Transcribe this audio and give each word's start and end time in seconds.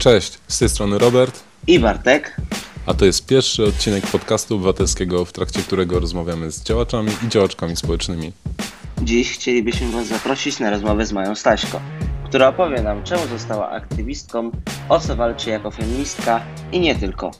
Cześć, 0.00 0.38
z 0.48 0.58
tej 0.58 0.68
strony 0.68 0.98
Robert 0.98 1.40
i 1.66 1.78
Bartek, 1.78 2.36
a 2.86 2.94
to 2.94 3.04
jest 3.04 3.26
pierwszy 3.26 3.64
odcinek 3.64 4.06
podcastu 4.06 4.54
obywatelskiego, 4.54 5.24
w 5.24 5.32
trakcie 5.32 5.62
którego 5.62 6.00
rozmawiamy 6.00 6.50
z 6.50 6.62
działaczami 6.62 7.10
i 7.26 7.28
działaczkami 7.28 7.76
społecznymi. 7.76 8.32
Dziś 9.02 9.32
chcielibyśmy 9.32 9.90
Was 9.92 10.06
zaprosić 10.06 10.60
na 10.60 10.70
rozmowę 10.70 11.06
z 11.06 11.12
Mają 11.12 11.34
Staśko, 11.34 11.80
która 12.24 12.48
opowie 12.48 12.82
nam, 12.82 13.04
czemu 13.04 13.26
została 13.26 13.70
aktywistką, 13.70 14.50
o 14.88 15.00
co 15.00 15.16
walczy 15.16 15.50
jako 15.50 15.70
feministka 15.70 16.44
i 16.72 16.80
nie 16.80 16.94
tylko. 16.94 17.30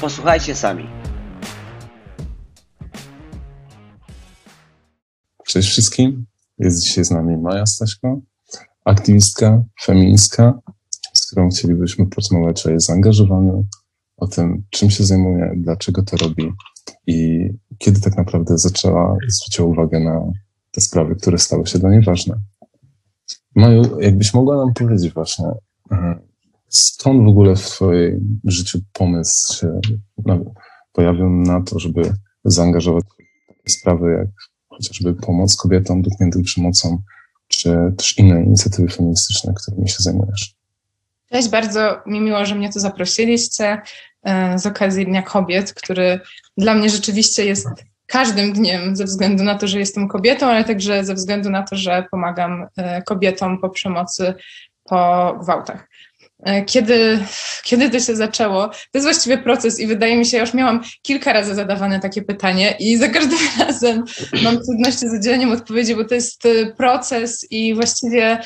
Posłuchajcie 0.00 0.54
sami. 0.54 0.86
Cześć 5.46 5.68
wszystkim, 5.68 6.26
jest 6.58 6.82
dzisiaj 6.82 7.04
z 7.04 7.10
nami 7.10 7.36
Maja 7.36 7.66
Staśko, 7.66 8.20
aktywistka, 8.84 9.62
feministka, 9.84 10.60
którą 11.30 11.48
chcielibyśmy 11.48 12.06
porozmawiać 12.06 12.66
o 12.66 12.70
jej 12.70 12.80
zaangażowaniu, 12.80 13.66
o 14.16 14.26
tym, 14.26 14.62
czym 14.70 14.90
się 14.90 15.04
zajmuje, 15.04 15.52
dlaczego 15.56 16.02
to 16.02 16.16
robi 16.16 16.52
i 17.06 17.48
kiedy 17.78 18.00
tak 18.00 18.16
naprawdę 18.16 18.58
zaczęła 18.58 19.16
zwróciła 19.28 19.68
uwagę 19.68 20.00
na 20.00 20.32
te 20.70 20.80
sprawy, 20.80 21.16
które 21.16 21.38
stały 21.38 21.66
się 21.66 21.78
dla 21.78 21.90
niej 21.90 22.02
ważne. 22.02 22.40
Maju, 23.56 24.00
jakbyś 24.00 24.34
mogła 24.34 24.56
nam 24.56 24.74
powiedzieć 24.74 25.14
właśnie, 25.14 25.44
mhm, 25.90 26.20
skąd 26.68 27.24
w 27.24 27.28
ogóle 27.28 27.56
w 27.56 27.66
Twoim 27.66 28.40
życiu 28.44 28.78
pomysł 28.92 29.54
się 29.54 29.80
pojawił 30.92 31.30
na 31.30 31.62
to, 31.62 31.78
żeby 31.78 32.12
zaangażować 32.44 33.04
takie 33.48 33.70
sprawy 33.70 34.10
jak 34.12 34.28
chociażby 34.68 35.14
pomoc 35.14 35.56
kobietom 35.56 36.02
dotkniętym 36.02 36.42
przemocą, 36.42 37.02
czy 37.48 37.94
też 37.96 38.18
inne 38.18 38.42
inicjatywy 38.42 38.88
feministyczne, 38.88 39.54
którymi 39.56 39.88
się 39.88 39.96
zajmujesz? 39.98 40.59
Cześć, 41.32 41.48
bardzo 41.48 42.02
mi 42.06 42.20
miło, 42.20 42.44
że 42.44 42.54
mnie 42.54 42.72
tu 42.72 42.80
zaprosiliście 42.80 43.82
e, 44.22 44.58
z 44.58 44.66
okazji 44.66 45.06
Dnia 45.06 45.22
Kobiet, 45.22 45.74
który 45.74 46.20
dla 46.56 46.74
mnie 46.74 46.90
rzeczywiście 46.90 47.44
jest 47.44 47.68
każdym 48.06 48.52
dniem 48.52 48.96
ze 48.96 49.04
względu 49.04 49.44
na 49.44 49.58
to, 49.58 49.68
że 49.68 49.78
jestem 49.78 50.08
kobietą, 50.08 50.46
ale 50.46 50.64
także 50.64 51.04
ze 51.04 51.14
względu 51.14 51.50
na 51.50 51.62
to, 51.62 51.76
że 51.76 52.06
pomagam 52.10 52.66
e, 52.76 53.02
kobietom 53.02 53.60
po 53.60 53.70
przemocy, 53.70 54.34
po 54.84 55.38
gwałtach. 55.42 55.88
E, 56.42 56.64
kiedy, 56.64 57.18
kiedy 57.62 57.90
to 57.90 58.00
się 58.00 58.16
zaczęło? 58.16 58.68
To 58.68 58.74
jest 58.94 59.06
właściwie 59.06 59.38
proces 59.38 59.80
i 59.80 59.86
wydaje 59.86 60.16
mi 60.16 60.26
się, 60.26 60.36
ja 60.36 60.42
już 60.42 60.54
miałam 60.54 60.82
kilka 61.02 61.32
razy 61.32 61.54
zadawane 61.54 62.00
takie 62.00 62.22
pytanie 62.22 62.76
i 62.78 62.96
za 62.96 63.08
każdym 63.08 63.38
razem 63.66 64.04
mam 64.42 64.54
trudności 64.64 65.08
z 65.08 65.14
udzieleniem 65.14 65.52
odpowiedzi, 65.52 65.96
bo 65.96 66.04
to 66.04 66.14
jest 66.14 66.42
proces 66.76 67.46
i 67.50 67.74
właściwie 67.74 68.38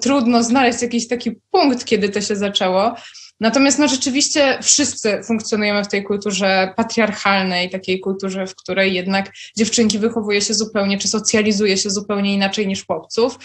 trudno 0.00 0.42
znaleźć 0.42 0.82
jakiś 0.82 1.08
taki 1.08 1.32
punkt, 1.50 1.84
kiedy 1.84 2.08
to 2.08 2.20
się 2.20 2.36
zaczęło. 2.36 2.94
Natomiast 3.40 3.78
no 3.78 3.88
rzeczywiście 3.88 4.58
wszyscy 4.62 5.22
funkcjonujemy 5.24 5.84
w 5.84 5.88
tej 5.88 6.04
kulturze 6.04 6.72
patriarchalnej, 6.76 7.70
takiej 7.70 8.00
kulturze, 8.00 8.46
w 8.46 8.54
której 8.54 8.94
jednak 8.94 9.32
dziewczynki 9.56 9.98
wychowuje 9.98 10.40
się 10.40 10.54
zupełnie, 10.54 10.98
czy 10.98 11.08
socjalizuje 11.08 11.76
się 11.76 11.90
zupełnie 11.90 12.34
inaczej 12.34 12.66
niż 12.66 12.86
chłopców. 12.86 13.38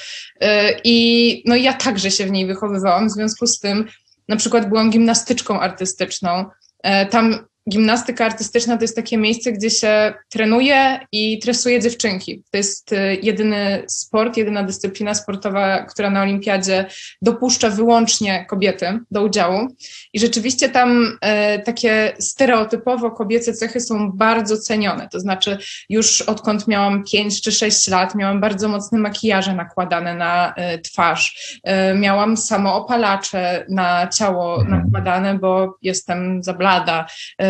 Y, 0.43 0.47
I 0.83 1.43
no 1.45 1.55
ja 1.55 1.73
także 1.73 2.11
się 2.11 2.25
w 2.25 2.31
niej 2.31 2.47
wychowywałam, 2.47 3.07
w 3.07 3.11
związku 3.11 3.47
z 3.47 3.59
tym 3.59 3.85
na 4.27 4.35
przykład 4.35 4.69
byłam 4.69 4.89
gimnastyczką 4.89 5.59
artystyczną. 5.59 6.45
Y, 6.85 7.05
tam 7.05 7.45
gimnastyka 7.69 8.25
artystyczna 8.25 8.77
to 8.77 8.83
jest 8.83 8.95
takie 8.95 9.17
miejsce, 9.17 9.51
gdzie 9.51 9.69
się 9.69 10.13
trenuje 10.29 10.99
i 11.11 11.39
tresuje 11.39 11.79
dziewczynki. 11.79 12.43
To 12.51 12.57
jest 12.57 12.91
y, 12.91 13.19
jedyny 13.21 13.83
sport, 13.87 14.37
jedyna 14.37 14.63
dyscyplina 14.63 15.13
sportowa, 15.13 15.85
która 15.85 16.09
na 16.09 16.21
olimpiadzie 16.21 16.85
dopuszcza 17.21 17.69
wyłącznie 17.69 18.45
kobiety 18.49 18.99
do 19.11 19.23
udziału. 19.23 19.67
I 20.13 20.19
rzeczywiście 20.19 20.69
tam 20.69 21.17
e, 21.21 21.59
takie 21.59 22.13
stereotypowo 22.19 23.11
kobiece 23.11 23.53
cechy 23.53 23.79
są 23.79 24.11
bardzo 24.11 24.57
cenione. 24.57 25.09
To 25.11 25.19
znaczy 25.19 25.57
już 25.89 26.21
odkąd 26.21 26.67
miałam 26.67 27.03
5 27.11 27.41
czy 27.41 27.51
6 27.51 27.87
lat, 27.87 28.15
miałam 28.15 28.41
bardzo 28.41 28.67
mocne 28.67 28.99
makijaże 28.99 29.55
nakładane 29.55 30.15
na 30.15 30.53
e, 30.55 30.79
twarz. 30.79 31.59
E, 31.63 31.93
miałam 31.93 32.37
samoopalacze 32.37 33.65
na 33.69 34.07
ciało 34.07 34.61
mhm. 34.61 34.81
nakładane, 34.81 35.39
bo 35.39 35.77
jestem 35.81 36.43
za 36.43 36.53
blada 36.53 37.05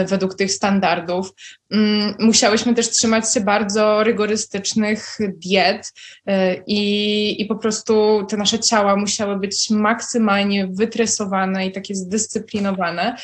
według 0.05 0.35
tych 0.35 0.51
standardów. 0.51 1.33
Mm, 1.71 2.13
musiałyśmy 2.19 2.73
też 2.75 2.89
trzymać 2.89 3.33
się 3.33 3.41
bardzo 3.41 4.03
rygorystycznych 4.03 5.17
diet 5.19 5.93
y, 6.29 6.31
i, 6.67 7.41
i 7.41 7.45
po 7.45 7.55
prostu 7.55 8.25
te 8.29 8.37
nasze 8.37 8.59
ciała 8.59 8.95
musiały 8.95 9.39
być 9.39 9.69
maksymalnie 9.69 10.67
wytresowane 10.67 11.67
i 11.67 11.71
takie 11.71 11.95
zdyscyplinowane. 11.95 13.15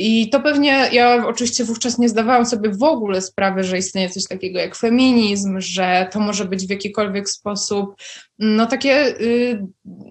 I 0.00 0.30
to 0.30 0.40
pewnie, 0.40 0.88
ja 0.92 1.26
oczywiście 1.26 1.64
wówczas 1.64 1.98
nie 1.98 2.08
zdawałam 2.08 2.46
sobie 2.46 2.70
w 2.70 2.82
ogóle 2.82 3.20
sprawy, 3.20 3.64
że 3.64 3.78
istnieje 3.78 4.10
coś 4.10 4.24
takiego 4.24 4.58
jak 4.58 4.76
feminizm, 4.76 5.60
że 5.60 6.08
to 6.12 6.20
może 6.20 6.44
być 6.44 6.66
w 6.66 6.70
jakikolwiek 6.70 7.28
sposób, 7.28 7.94
no 8.38 8.66
takie, 8.66 9.20
y, 9.20 9.66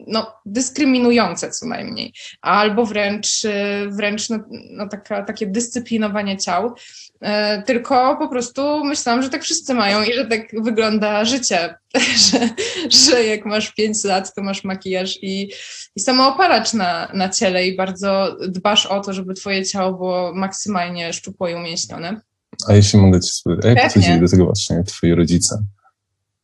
no 0.08 0.34
dyskryminujące 0.46 1.52
co 1.52 1.66
najmniej, 1.66 2.14
albo 2.42 2.86
wręcz, 2.86 3.46
y, 3.46 3.50
wręcz 3.92 4.30
no, 4.30 4.40
no 4.72 4.88
taka, 4.88 5.24
takie 5.24 5.48
dyscyplinowanie 5.48 6.38
ciał. 6.38 6.76
E, 7.22 7.62
tylko 7.62 8.18
po 8.20 8.28
prostu 8.28 8.86
myślałam, 8.86 9.24
że 9.24 9.30
tak 9.30 9.44
wszyscy 9.44 9.74
mają 9.74 10.04
i 10.04 10.14
że 10.14 10.26
tak 10.26 10.64
wygląda 10.64 11.26
życie, 11.26 11.76
że, 12.32 12.50
że 12.90 13.26
jak 13.26 13.46
masz 13.46 13.74
5 13.74 14.04
lat, 14.04 14.34
to 14.34 14.44
masz 14.44 14.64
makijaż 14.64 15.18
i, 15.22 15.52
i 15.96 16.00
samoopalacz 16.00 16.74
na, 16.74 17.12
na 17.14 17.30
ciele 17.30 17.68
i 17.68 17.76
bardzo 17.76 18.38
dbasz 18.48 18.86
o 18.86 19.02
to, 19.02 19.14
żeby 19.14 19.34
twoje 19.34 19.66
ciało 19.66 19.92
było 19.92 20.34
maksymalnie 20.36 21.14
szczupłe 21.14 21.52
i 21.52 21.56
umięśnione. 21.56 22.22
A 22.68 22.74
jeśli 22.74 23.00
mogę 23.00 23.20
ci 23.20 23.30
spytać, 23.30 23.66
jak 23.66 23.84
podchodzili 23.84 24.20
do 24.20 24.28
tego 24.28 24.46
właśnie 24.46 24.84
twoi 24.84 25.14
rodzice? 25.14 25.64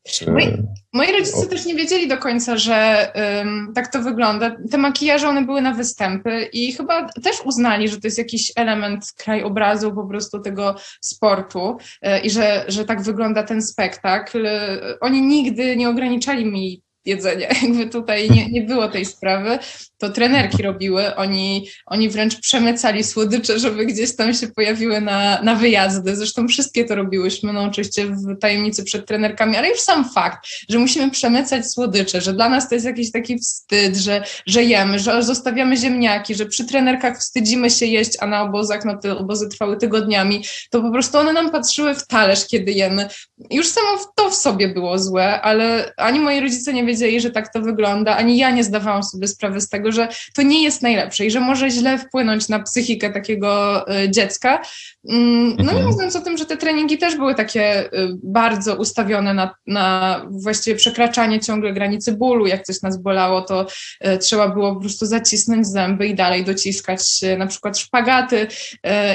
Czy... 0.07 0.31
Moi, 0.31 0.57
moi, 0.93 1.11
rodzice 1.11 1.47
też 1.47 1.65
nie 1.65 1.75
wiedzieli 1.75 2.07
do 2.07 2.17
końca, 2.17 2.57
że 2.57 3.11
um, 3.15 3.71
tak 3.75 3.91
to 3.91 4.01
wygląda. 4.01 4.55
Te 4.71 4.77
makijaże, 4.77 5.29
one 5.29 5.45
były 5.45 5.61
na 5.61 5.73
występy 5.73 6.49
i 6.53 6.73
chyba 6.73 7.07
też 7.07 7.41
uznali, 7.45 7.87
że 7.87 8.01
to 8.01 8.07
jest 8.07 8.17
jakiś 8.17 8.51
element 8.55 9.13
krajobrazu 9.17 9.93
po 9.93 10.07
prostu 10.07 10.39
tego 10.39 10.75
sportu 11.01 11.77
y, 12.05 12.19
i 12.19 12.29
że, 12.29 12.65
że 12.67 12.85
tak 12.85 13.01
wygląda 13.01 13.43
ten 13.43 13.61
spektakl. 13.61 14.45
Y, 14.45 14.99
oni 14.99 15.21
nigdy 15.21 15.75
nie 15.75 15.89
ograniczali 15.89 16.45
mi 16.45 16.81
jedzenia. 17.05 17.47
Jakby 17.63 17.87
tutaj 17.87 18.29
nie, 18.29 18.49
nie 18.49 18.61
było 18.61 18.87
tej 18.87 19.05
sprawy, 19.05 19.59
to 19.97 20.09
trenerki 20.09 20.63
robiły. 20.63 21.15
Oni, 21.15 21.67
oni 21.85 22.09
wręcz 22.09 22.39
przemycali 22.39 23.03
słodycze, 23.03 23.59
żeby 23.59 23.85
gdzieś 23.85 24.15
tam 24.15 24.33
się 24.33 24.47
pojawiły 24.47 25.01
na, 25.01 25.41
na 25.41 25.55
wyjazdy. 25.55 26.15
Zresztą 26.15 26.47
wszystkie 26.47 26.85
to 26.85 26.95
robiłyśmy, 26.95 27.53
no 27.53 27.63
oczywiście 27.63 28.05
w 28.05 28.39
tajemnicy 28.39 28.83
przed 28.83 29.07
trenerkami, 29.07 29.57
ale 29.57 29.69
już 29.69 29.79
sam 29.79 30.09
fakt, 30.09 30.39
że 30.69 30.79
musimy 30.79 31.11
przemycać 31.11 31.71
słodycze, 31.71 32.21
że 32.21 32.33
dla 32.33 32.49
nas 32.49 32.69
to 32.69 32.75
jest 32.75 32.85
jakiś 32.85 33.11
taki 33.11 33.39
wstyd, 33.39 33.95
że, 33.97 34.23
że 34.45 34.63
jemy, 34.63 34.99
że 34.99 35.23
zostawiamy 35.23 35.77
ziemniaki, 35.77 36.35
że 36.35 36.45
przy 36.45 36.65
trenerkach 36.65 37.19
wstydzimy 37.19 37.69
się 37.69 37.85
jeść, 37.85 38.11
a 38.19 38.27
na 38.27 38.41
obozach, 38.41 38.85
no 38.85 38.97
te 38.97 39.17
obozy 39.17 39.49
trwały 39.49 39.77
tygodniami, 39.77 40.43
to 40.69 40.81
po 40.81 40.91
prostu 40.91 41.17
one 41.17 41.33
nam 41.33 41.51
patrzyły 41.51 41.95
w 41.95 42.07
talerz, 42.07 42.47
kiedy 42.47 42.71
jemy. 42.71 43.09
Już 43.51 43.67
samo 43.67 43.87
to 44.15 44.29
w 44.29 44.35
sobie 44.35 44.67
było 44.69 44.99
złe, 44.99 45.41
ale 45.41 45.93
ani 45.97 46.19
moi 46.19 46.39
rodzice 46.39 46.73
nie 46.73 46.85
wiedzieli, 46.85 46.92
że 47.17 47.31
tak 47.31 47.53
to 47.53 47.61
wygląda, 47.61 48.17
ani 48.17 48.37
ja 48.37 48.51
nie 48.51 48.63
zdawałam 48.63 49.03
sobie 49.03 49.27
sprawy 49.27 49.61
z 49.61 49.69
tego, 49.69 49.91
że 49.91 50.07
to 50.33 50.41
nie 50.41 50.63
jest 50.63 50.81
najlepsze 50.81 51.25
i 51.25 51.31
że 51.31 51.39
może 51.39 51.69
źle 51.69 51.97
wpłynąć 51.97 52.49
na 52.49 52.59
psychikę 52.59 53.09
takiego 53.09 53.81
y, 54.03 54.09
dziecka. 54.09 54.61
Mm, 55.09 55.55
no 55.57 55.63
nie 55.63 55.79
mhm. 55.79 55.85
mówiąc 55.85 56.15
o 56.15 56.21
tym, 56.21 56.37
że 56.37 56.45
te 56.45 56.57
treningi 56.57 56.97
też 56.97 57.15
były 57.15 57.35
takie 57.35 57.85
y, 57.85 57.89
bardzo 58.23 58.75
ustawione 58.75 59.33
na, 59.33 59.55
na 59.67 60.21
właściwie 60.31 60.75
przekraczanie 60.75 61.39
ciągle 61.39 61.73
granicy 61.73 62.11
bólu. 62.11 62.47
Jak 62.47 62.63
coś 62.63 62.81
nas 62.81 62.97
bolało, 62.97 63.41
to 63.41 63.67
y, 64.07 64.17
trzeba 64.17 64.49
było 64.49 64.75
po 64.75 64.81
prostu 64.81 65.05
zacisnąć 65.05 65.67
zęby 65.67 66.07
i 66.07 66.15
dalej 66.15 66.43
dociskać 66.43 67.21
na 67.37 67.47
przykład 67.47 67.77
szpagaty. 67.77 68.47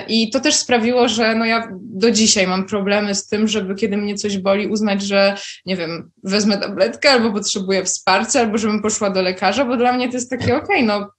I 0.08 0.30
to 0.30 0.40
też 0.40 0.54
sprawiło, 0.54 1.08
że 1.08 1.34
no 1.34 1.44
ja 1.44 1.68
do 1.80 2.10
dzisiaj 2.10 2.46
mam 2.46 2.66
problemy 2.66 3.14
z 3.14 3.26
tym, 3.26 3.48
żeby 3.48 3.74
kiedy 3.74 3.96
mnie 3.96 4.14
coś 4.14 4.38
boli, 4.38 4.66
uznać, 4.66 5.02
że 5.02 5.36
nie 5.66 5.76
wiem, 5.76 6.10
wezmę 6.28 6.58
tabletkę 6.58 7.10
albo 7.10 7.32
potrzebuję 7.32 7.84
wsparcia, 7.84 8.40
albo 8.40 8.58
żebym 8.58 8.82
poszła 8.82 9.10
do 9.10 9.22
lekarza, 9.22 9.64
bo 9.64 9.76
dla 9.76 9.92
mnie 9.92 10.08
to 10.08 10.14
jest 10.14 10.30
takie, 10.30 10.56
okej, 10.56 10.76
okay, 10.76 10.82
no 10.82 11.10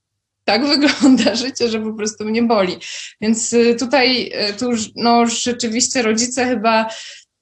tak 0.50 0.66
wygląda 0.76 1.36
życie, 1.36 1.70
że 1.70 1.80
po 1.80 1.94
prostu 1.94 2.26
mnie 2.26 2.44
boli. 2.44 2.78
Więc 3.22 3.54
y, 3.54 3.76
tutaj 3.80 4.32
y, 4.50 4.54
tu 4.54 4.72
no, 4.96 5.26
rzeczywiście 5.26 6.02
rodzice 6.02 6.46
chyba 6.46 6.90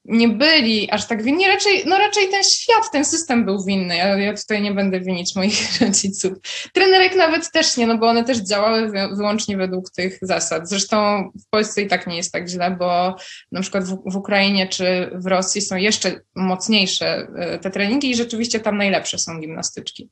nie 0.08 0.28
byli 0.28 0.90
aż 0.90 1.06
tak 1.06 1.22
winni, 1.22 1.46
raczej, 1.46 1.82
no 1.86 1.98
raczej 1.98 2.28
ten 2.28 2.42
świat, 2.42 2.90
ten 2.92 3.04
system 3.04 3.44
był 3.44 3.64
winny. 3.64 3.96
Ja, 3.96 4.18
ja 4.18 4.34
tutaj 4.34 4.62
nie 4.62 4.72
będę 4.72 5.00
winić 5.00 5.36
moich 5.36 5.58
rodziców. 5.80 6.32
Trenerek 6.72 7.16
nawet 7.16 7.52
też 7.52 7.76
nie, 7.76 7.86
no 7.86 7.98
bo 7.98 8.08
one 8.08 8.24
też 8.24 8.38
działały 8.38 8.90
wyłącznie 9.16 9.56
według 9.56 9.90
tych 9.90 10.18
zasad. 10.22 10.68
Zresztą 10.68 11.30
w 11.46 11.50
Polsce 11.50 11.82
i 11.82 11.86
tak 11.86 12.06
nie 12.06 12.16
jest 12.16 12.32
tak 12.32 12.48
źle, 12.48 12.76
bo 12.78 13.16
na 13.52 13.60
przykład 13.60 13.84
w, 13.84 13.98
w 14.06 14.16
Ukrainie 14.16 14.68
czy 14.68 15.10
w 15.14 15.26
Rosji 15.26 15.60
są 15.60 15.76
jeszcze 15.76 16.20
mocniejsze 16.34 17.28
y, 17.54 17.58
te 17.58 17.70
treningi 17.70 18.10
i 18.10 18.16
rzeczywiście 18.16 18.60
tam 18.60 18.76
najlepsze 18.76 19.18
są 19.18 19.40
gimnastyczki. 19.40 20.10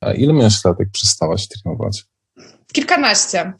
A 0.00 0.12
ile 0.12 0.32
miałeś 0.32 0.64
lat, 0.64 0.76
jak 0.78 0.88
przestałaś 0.90 1.48
trenować? 1.48 2.04
Kilkanaście. 2.72 3.52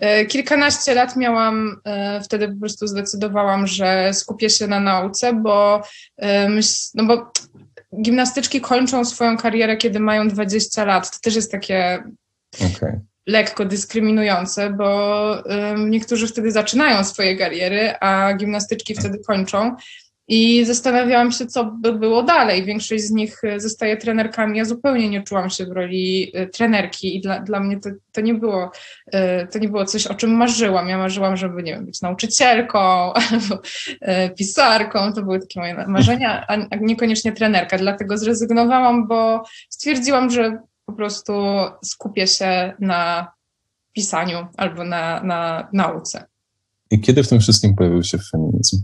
E, 0.00 0.26
kilkanaście 0.26 0.94
lat 0.94 1.16
miałam, 1.16 1.80
e, 1.84 2.20
wtedy 2.20 2.48
po 2.48 2.60
prostu 2.60 2.86
zdecydowałam, 2.86 3.66
że 3.66 4.14
skupię 4.14 4.50
się 4.50 4.66
na 4.66 4.80
nauce, 4.80 5.32
bo, 5.32 5.82
e, 6.18 6.48
no 6.94 7.04
bo 7.04 7.32
gimnastyczki 8.02 8.60
kończą 8.60 9.04
swoją 9.04 9.36
karierę, 9.36 9.76
kiedy 9.76 10.00
mają 10.00 10.28
20 10.28 10.84
lat. 10.84 11.10
To 11.10 11.18
też 11.22 11.36
jest 11.36 11.52
takie 11.52 12.04
okay. 12.76 13.00
lekko 13.26 13.64
dyskryminujące, 13.64 14.70
bo 14.70 15.20
niektórzy 15.76 16.26
wtedy 16.26 16.52
zaczynają 16.52 17.04
swoje 17.04 17.36
kariery, 17.36 17.94
a 18.00 18.34
gimnastyczki 18.34 18.94
wtedy 18.94 19.18
kończą. 19.26 19.76
I 20.30 20.64
zastanawiałam 20.64 21.32
się, 21.32 21.46
co 21.46 21.64
by 21.64 21.92
było 21.92 22.22
dalej. 22.22 22.64
Większość 22.64 23.04
z 23.04 23.10
nich 23.10 23.44
e, 23.44 23.60
zostaje 23.60 23.96
trenerkami. 23.96 24.58
Ja 24.58 24.64
zupełnie 24.64 25.10
nie 25.10 25.22
czułam 25.22 25.50
się 25.50 25.66
w 25.66 25.70
roli 25.70 26.30
e, 26.34 26.46
trenerki 26.46 27.16
i 27.16 27.20
dla, 27.20 27.40
dla 27.40 27.60
mnie 27.60 27.80
to, 27.80 27.90
to, 28.12 28.20
nie 28.20 28.34
było, 28.34 28.70
e, 29.12 29.46
to 29.46 29.58
nie 29.58 29.68
było 29.68 29.84
coś, 29.84 30.06
o 30.06 30.14
czym 30.14 30.30
marzyłam. 30.30 30.88
Ja 30.88 30.98
marzyłam, 30.98 31.36
żeby 31.36 31.62
nie 31.62 31.72
wiem, 31.72 31.86
być 31.86 32.02
nauczycielką 32.02 32.78
albo 33.30 33.62
pisarką. 34.36 35.12
To 35.12 35.22
były 35.22 35.40
takie 35.40 35.60
moje 35.60 35.86
marzenia, 35.86 36.46
a 36.48 36.76
niekoniecznie 36.76 37.32
trenerka. 37.32 37.78
Dlatego 37.78 38.18
zrezygnowałam, 38.18 39.08
bo 39.08 39.42
stwierdziłam, 39.68 40.30
że 40.30 40.58
po 40.86 40.92
prostu 40.92 41.32
skupię 41.84 42.26
się 42.26 42.72
na 42.80 43.32
pisaniu 43.92 44.46
albo 44.56 44.84
na, 44.84 45.22
na 45.22 45.68
nauce. 45.72 46.24
I 46.90 47.00
kiedy 47.00 47.22
w 47.22 47.28
tym 47.28 47.40
wszystkim 47.40 47.74
pojawił 47.74 48.02
się 48.02 48.18
feminizm? 48.18 48.76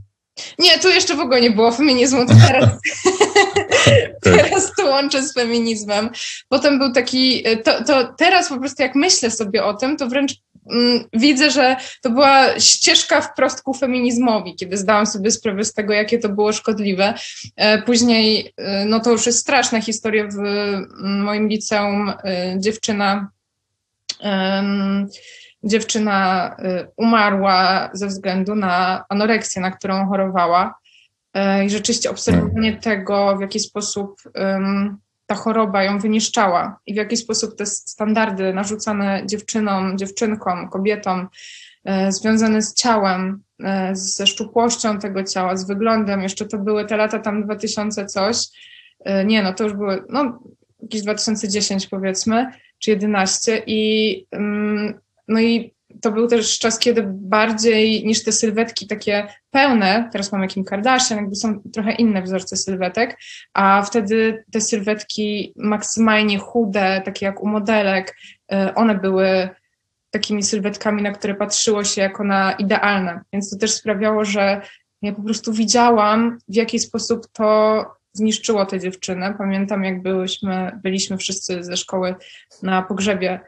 Nie, 0.59 0.79
tu 0.79 0.89
jeszcze 0.89 1.15
w 1.15 1.21
ogóle 1.21 1.41
nie 1.41 1.51
było 1.51 1.73
feminizmu, 1.73 2.27
to 2.27 2.35
teraz, 2.47 2.71
teraz 4.23 4.73
to 4.77 4.87
łączę 4.87 5.23
z 5.23 5.35
feminizmem. 5.35 6.11
Potem 6.49 6.79
był 6.79 6.93
taki, 6.93 7.45
to, 7.65 7.85
to 7.85 8.15
teraz 8.19 8.49
po 8.49 8.59
prostu 8.59 8.83
jak 8.83 8.95
myślę 8.95 9.31
sobie 9.31 9.65
o 9.65 9.75
tym, 9.75 9.97
to 9.97 10.09
wręcz 10.09 10.35
mm, 10.71 11.05
widzę, 11.13 11.51
że 11.51 11.77
to 12.03 12.11
była 12.11 12.61
ścieżka 12.61 13.21
wprost 13.21 13.63
ku 13.63 13.75
feminizmowi, 13.75 14.55
kiedy 14.55 14.77
zdałam 14.77 15.07
sobie 15.07 15.31
sprawę 15.31 15.65
z 15.65 15.73
tego, 15.73 15.93
jakie 15.93 16.19
to 16.19 16.29
było 16.29 16.53
szkodliwe. 16.53 17.15
E, 17.57 17.83
później, 17.83 18.53
e, 18.57 18.85
no 18.85 19.01
to 19.01 19.11
już 19.11 19.27
jest 19.27 19.39
straszna 19.39 19.81
historia 19.81 20.27
w 20.27 20.39
mm, 20.39 21.23
moim 21.23 21.49
liceum, 21.49 22.13
e, 22.25 22.55
dziewczyna 22.59 23.29
dziewczyna 25.67 26.51
y, 26.59 26.87
umarła 26.97 27.91
ze 27.93 28.07
względu 28.07 28.55
na 28.55 29.05
anoreksję, 29.09 29.63
na 29.63 29.71
którą 29.71 30.09
chorowała. 30.09 30.75
Y, 31.37 31.65
I 31.65 31.71
rzeczywiście 31.71 32.11
obserwowanie 32.11 32.73
hmm. 32.73 32.81
tego, 32.81 33.37
w 33.37 33.41
jaki 33.41 33.61
sposób 33.61 34.23
ta 35.27 35.35
choroba 35.35 35.85
ją 35.85 35.99
wyniszczała 35.99 36.79
i 36.87 36.95
w 36.95 36.97
jaki 36.97 37.17
sposób 37.17 37.57
te 37.57 37.67
standardy 37.67 38.55
narzucane 38.55 39.23
dziewczynom, 39.27 39.99
dziewczynkom, 39.99 40.69
kobietom, 40.69 41.29
y, 42.09 42.13
związane 42.13 42.63
z 42.63 42.75
ciałem, 42.75 43.43
ze 43.93 44.27
szczupłością 44.27 44.99
tego 44.99 45.25
ciała, 45.25 45.57
z 45.57 45.67
wyglądem, 45.67 46.23
jeszcze 46.23 46.47
to 46.47 46.59
były 46.59 46.85
te 46.85 46.97
lata 46.97 47.19
tam 47.19 47.45
2000 47.45 48.07
coś, 48.07 48.37
nie 49.27 49.43
no, 49.43 49.55
to 49.55 49.65
już 49.65 49.73
były, 49.73 50.05
no 50.09 50.43
jakieś 50.83 51.03
2010 51.03 51.87
powiedzmy, 51.87 52.53
czy 52.79 52.91
11 52.91 53.63
i 53.67 54.27
no 55.29 55.41
i 55.41 55.77
to 56.03 56.13
był 56.13 56.27
też 56.27 56.59
czas, 56.59 56.79
kiedy 56.79 57.03
bardziej 57.07 58.05
niż 58.05 58.25
te 58.25 58.33
sylwetki 58.33 58.87
takie 58.87 59.27
pełne, 59.51 60.09
teraz 60.13 60.33
mamy 60.33 60.49
Kim 60.49 60.65
Kardashian, 60.65 61.19
jakby 61.19 61.37
są 61.37 61.63
trochę 61.73 61.93
inne 61.93 62.23
wzorce 62.23 62.57
sylwetek, 62.57 63.19
a 63.55 63.83
wtedy 63.83 64.45
te 64.53 64.61
sylwetki 64.61 65.53
maksymalnie 65.57 66.39
chude, 66.39 67.03
takie 67.05 67.27
jak 67.27 67.43
u 67.43 67.49
modelek, 67.49 68.17
e, 68.53 68.75
one 68.75 68.95
były 68.95 69.49
takimi 70.11 70.43
sylwetkami, 70.43 71.03
na 71.03 71.13
które 71.13 71.35
patrzyło 71.35 71.85
się 71.85 72.01
jako 72.01 72.25
na 72.25 72.53
idealne. 72.53 73.21
Więc 73.33 73.51
to 73.51 73.57
też 73.57 73.73
sprawiało, 73.73 74.25
że 74.25 74.61
ja 75.03 75.13
po 75.13 75.23
prostu 75.23 75.53
widziałam, 75.53 76.39
w 76.49 76.55
jaki 76.55 76.79
sposób 76.79 77.27
to 77.33 77.85
zniszczyło 78.13 78.67
te 78.67 78.81
dziewczyny. 78.81 79.35
Pamiętam, 79.39 79.85
jak 79.85 80.03
byłyśmy, 80.03 80.81
byliśmy 80.83 81.19
wszyscy 81.19 81.65
ze 81.65 81.77
szkoły 81.77 82.15
na 82.63 82.83
pogrzebie 82.83 83.41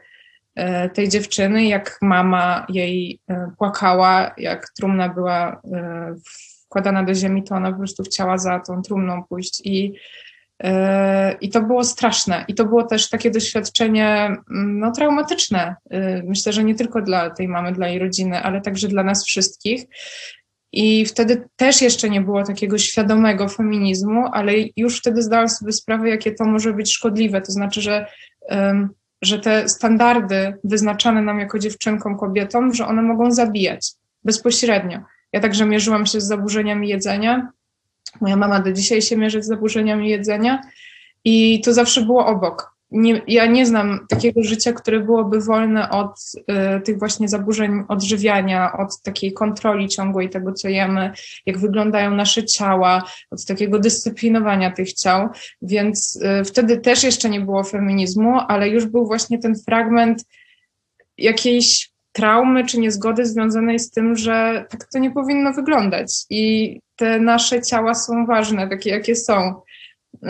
tej 0.93 1.09
dziewczyny, 1.09 1.65
jak 1.65 1.97
mama 2.01 2.65
jej 2.69 3.19
e, 3.27 3.51
płakała, 3.57 4.31
jak 4.37 4.67
trumna 4.77 5.09
była 5.09 5.61
e, 5.73 6.15
wkładana 6.65 7.03
do 7.03 7.13
ziemi, 7.13 7.43
to 7.43 7.55
ona 7.55 7.71
po 7.71 7.77
prostu 7.77 8.03
chciała 8.03 8.37
za 8.37 8.59
tą 8.59 8.81
trumną 8.81 9.23
pójść 9.23 9.61
i 9.65 9.93
i 11.41 11.49
to 11.49 11.61
było 11.61 11.83
straszne. 11.83 12.45
I 12.47 12.55
to 12.55 12.65
było 12.65 12.83
też 12.83 13.09
takie 13.09 13.31
doświadczenie 13.31 14.25
mm, 14.25 14.79
no, 14.79 14.91
traumatyczne. 14.91 15.75
Myślę, 16.23 16.53
że 16.53 16.63
nie 16.63 16.75
tylko 16.75 17.01
dla 17.01 17.29
tej 17.29 17.47
mamy, 17.47 17.71
dla 17.71 17.87
jej 17.87 17.99
rodziny, 17.99 18.43
ale 18.43 18.61
także 18.61 18.87
dla 18.87 19.03
nas 19.03 19.25
wszystkich. 19.25 19.85
I 20.71 21.05
wtedy 21.05 21.47
też 21.55 21.81
jeszcze 21.81 22.09
nie 22.09 22.21
było 22.21 22.43
takiego 22.43 22.77
świadomego 22.77 23.47
feminizmu, 23.47 24.25
ale 24.31 24.53
już 24.75 24.99
wtedy 24.99 25.21
zdałam 25.21 25.49
sobie 25.49 25.71
sprawę, 25.71 26.09
jakie 26.09 26.31
to 26.31 26.45
może 26.45 26.73
być 26.73 26.93
szkodliwe. 26.93 27.41
To 27.41 27.51
znaczy, 27.51 27.81
że 27.81 28.05
um, 28.49 28.89
że 29.21 29.39
te 29.39 29.69
standardy 29.69 30.57
wyznaczane 30.63 31.21
nam 31.21 31.39
jako 31.39 31.59
dziewczynkom, 31.59 32.17
kobietom, 32.17 32.73
że 32.73 32.87
one 32.87 33.01
mogą 33.01 33.31
zabijać 33.31 33.91
bezpośrednio. 34.23 34.99
Ja 35.33 35.39
także 35.39 35.65
mierzyłam 35.65 36.05
się 36.05 36.21
z 36.21 36.27
zaburzeniami 36.27 36.89
jedzenia. 36.89 37.51
Moja 38.21 38.35
mama 38.35 38.59
do 38.59 38.71
dzisiaj 38.71 39.01
się 39.01 39.17
mierzy 39.17 39.43
z 39.43 39.47
zaburzeniami 39.47 40.09
jedzenia 40.09 40.61
i 41.23 41.61
to 41.61 41.73
zawsze 41.73 42.01
było 42.01 42.25
obok 42.25 42.78
nie, 42.91 43.21
ja 43.27 43.45
nie 43.45 43.65
znam 43.65 44.05
takiego 44.09 44.43
życia, 44.43 44.73
które 44.73 44.99
byłoby 44.99 45.41
wolne 45.41 45.89
od 45.89 46.15
y, 46.77 46.81
tych 46.81 46.99
właśnie 46.99 47.27
zaburzeń 47.27 47.83
odżywiania, 47.87 48.73
od 48.77 49.01
takiej 49.01 49.33
kontroli 49.33 49.87
ciągłej 49.87 50.29
tego, 50.29 50.53
co 50.53 50.69
jemy, 50.69 51.11
jak 51.45 51.57
wyglądają 51.57 52.11
nasze 52.11 52.45
ciała, 52.45 53.03
od 53.31 53.45
takiego 53.45 53.79
dyscyplinowania 53.79 54.71
tych 54.71 54.93
ciał. 54.93 55.29
Więc 55.61 56.19
y, 56.41 56.45
wtedy 56.45 56.77
też 56.77 57.03
jeszcze 57.03 57.29
nie 57.29 57.41
było 57.41 57.63
feminizmu, 57.63 58.39
ale 58.47 58.69
już 58.69 58.85
był 58.85 59.05
właśnie 59.05 59.39
ten 59.39 59.55
fragment 59.65 60.25
jakiejś 61.17 61.91
traumy 62.11 62.65
czy 62.65 62.79
niezgody 62.79 63.25
związanej 63.25 63.79
z 63.79 63.91
tym, 63.91 64.15
że 64.15 64.65
tak 64.69 64.87
to 64.93 64.99
nie 64.99 65.11
powinno 65.11 65.53
wyglądać. 65.53 66.25
I 66.29 66.79
te 66.95 67.19
nasze 67.19 67.61
ciała 67.61 67.93
są 67.93 68.25
ważne, 68.25 68.69
takie 68.69 68.89
jakie 68.89 69.15
są. 69.15 69.61
Y, 70.13 70.27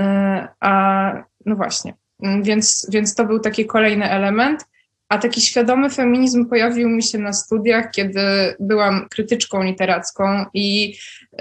a 0.60 1.14
no 1.46 1.56
właśnie. 1.56 1.94
Mm, 2.24 2.44
więc, 2.44 2.88
więc 2.90 3.16
to 3.16 3.26
był 3.26 3.40
taki 3.40 3.66
kolejny 3.66 4.10
element. 4.10 4.66
A 5.10 5.18
taki 5.18 5.42
świadomy 5.42 5.90
feminizm 5.90 6.46
pojawił 6.46 6.90
mi 6.90 7.04
się 7.04 7.18
na 7.18 7.34
studiach, 7.34 7.92
kiedy 7.92 8.22
byłam 8.60 9.08
krytyczką 9.10 9.64
literacką 9.64 10.46
i 10.54 10.96
y, 11.34 11.38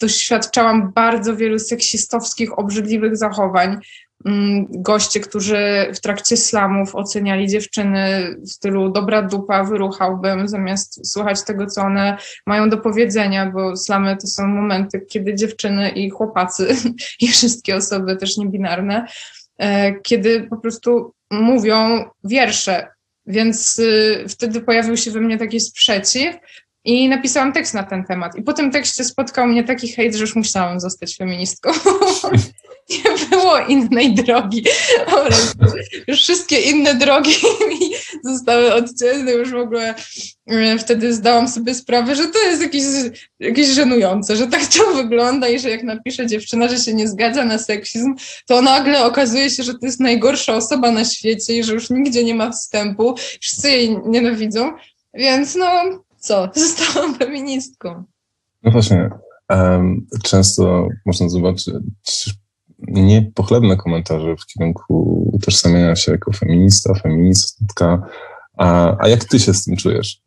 doświadczałam 0.00 0.92
bardzo 0.92 1.36
wielu 1.36 1.58
seksistowskich, 1.58 2.58
obrzydliwych 2.58 3.16
zachowań. 3.16 3.72
Y, 3.72 4.30
goście, 4.70 5.20
którzy 5.20 5.92
w 5.94 6.00
trakcie 6.00 6.36
slamów 6.36 6.94
oceniali 6.94 7.48
dziewczyny 7.48 8.34
w 8.40 8.48
stylu 8.48 8.88
dobra 8.88 9.22
dupa, 9.22 9.64
wyruchałbym, 9.64 10.48
zamiast 10.48 11.12
słuchać 11.12 11.44
tego, 11.44 11.66
co 11.66 11.82
one 11.82 12.16
mają 12.46 12.70
do 12.70 12.78
powiedzenia, 12.78 13.50
bo 13.50 13.76
slamy 13.76 14.16
to 14.16 14.26
są 14.26 14.46
momenty, 14.46 15.00
kiedy 15.00 15.34
dziewczyny 15.34 15.90
i 15.90 16.10
chłopacy 16.10 16.76
i 17.20 17.28
wszystkie 17.28 17.76
osoby 17.76 18.16
też 18.16 18.36
niebinarne 18.36 19.06
E, 19.06 19.43
kiedy 20.02 20.46
po 20.50 20.56
prostu 20.56 21.12
mówią 21.30 22.10
wiersze. 22.24 22.88
Więc 23.26 23.78
y, 23.78 24.24
wtedy 24.28 24.60
pojawił 24.60 24.96
się 24.96 25.10
we 25.10 25.20
mnie 25.20 25.38
taki 25.38 25.60
sprzeciw 25.60 26.36
i 26.84 27.08
napisałam 27.08 27.52
tekst 27.52 27.74
na 27.74 27.82
ten 27.82 28.04
temat. 28.04 28.36
I 28.36 28.42
po 28.42 28.52
tym 28.52 28.70
tekście 28.70 29.04
spotkał 29.04 29.46
mnie 29.46 29.64
taki 29.64 29.88
hejt, 29.88 30.14
że 30.14 30.20
już 30.20 30.36
musiałam 30.36 30.80
zostać 30.80 31.16
feministką. 31.16 31.70
nie 32.90 33.28
było 33.30 33.58
innej 33.58 34.14
drogi. 34.14 34.64
Już 36.08 36.20
wszystkie 36.20 36.60
inne 36.60 36.94
drogi 36.94 37.30
mi 37.70 37.90
zostały 38.24 38.74
odcięte. 38.74 39.32
Już 39.32 39.50
w 39.50 39.56
ogóle 39.56 39.94
e, 40.46 40.78
wtedy 40.78 41.14
zdałam 41.14 41.48
sobie 41.48 41.74
sprawę, 41.74 42.16
że 42.16 42.26
to 42.26 42.38
jest 42.38 42.62
jakieś, 42.62 42.84
jakieś 43.40 43.68
żenujące, 43.68 44.36
że 44.36 44.46
tak 44.46 44.66
to 44.66 44.94
wygląda 44.94 45.48
i 45.48 45.58
że 45.58 45.70
jak 45.70 45.82
napisze 45.82 46.26
dziewczyna, 46.26 46.68
że 46.68 46.78
się 46.78 46.94
nie 46.94 47.08
zgadza 47.08 47.44
na 47.44 47.58
seksizm, 47.58 48.14
to 48.46 48.62
nagle 48.62 49.04
okazuje 49.04 49.50
się, 49.50 49.62
że 49.62 49.72
to 49.72 49.86
jest 49.86 50.00
najgorsza 50.00 50.56
osoba 50.56 50.90
na 50.90 51.04
świecie 51.04 51.58
i 51.58 51.64
że 51.64 51.72
już 51.72 51.90
nigdzie 51.90 52.24
nie 52.24 52.34
ma 52.34 52.50
wstępu, 52.50 53.14
wszyscy 53.40 53.70
jej 53.70 53.98
nienawidzą. 54.06 54.72
Więc 55.14 55.54
no, 55.54 55.66
co, 56.24 56.48
zostałam 56.54 57.14
feministką. 57.14 58.04
No 58.62 58.70
właśnie, 58.70 59.10
um, 59.50 60.06
często 60.22 60.88
można 61.06 61.28
zobaczyć 61.28 61.70
niepochlebne 62.78 63.76
komentarze 63.76 64.36
w 64.36 64.46
kierunku 64.46 65.22
utożsamiania 65.32 65.96
się 65.96 66.12
jako 66.12 66.32
feminista, 66.32 66.94
feministka. 66.94 68.08
A, 68.56 68.96
a 68.98 69.08
jak 69.08 69.24
ty 69.24 69.40
się 69.40 69.54
z 69.54 69.64
tym 69.64 69.76
czujesz? 69.76 70.22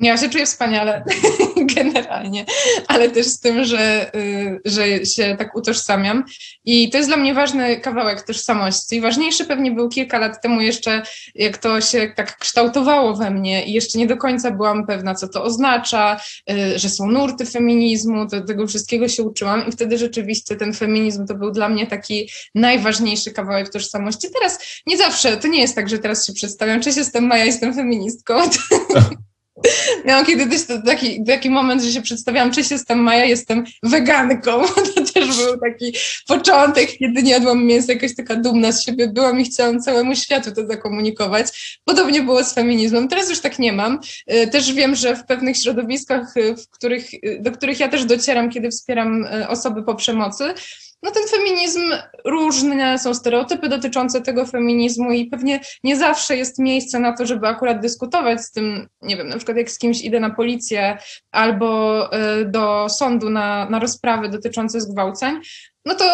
Ja 0.00 0.16
się 0.16 0.30
czuję 0.30 0.46
wspaniale. 0.46 1.04
generalnie, 1.76 2.44
ale 2.86 3.10
też 3.10 3.26
z 3.26 3.40
tym, 3.40 3.64
że, 3.64 4.14
y, 4.16 4.60
że 4.64 5.06
się 5.06 5.36
tak 5.38 5.56
utożsamiam. 5.56 6.24
I 6.64 6.90
to 6.90 6.96
jest 6.96 7.10
dla 7.10 7.16
mnie 7.16 7.34
ważny 7.34 7.80
kawałek 7.80 8.22
tożsamości. 8.22 9.00
Ważniejszy 9.00 9.44
pewnie 9.44 9.72
był 9.72 9.88
kilka 9.88 10.18
lat 10.18 10.42
temu 10.42 10.60
jeszcze, 10.60 11.02
jak 11.34 11.58
to 11.58 11.80
się 11.80 12.12
tak 12.16 12.38
kształtowało 12.38 13.16
we 13.16 13.30
mnie 13.30 13.64
i 13.64 13.72
jeszcze 13.72 13.98
nie 13.98 14.06
do 14.06 14.16
końca 14.16 14.50
byłam 14.50 14.86
pewna, 14.86 15.14
co 15.14 15.28
to 15.28 15.42
oznacza, 15.42 16.20
y, 16.50 16.78
że 16.78 16.88
są 16.88 17.06
nurty 17.06 17.46
feminizmu, 17.46 18.28
to, 18.28 18.40
tego 18.40 18.66
wszystkiego 18.66 19.08
się 19.08 19.22
uczyłam 19.22 19.66
i 19.68 19.72
wtedy 19.72 19.98
rzeczywiście 19.98 20.56
ten 20.56 20.74
feminizm 20.74 21.26
to 21.26 21.34
był 21.34 21.50
dla 21.50 21.68
mnie 21.68 21.86
taki 21.86 22.30
najważniejszy 22.54 23.32
kawałek 23.32 23.68
tożsamości. 23.68 24.28
Teraz 24.40 24.82
nie 24.86 24.96
zawsze, 24.96 25.36
to 25.36 25.48
nie 25.48 25.60
jest 25.60 25.74
tak, 25.74 25.88
że 25.88 25.98
teraz 25.98 26.26
się 26.26 26.32
przedstawiam, 26.32 26.80
cześć, 26.80 26.96
jestem 26.96 27.26
Maja, 27.26 27.44
jestem 27.44 27.74
feministką. 27.74 28.34
Miałam 30.04 30.26
kiedyś 30.26 30.60
taki, 30.86 31.24
taki 31.24 31.50
moment, 31.50 31.82
że 31.82 31.92
się 31.92 32.02
przedstawiałam, 32.02 32.50
cześć, 32.50 32.70
jestem 32.70 32.98
Maja, 32.98 33.24
jestem 33.24 33.64
weganką. 33.82 34.62
To 34.94 35.04
też 35.04 35.36
był 35.36 35.58
taki 35.60 35.94
początek, 36.28 36.90
kiedy 36.98 37.22
nie 37.22 37.30
jadłam 37.30 37.64
mięsa, 37.64 37.92
jakaś 37.92 38.14
taka 38.16 38.36
dumna 38.36 38.72
z 38.72 38.84
siebie 38.84 39.08
byłam 39.08 39.40
i 39.40 39.44
chciałam 39.44 39.80
całemu 39.80 40.14
światu 40.14 40.52
to 40.52 40.66
zakomunikować. 40.66 41.80
Podobnie 41.84 42.22
było 42.22 42.44
z 42.44 42.52
feminizmem. 42.52 43.08
Teraz 43.08 43.30
już 43.30 43.40
tak 43.40 43.58
nie 43.58 43.72
mam. 43.72 44.00
E, 44.26 44.46
też 44.46 44.72
wiem, 44.72 44.94
że 44.94 45.16
w 45.16 45.24
pewnych 45.24 45.56
środowiskach, 45.56 46.36
e, 46.36 46.56
w 46.56 46.68
których, 46.68 47.14
e, 47.14 47.38
do 47.40 47.52
których 47.52 47.80
ja 47.80 47.88
też 47.88 48.04
docieram, 48.04 48.50
kiedy 48.50 48.70
wspieram 48.70 49.26
osoby 49.48 49.82
po 49.82 49.94
przemocy, 49.94 50.44
no 51.02 51.10
ten 51.10 51.22
feminizm, 51.28 51.80
różne 52.24 52.98
są 52.98 53.14
stereotypy 53.14 53.68
dotyczące 53.68 54.20
tego 54.20 54.46
feminizmu 54.46 55.12
i 55.12 55.26
pewnie 55.26 55.60
nie 55.84 55.96
zawsze 55.96 56.36
jest 56.36 56.58
miejsce 56.58 56.98
na 56.98 57.16
to, 57.16 57.26
żeby 57.26 57.46
akurat 57.46 57.80
dyskutować 57.80 58.40
z 58.40 58.52
tym, 58.52 58.88
nie 59.02 59.16
wiem, 59.16 59.28
na 59.28 59.36
przykład 59.36 59.56
jak 59.56 59.70
z 59.70 59.78
kimś 59.78 60.00
idę 60.00 60.20
na 60.20 60.30
policję 60.30 60.98
albo 61.30 62.10
y, 62.40 62.44
do 62.44 62.88
sądu 62.88 63.30
na, 63.30 63.70
na 63.70 63.78
rozprawy 63.78 64.28
dotyczące 64.28 64.80
zgwałceń, 64.80 65.40
no 65.84 65.94
to, 65.94 66.04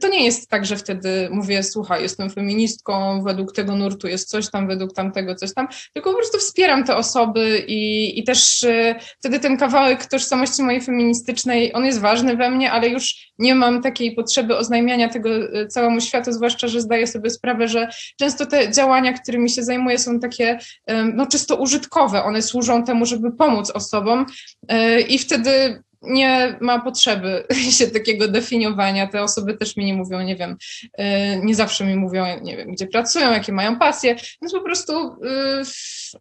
to 0.00 0.08
nie 0.08 0.24
jest 0.24 0.48
tak, 0.48 0.66
że 0.66 0.76
wtedy 0.76 1.28
mówię, 1.30 1.62
słuchaj, 1.62 2.02
jestem 2.02 2.30
feministką, 2.30 3.22
według 3.22 3.52
tego 3.52 3.76
nurtu 3.76 4.08
jest 4.08 4.28
coś 4.28 4.50
tam, 4.50 4.68
według 4.68 4.92
tamtego 4.92 5.34
coś 5.34 5.54
tam, 5.54 5.68
tylko 5.92 6.10
po 6.10 6.16
prostu 6.16 6.38
wspieram 6.38 6.84
te 6.84 6.96
osoby 6.96 7.64
i, 7.68 8.18
i 8.18 8.24
też 8.24 8.62
y, 8.62 8.94
wtedy 9.18 9.40
ten 9.40 9.56
kawałek 9.56 10.06
tożsamości 10.06 10.62
mojej 10.62 10.80
feministycznej, 10.80 11.74
on 11.74 11.84
jest 11.84 12.00
ważny 12.00 12.36
we 12.36 12.50
mnie, 12.50 12.72
ale 12.72 12.88
już 12.88 13.32
nie 13.38 13.54
mam 13.54 13.82
takiej 13.82 14.14
potrzeby 14.14 14.56
oznajmiania 14.56 15.08
tego 15.08 15.30
y, 15.60 15.66
całemu 15.66 16.00
światu, 16.00 16.32
zwłaszcza, 16.32 16.68
że 16.68 16.80
zdaję 16.80 17.06
sobie 17.06 17.30
sprawę, 17.30 17.68
że 17.68 17.88
często 18.18 18.46
te 18.46 18.70
działania, 18.70 19.12
którymi 19.12 19.50
się 19.50 19.62
zajmuję 19.62 19.98
są 19.98 20.20
takie 20.20 20.58
y, 20.90 20.94
no 21.14 21.26
czysto 21.26 21.56
użytkowe, 21.56 22.24
one 22.24 22.42
służą 22.42 22.84
temu, 22.84 23.06
żeby 23.06 23.32
pomóc 23.32 23.70
osobom 23.70 24.26
y, 24.72 25.00
i 25.00 25.18
wtedy 25.18 25.82
nie 26.06 26.58
ma 26.60 26.80
potrzeby 26.80 27.46
się 27.78 27.86
takiego 27.86 28.28
definiowania. 28.28 29.06
Te 29.06 29.22
osoby 29.22 29.54
też 29.54 29.76
mi 29.76 29.84
nie 29.84 29.94
mówią, 29.94 30.20
nie 30.20 30.36
wiem, 30.36 30.56
y, 30.82 31.04
nie 31.42 31.54
zawsze 31.54 31.84
mi 31.84 31.96
mówią, 31.96 32.24
nie 32.42 32.56
wiem, 32.56 32.72
gdzie 32.72 32.86
pracują, 32.86 33.32
jakie 33.32 33.52
mają 33.52 33.78
pasje, 33.78 34.16
więc 34.42 34.52
po 34.52 34.60
prostu, 34.60 35.08
y, 35.08 35.62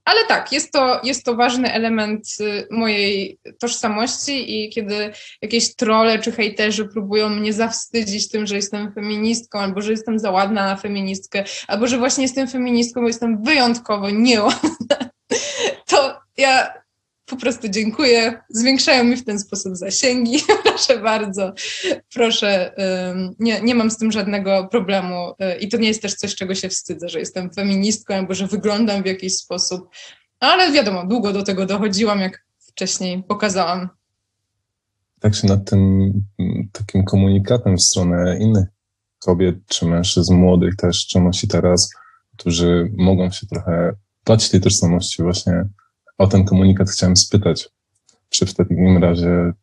ale 0.05 0.25
tak, 0.27 0.51
jest 0.51 0.71
to, 0.71 1.01
jest 1.03 1.23
to 1.25 1.35
ważny 1.35 1.73
element 1.73 2.27
y, 2.39 2.67
mojej 2.71 3.37
tożsamości 3.59 4.65
i 4.65 4.69
kiedy 4.69 5.11
jakieś 5.41 5.75
trole 5.75 6.19
czy 6.19 6.31
hejterzy 6.31 6.85
próbują 6.85 7.29
mnie 7.29 7.53
zawstydzić 7.53 8.29
tym, 8.29 8.47
że 8.47 8.55
jestem 8.55 8.93
feministką, 8.93 9.59
albo 9.59 9.81
że 9.81 9.91
jestem 9.91 10.19
za 10.19 10.31
ładna 10.31 10.65
na 10.65 10.75
feministkę, 10.75 11.43
albo 11.67 11.87
że 11.87 11.97
właśnie 11.97 12.23
jestem 12.23 12.47
feministką, 12.47 13.01
bo 13.01 13.07
jestem 13.07 13.43
wyjątkowo 13.43 14.09
nieładna, 14.09 14.97
to 15.89 16.19
ja 16.37 16.82
po 17.33 17.41
prostu 17.41 17.69
dziękuję. 17.69 18.41
Zwiększają 18.49 19.03
mi 19.03 19.17
w 19.17 19.25
ten 19.25 19.39
sposób 19.39 19.75
zasięgi. 19.75 20.37
Proszę 20.63 20.99
bardzo, 20.99 21.53
proszę. 22.13 22.75
Nie, 23.39 23.61
nie 23.61 23.75
mam 23.75 23.91
z 23.91 23.97
tym 23.97 24.11
żadnego 24.11 24.67
problemu 24.71 25.29
y, 25.29 25.59
i 25.59 25.67
to 25.67 25.77
nie 25.77 25.87
jest 25.87 26.01
też 26.01 26.15
coś, 26.15 26.35
czego 26.35 26.55
się 26.55 26.69
wstydzę, 26.69 27.09
że 27.09 27.19
jestem 27.19 27.53
feministką 27.53 28.13
albo 28.15 28.33
że 28.33 28.47
wyglądam 28.47 29.03
w 29.03 29.05
jakiś 29.05 29.37
sposób. 29.37 29.89
Ale 30.39 30.71
wiadomo, 30.71 31.05
długo 31.05 31.33
do 31.33 31.43
tego 31.43 31.65
dochodziłam, 31.65 32.19
jak 32.19 32.45
wcześniej 32.59 33.23
pokazałam. 33.23 33.89
Tak 35.19 35.35
się 35.35 35.47
nad 35.47 35.69
tym 35.69 36.11
takim 36.71 37.03
komunikatem 37.03 37.77
w 37.77 37.83
stronę 37.83 38.37
innych 38.39 38.65
kobiet 39.19 39.55
czy 39.67 39.85
mężczyzn 39.85 40.35
młodych 40.35 40.75
też, 40.75 41.07
czy 41.07 41.21
nosi 41.21 41.47
teraz, 41.47 41.89
którzy 42.37 42.91
mogą 42.97 43.31
się 43.31 43.47
trochę 43.47 43.93
bać 44.25 44.49
tej 44.49 44.61
tożsamości 44.61 45.23
właśnie 45.23 45.65
o 46.23 46.27
ten 46.27 46.45
komunikat 46.45 46.89
chciałem 46.89 47.17
spytać. 47.17 47.69
Czy 48.29 48.45
w 48.45 48.53
takim 48.53 48.97
razie 48.97 49.53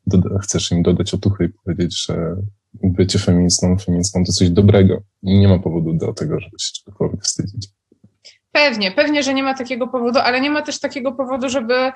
chcesz 0.42 0.72
im 0.72 0.82
dodać 0.82 1.14
otuchy 1.14 1.44
i 1.44 1.48
powiedzieć, 1.48 2.06
że 2.06 2.36
bycie 2.82 3.18
feministą, 3.18 3.78
feministką 3.78 4.24
to 4.24 4.32
coś 4.32 4.50
dobrego 4.50 5.02
i 5.22 5.38
nie 5.38 5.48
ma 5.48 5.58
powodu 5.58 5.94
do 5.94 6.12
tego, 6.12 6.40
żeby 6.40 6.58
się 6.58 6.72
czegokolwiek 6.72 7.22
wstydzić? 7.22 7.68
Pewnie, 8.52 8.90
pewnie, 8.90 9.22
że 9.22 9.34
nie 9.34 9.42
ma 9.42 9.54
takiego 9.54 9.88
powodu, 9.88 10.18
ale 10.18 10.40
nie 10.40 10.50
ma 10.50 10.62
też 10.62 10.80
takiego 10.80 11.12
powodu, 11.12 11.48
żeby, 11.48 11.92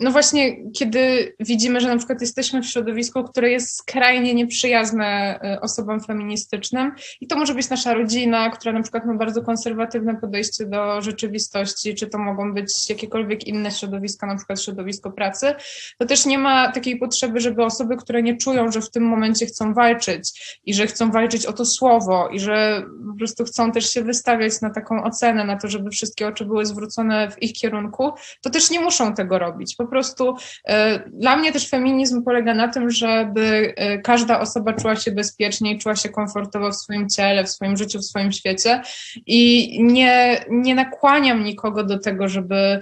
no 0.00 0.10
właśnie, 0.10 0.56
kiedy 0.72 1.34
widzimy, 1.40 1.80
że 1.80 1.88
na 1.88 1.96
przykład 1.96 2.20
jesteśmy 2.20 2.62
w 2.62 2.66
środowisku, 2.66 3.24
które 3.24 3.50
jest 3.50 3.76
skrajnie 3.76 4.34
nieprzyjazne 4.34 5.40
e, 5.42 5.60
osobom 5.60 6.00
feministycznym 6.00 6.92
i 7.20 7.26
to 7.26 7.36
może 7.36 7.54
być 7.54 7.70
nasza 7.70 7.94
rodzina, 7.94 8.50
która 8.50 8.72
na 8.72 8.82
przykład 8.82 9.06
ma 9.06 9.14
bardzo 9.14 9.42
konserwatywne 9.42 10.16
podejście 10.16 10.66
do 10.66 11.02
rzeczywistości, 11.02 11.94
czy 11.94 12.06
to 12.06 12.18
mogą 12.18 12.54
być 12.54 12.90
jakiekolwiek 12.90 13.46
inne 13.46 13.70
środowiska, 13.70 14.26
na 14.26 14.36
przykład 14.36 14.62
środowisko 14.62 15.10
pracy, 15.10 15.54
to 15.98 16.06
też 16.06 16.26
nie 16.26 16.38
ma 16.38 16.72
takiej 16.72 16.98
potrzeby, 16.98 17.40
żeby 17.40 17.64
osoby, 17.64 17.96
które 17.96 18.22
nie 18.22 18.36
czują, 18.36 18.72
że 18.72 18.80
w 18.80 18.90
tym 18.90 19.02
momencie 19.02 19.46
chcą 19.46 19.74
walczyć 19.74 20.58
i 20.64 20.74
że 20.74 20.86
chcą 20.86 21.10
walczyć 21.10 21.46
o 21.46 21.52
to 21.52 21.64
słowo 21.64 22.28
i 22.28 22.40
że 22.40 22.82
po 23.10 23.18
prostu 23.18 23.44
chcą 23.44 23.72
też 23.72 23.90
się 23.90 24.02
wystawiać 24.02 24.60
na 24.60 24.70
taką 24.70 25.04
ocenę, 25.04 25.29
scenę, 25.30 25.44
na 25.44 25.56
to, 25.56 25.68
żeby 25.68 25.90
wszystkie 25.90 26.28
oczy 26.28 26.44
były 26.44 26.66
zwrócone 26.66 27.30
w 27.30 27.42
ich 27.42 27.52
kierunku, 27.52 28.12
to 28.42 28.50
też 28.50 28.70
nie 28.70 28.80
muszą 28.80 29.14
tego 29.14 29.38
robić. 29.38 29.76
Po 29.76 29.86
prostu 29.86 30.34
e, 30.68 30.98
dla 31.10 31.36
mnie 31.36 31.52
też 31.52 31.68
feminizm 31.68 32.22
polega 32.22 32.54
na 32.54 32.68
tym, 32.68 32.90
żeby 32.90 33.74
e, 33.76 33.98
każda 33.98 34.40
osoba 34.40 34.72
czuła 34.72 34.96
się 34.96 35.12
bezpiecznie 35.12 35.74
i 35.74 35.78
czuła 35.78 35.96
się 35.96 36.08
komfortowo 36.08 36.70
w 36.70 36.76
swoim 36.76 37.08
ciele, 37.08 37.44
w 37.44 37.50
swoim 37.50 37.76
życiu, 37.76 37.98
w 37.98 38.04
swoim 38.04 38.32
świecie 38.32 38.82
i 39.26 39.78
nie, 39.82 40.44
nie 40.50 40.74
nakłaniam 40.74 41.44
nikogo 41.44 41.84
do 41.84 41.98
tego, 41.98 42.28
żeby 42.28 42.80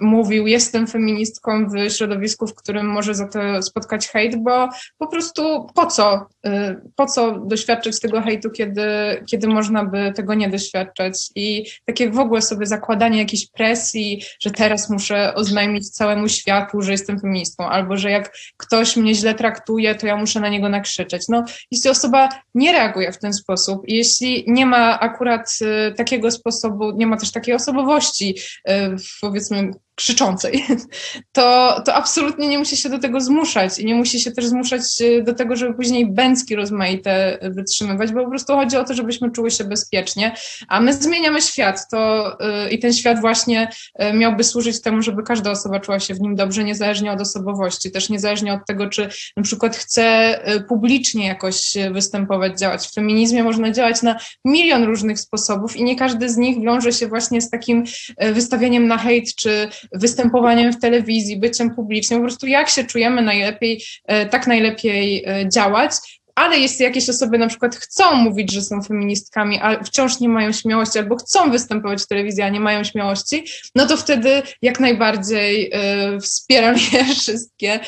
mówił, 0.00 0.46
jestem 0.46 0.86
feministką 0.86 1.68
w 1.68 1.90
środowisku, 1.92 2.46
w 2.46 2.54
którym 2.54 2.86
może 2.86 3.14
za 3.14 3.28
to 3.28 3.62
spotkać 3.62 4.08
hejt, 4.08 4.36
bo 4.36 4.68
po 4.98 5.06
prostu 5.06 5.66
po 5.74 5.86
co? 5.86 6.26
E, 6.46 6.80
po 6.96 7.06
co 7.06 7.38
doświadczać 7.38 8.00
tego 8.00 8.20
hejtu, 8.20 8.50
kiedy, 8.50 8.82
kiedy 9.30 9.48
można 9.48 9.84
by 9.84 10.12
tego 10.16 10.34
nie 10.34 10.48
doświadczać? 10.48 11.30
I 11.34 11.55
takie 11.84 12.10
w 12.10 12.18
ogóle 12.18 12.42
sobie 12.42 12.66
zakładanie 12.66 13.18
jakiejś 13.18 13.50
presji, 13.50 14.22
że 14.40 14.50
teraz 14.50 14.90
muszę 14.90 15.34
oznajmić 15.34 15.90
całemu 15.90 16.28
światu, 16.28 16.82
że 16.82 16.92
jestem 16.92 17.20
feministką, 17.20 17.68
albo 17.68 17.96
że 17.96 18.10
jak 18.10 18.32
ktoś 18.56 18.96
mnie 18.96 19.14
źle 19.14 19.34
traktuje, 19.34 19.94
to 19.94 20.06
ja 20.06 20.16
muszę 20.16 20.40
na 20.40 20.48
niego 20.48 20.68
nakrzyczeć. 20.68 21.22
No, 21.28 21.44
jeśli 21.70 21.90
osoba 21.90 22.28
nie 22.54 22.72
reaguje 22.72 23.12
w 23.12 23.18
ten 23.18 23.32
sposób 23.32 23.86
jeśli 23.86 24.44
nie 24.46 24.66
ma 24.66 25.00
akurat 25.00 25.58
y, 25.90 25.94
takiego 25.94 26.30
sposobu, 26.30 26.90
nie 26.90 27.06
ma 27.06 27.16
też 27.16 27.32
takiej 27.32 27.54
osobowości, 27.54 28.34
y, 28.68 28.72
powiedzmy, 29.20 29.70
krzyczącej, 29.96 30.64
to, 31.32 31.76
to 31.86 31.94
absolutnie 31.94 32.48
nie 32.48 32.58
musi 32.58 32.76
się 32.76 32.88
do 32.88 32.98
tego 32.98 33.20
zmuszać 33.20 33.78
i 33.78 33.86
nie 33.86 33.94
musi 33.94 34.20
się 34.20 34.30
też 34.30 34.46
zmuszać 34.46 34.82
y, 35.00 35.22
do 35.22 35.34
tego, 35.34 35.56
żeby 35.56 35.74
później 35.74 36.12
bęcki 36.12 36.56
rozmaite 36.56 37.38
wytrzymywać, 37.42 38.12
bo 38.12 38.24
po 38.24 38.30
prostu 38.30 38.52
chodzi 38.52 38.76
o 38.76 38.84
to, 38.84 38.94
żebyśmy 38.94 39.30
czuły 39.30 39.50
się 39.50 39.64
bezpiecznie, 39.64 40.34
a 40.68 40.80
my 40.80 40.92
zmieniamy 40.94 41.42
świat 41.42 41.90
to 41.90 42.32
yy, 42.40 42.70
i 42.70 42.78
ten 42.78 42.92
świat 42.92 43.20
właśnie 43.20 43.68
yy, 43.98 44.12
miałby 44.12 44.44
służyć 44.44 44.82
temu, 44.82 45.02
żeby 45.02 45.22
każda 45.22 45.50
osoba 45.50 45.80
czuła 45.80 46.00
się 46.00 46.14
w 46.14 46.20
nim 46.20 46.34
dobrze, 46.34 46.64
niezależnie 46.64 47.12
od 47.12 47.20
osobowości, 47.20 47.90
też 47.90 48.08
niezależnie 48.08 48.52
od 48.52 48.66
tego, 48.66 48.88
czy 48.88 49.08
na 49.36 49.42
przykład 49.42 49.76
chce 49.76 50.38
publicznie 50.68 51.26
jakoś 51.26 51.74
występować, 51.92 52.58
działać. 52.58 52.86
W 52.86 52.94
feminizmie 52.94 53.44
można 53.44 53.70
działać 53.70 54.02
na 54.02 54.16
milion 54.44 54.84
różnych 54.84 55.20
sposobów 55.20 55.76
i 55.76 55.84
nie 55.84 55.96
każdy 55.96 56.28
z 56.28 56.36
nich 56.36 56.62
wiąże 56.62 56.92
się 56.92 57.06
właśnie 57.06 57.40
z 57.40 57.50
takim 57.50 57.84
y, 58.24 58.32
wystawianiem 58.32 58.86
na 58.86 58.98
hejt, 58.98 59.34
czy 59.34 59.68
występowaniem 59.92 60.72
w 60.72 60.80
telewizji, 60.80 61.36
byciem 61.36 61.74
publicznym, 61.74 62.20
po 62.20 62.24
prostu 62.24 62.46
jak 62.46 62.68
się 62.68 62.84
czujemy 62.84 63.22
najlepiej, 63.22 63.82
e, 64.04 64.26
tak 64.26 64.46
najlepiej 64.46 65.24
e, 65.26 65.48
działać. 65.48 65.92
Ale 66.34 66.58
jeśli 66.58 66.84
jakieś 66.84 67.08
osoby 67.08 67.38
na 67.38 67.48
przykład 67.48 67.76
chcą 67.76 68.14
mówić, 68.14 68.52
że 68.52 68.62
są 68.62 68.82
feministkami, 68.82 69.58
a 69.62 69.84
wciąż 69.84 70.20
nie 70.20 70.28
mają 70.28 70.52
śmiałości, 70.52 70.98
albo 70.98 71.16
chcą 71.16 71.50
występować 71.50 72.02
w 72.02 72.06
telewizji, 72.06 72.42
a 72.42 72.48
nie 72.48 72.60
mają 72.60 72.84
śmiałości, 72.84 73.44
no 73.74 73.86
to 73.86 73.96
wtedy 73.96 74.42
jak 74.62 74.80
najbardziej 74.80 75.72
y, 76.14 76.20
wspieram 76.20 76.74
je 76.92 77.04
wszystkie 77.04 77.74
y, 77.74 77.80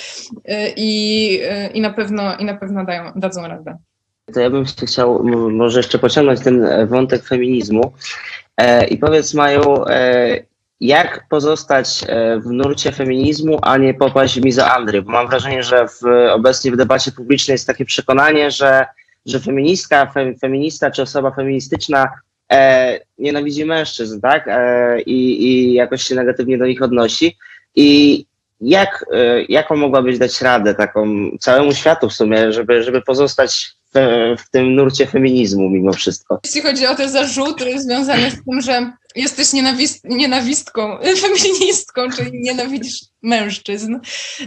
i, 0.76 1.40
y, 1.42 1.72
i 1.74 1.80
na 1.80 1.90
pewno, 1.90 2.36
i 2.36 2.44
na 2.44 2.56
pewno 2.56 2.84
dają, 2.84 3.12
dadzą 3.16 3.48
radę. 3.48 3.76
To 4.34 4.40
ja 4.40 4.50
bym 4.50 4.64
chciał 4.64 5.24
może 5.50 5.78
jeszcze 5.78 5.98
pociągnąć 5.98 6.40
ten 6.40 6.66
wątek 6.88 7.22
feminizmu 7.22 7.92
e, 8.56 8.86
i 8.86 8.98
powiedz 8.98 9.34
Maju, 9.34 9.84
e, 9.88 10.40
jak 10.80 11.24
pozostać 11.28 12.04
e, 12.08 12.40
w 12.40 12.46
nurcie 12.46 12.92
feminizmu, 12.92 13.58
a 13.62 13.76
nie 13.76 13.94
popaść 13.94 14.40
w 14.40 14.44
mizoandry? 14.44 15.02
Bo 15.02 15.12
mam 15.12 15.28
wrażenie, 15.28 15.62
że 15.62 15.88
w, 15.88 16.02
obecnie 16.32 16.72
w 16.72 16.76
debacie 16.76 17.12
publicznej 17.12 17.54
jest 17.54 17.66
takie 17.66 17.84
przekonanie, 17.84 18.50
że, 18.50 18.86
że 19.26 19.40
feministka, 19.40 20.06
fe, 20.06 20.34
feminista 20.40 20.90
czy 20.90 21.02
osoba 21.02 21.30
feministyczna 21.30 22.08
e, 22.52 23.00
nienawidzi 23.18 23.64
mężczyzn, 23.64 24.20
tak? 24.20 24.48
E, 24.48 25.00
i, 25.00 25.46
I 25.46 25.72
jakoś 25.72 26.02
się 26.02 26.14
negatywnie 26.14 26.58
do 26.58 26.66
nich 26.66 26.82
odnosi. 26.82 27.36
I 27.74 28.24
jak, 28.60 29.04
e, 29.12 29.42
jaką 29.42 29.76
mogłabyś 29.76 30.18
dać 30.18 30.40
radę 30.42 30.74
taką 30.74 31.30
całemu 31.40 31.74
światu 31.74 32.08
w 32.08 32.14
sumie, 32.14 32.52
żeby, 32.52 32.82
żeby 32.82 33.02
pozostać 33.02 33.77
w, 34.38 34.50
tym 34.50 34.74
nurcie 34.74 35.06
feminizmu 35.06 35.70
mimo 35.70 35.92
wszystko? 35.92 36.40
Jeśli 36.44 36.60
chodzi 36.60 36.86
o 36.86 36.94
te 36.94 37.08
zarzuty 37.08 37.80
związane 37.80 38.30
z 38.30 38.34
tym, 38.34 38.60
że 38.60 38.92
jesteś 39.16 39.52
nienawist, 39.52 40.04
nienawistką, 40.04 40.98
feministką, 41.22 42.10
czyli 42.16 42.30
nienawidzisz 42.40 43.00
mężczyzn, 43.22 43.96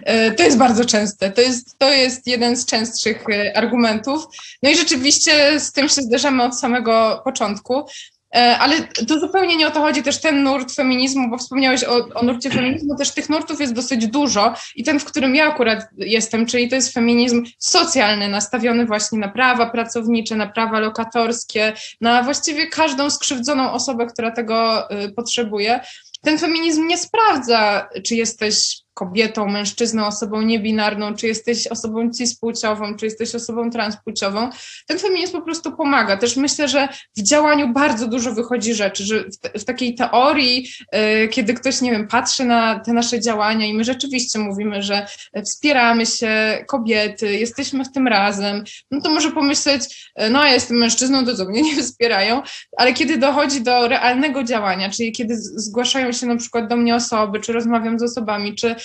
e, 0.04 0.32
to 0.32 0.44
jest 0.44 0.58
bardzo 0.58 0.86
częste. 0.86 1.32
To 1.32 1.42
jest, 1.42 1.78
to 1.78 1.90
jest 1.90 2.28
jeden 2.28 2.56
z 2.56 2.66
częstszych 2.66 3.26
e, 3.30 3.58
argumentów. 3.58 4.26
No 4.64 4.70
i 4.70 4.76
rzeczywiście 4.76 5.60
z 5.60 5.72
tym 5.72 5.90
się 5.90 6.02
zderzamy 6.02 6.44
od 6.44 6.60
samego 6.60 7.22
początku. 7.26 7.86
E, 8.36 8.58
ale 8.58 8.82
to 9.08 9.20
zupełnie 9.20 9.58
nie 9.58 9.68
o 9.68 9.72
to 9.72 9.82
chodzi 9.82 10.04
też 10.04 10.22
ten 10.22 10.44
nurt 10.44 10.76
feminizmu, 10.76 11.30
bo 11.30 11.38
wspomniałeś 11.38 11.84
o, 11.84 12.08
o 12.14 12.24
nurcie 12.24 12.50
feminizmu, 12.50 12.96
też 12.98 13.12
tych 13.12 13.30
nurtów 13.30 13.60
jest 13.60 13.74
dosyć 13.74 14.08
dużo 14.08 14.54
i 14.76 14.84
ten, 14.84 15.00
w 15.00 15.06
którym 15.06 15.36
ja 15.36 15.48
akurat 15.48 15.88
jestem, 15.98 16.46
czyli 16.46 16.70
to 16.70 16.76
jest 16.76 16.94
feminizm 16.94 17.46
socjalny, 17.58 18.28
nastawiony 18.28 18.86
właśnie 18.86 19.20
na 19.20 19.28
prawa 19.28 19.70
pracownicze, 19.70 20.36
na 20.36 20.48
prawa 20.48 20.80
lokatorskie, 20.80 21.74
na 22.02 22.24
właściwie 22.24 22.68
każdą 22.68 23.10
skrzywdzoną 23.10 23.72
osobę, 23.72 24.06
która 24.06 24.32
tego 24.32 24.88
y, 24.92 25.12
potrzebuje. 25.12 25.80
Ten 26.22 26.38
feminizm 26.38 26.88
nie 26.88 26.98
sprawdza, 26.98 27.90
czy 28.06 28.16
jesteś 28.16 28.81
kobietą, 28.94 29.48
mężczyzną, 29.48 30.06
osobą 30.06 30.42
niebinarną, 30.42 31.16
czy 31.16 31.28
jesteś 31.28 31.68
osobą 31.68 32.12
cispłciową, 32.12 32.96
czy 32.96 33.06
jesteś 33.06 33.36
osobą 33.36 33.70
transpłciową. 33.70 34.50
Ten 34.88 35.00
feminizm 35.00 35.32
po 35.32 35.42
prostu 35.42 35.72
pomaga. 35.72 36.18
Też 36.18 36.38
myślę, 36.38 36.68
że 36.68 36.88
w 37.18 37.22
działaniu 37.22 37.74
bardzo 37.74 38.08
dużo 38.08 38.32
wychodzi 38.32 38.74
rzeczy, 38.74 39.04
że 39.04 39.24
w, 39.24 39.62
w 39.62 39.64
takiej 39.64 39.96
teorii, 39.96 40.68
yy, 40.94 41.28
kiedy 41.28 41.54
ktoś, 41.54 41.82
nie 41.82 41.92
wiem, 41.92 42.08
patrzy 42.08 42.46
na 42.46 42.80
te 42.80 42.94
nasze 42.94 43.20
działania 43.20 43.66
i 43.66 43.74
my 43.74 43.84
rzeczywiście 43.84 44.40
mówimy, 44.40 44.82
że 44.82 45.08
wspieramy 45.46 46.06
się, 46.06 46.64
kobiety, 46.68 47.38
jesteśmy 47.38 47.86
w 47.86 47.92
tym 47.92 48.08
razem, 48.08 48.64
no 48.92 49.02
to 49.02 49.10
może 49.10 49.32
pomyśleć, 49.32 50.12
yy, 50.18 50.30
no 50.30 50.46
ja 50.46 50.54
jestem 50.54 50.78
mężczyzną, 50.78 51.26
to 51.26 51.36
co 51.36 51.46
mnie 51.46 51.62
nie 51.62 51.84
wspierają, 51.84 52.42
ale 52.78 52.94
kiedy 52.94 53.18
dochodzi 53.18 53.62
do 53.62 53.88
realnego 53.88 54.44
działania, 54.44 54.90
czyli 54.90 55.12
kiedy 55.12 55.36
zgłaszają 55.38 56.12
się 56.12 56.28
na 56.28 56.36
przykład 56.36 56.68
do 56.68 56.76
mnie 56.76 56.96
osoby, 56.96 57.40
czy 57.40 57.54
rozmawiam 57.54 58.00
z 58.00 58.04
osobami, 58.04 58.56
czy 58.56 58.76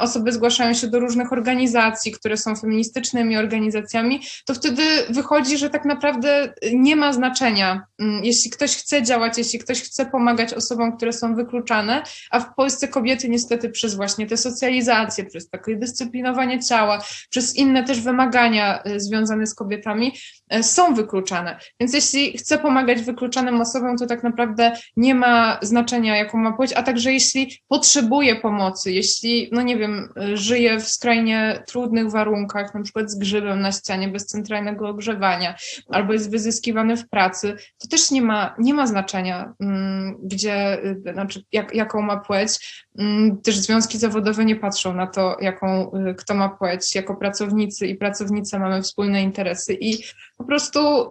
osoby 0.00 0.32
zgłaszają 0.32 0.74
się 0.74 0.86
do 0.86 1.00
różnych 1.00 1.32
organizacji, 1.32 2.12
które 2.12 2.36
są 2.36 2.56
feministycznymi 2.56 3.36
organizacjami, 3.36 4.20
to 4.46 4.54
wtedy 4.54 4.82
wychodzi, 5.10 5.58
że 5.58 5.70
tak 5.70 5.84
naprawdę 5.84 6.54
nie 6.72 6.96
ma 6.96 7.12
znaczenia, 7.12 7.86
mm, 7.98 8.24
jeśli 8.24 8.50
ktoś 8.50 8.76
chce 8.76 9.02
działać, 9.02 9.38
jeśli 9.38 9.58
ktoś 9.58 9.82
chce 9.82 10.06
pomagać 10.06 10.54
osobom, 10.54 10.96
które 10.96 11.12
są 11.12 11.34
wykluczane, 11.34 12.02
a 12.30 12.40
w 12.40 12.54
Polsce 12.54 12.88
kobiety 12.88 13.28
niestety 13.28 13.70
przez 13.70 13.94
właśnie 13.94 14.26
te 14.26 14.36
socjalizacje, 14.36 15.24
przez 15.24 15.50
takie 15.50 15.76
dyscyplinowanie 15.76 16.60
ciała, 16.62 17.04
przez 17.30 17.56
inne 17.56 17.84
też 17.84 18.00
wymagania 18.00 18.82
e, 18.82 19.00
związane 19.00 19.46
z 19.46 19.54
kobietami, 19.54 20.12
e, 20.12 20.43
są 20.62 20.94
wykluczane. 20.94 21.58
Więc 21.80 21.94
jeśli 21.94 22.38
chce 22.38 22.58
pomagać 22.58 23.02
wykluczanym 23.02 23.60
osobom, 23.60 23.96
to 23.96 24.06
tak 24.06 24.22
naprawdę 24.22 24.72
nie 24.96 25.14
ma 25.14 25.58
znaczenia, 25.62 26.16
jaką 26.16 26.38
ma 26.38 26.52
płeć, 26.52 26.72
a 26.72 26.82
także 26.82 27.12
jeśli 27.12 27.58
potrzebuje 27.68 28.36
pomocy, 28.36 28.92
jeśli 28.92 29.48
no 29.52 29.62
nie 29.62 29.76
wiem, 29.76 30.08
żyje 30.34 30.80
w 30.80 30.88
skrajnie 30.88 31.62
trudnych 31.66 32.10
warunkach, 32.10 32.74
na 32.74 32.82
przykład 32.82 33.10
z 33.10 33.18
grzybem 33.18 33.60
na 33.60 33.72
ścianie, 33.72 34.08
bez 34.08 34.26
centralnego 34.26 34.88
ogrzewania, 34.88 35.54
albo 35.88 36.12
jest 36.12 36.30
wyzyskiwany 36.30 36.96
w 36.96 37.08
pracy, 37.08 37.56
to 37.78 37.88
też 37.88 38.10
nie 38.10 38.22
ma, 38.22 38.54
nie 38.58 38.74
ma 38.74 38.86
znaczenia, 38.86 39.54
mm, 39.60 40.16
gdzie, 40.22 40.84
y, 40.84 41.12
znaczy 41.12 41.42
jak, 41.52 41.74
jaką 41.74 42.02
ma 42.02 42.16
płeć. 42.16 42.84
Mm, 42.98 43.40
też 43.42 43.58
związki 43.58 43.98
zawodowe 43.98 44.44
nie 44.44 44.56
patrzą 44.56 44.94
na 44.94 45.06
to, 45.06 45.36
jaką, 45.40 45.92
kto 46.18 46.34
ma 46.34 46.48
płeć. 46.48 46.94
Jako 46.94 47.14
pracownicy 47.16 47.86
i 47.86 47.94
pracownice 47.94 48.58
mamy 48.58 48.82
wspólne 48.82 49.22
interesy 49.22 49.76
i 49.80 50.04
po 50.44 50.48
prostu 50.48 51.08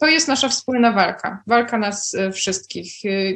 to 0.00 0.06
jest 0.06 0.28
nasza 0.28 0.48
wspólna 0.48 0.92
walka, 0.92 1.42
walka 1.46 1.78
nas 1.78 2.14
y, 2.14 2.32
wszystkich. 2.32 2.92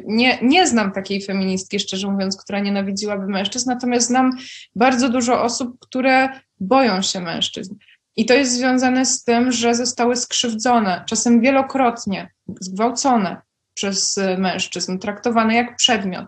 Nie, 0.07 0.39
nie 0.43 0.67
znam 0.67 0.93
takiej 0.93 1.23
feministki, 1.23 1.81
szczerze 1.81 2.11
mówiąc, 2.11 2.37
która 2.37 2.61
nienawidziłaby 2.61 3.27
mężczyzn, 3.27 3.71
natomiast 3.71 4.07
znam 4.07 4.31
bardzo 4.75 5.09
dużo 5.09 5.43
osób, 5.43 5.79
które 5.81 6.29
boją 6.61 7.03
się 7.03 7.21
mężczyzn. 7.21 7.75
I 8.17 8.27
to 8.27 8.35
jest 8.35 8.53
związane 8.53 9.07
z 9.07 9.25
tym, 9.25 9.53
że 9.53 9.75
zostały 9.75 10.17
skrzywdzone, 10.17 11.05
czasem 11.07 11.41
wielokrotnie, 11.41 12.31
zgwałcone 12.61 13.41
przez 13.75 14.19
y, 14.19 14.39
mężczyzn, 14.39 14.99
traktowane 14.99 15.55
jak 15.55 15.77
przedmiot. 15.77 16.27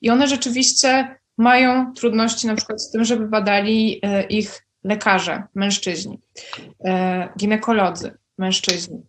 I 0.00 0.10
one 0.10 0.28
rzeczywiście 0.28 1.16
mają 1.38 1.94
trudności 1.94 2.46
na 2.46 2.54
przykład 2.54 2.82
z 2.82 2.90
tym, 2.90 3.04
żeby 3.04 3.28
badali 3.28 4.00
y, 4.04 4.22
ich 4.22 4.66
lekarze, 4.84 5.42
mężczyźni, 5.54 6.20
y, 6.48 6.90
ginekolodzy, 7.38 8.21
mężczyźni. 8.38 9.02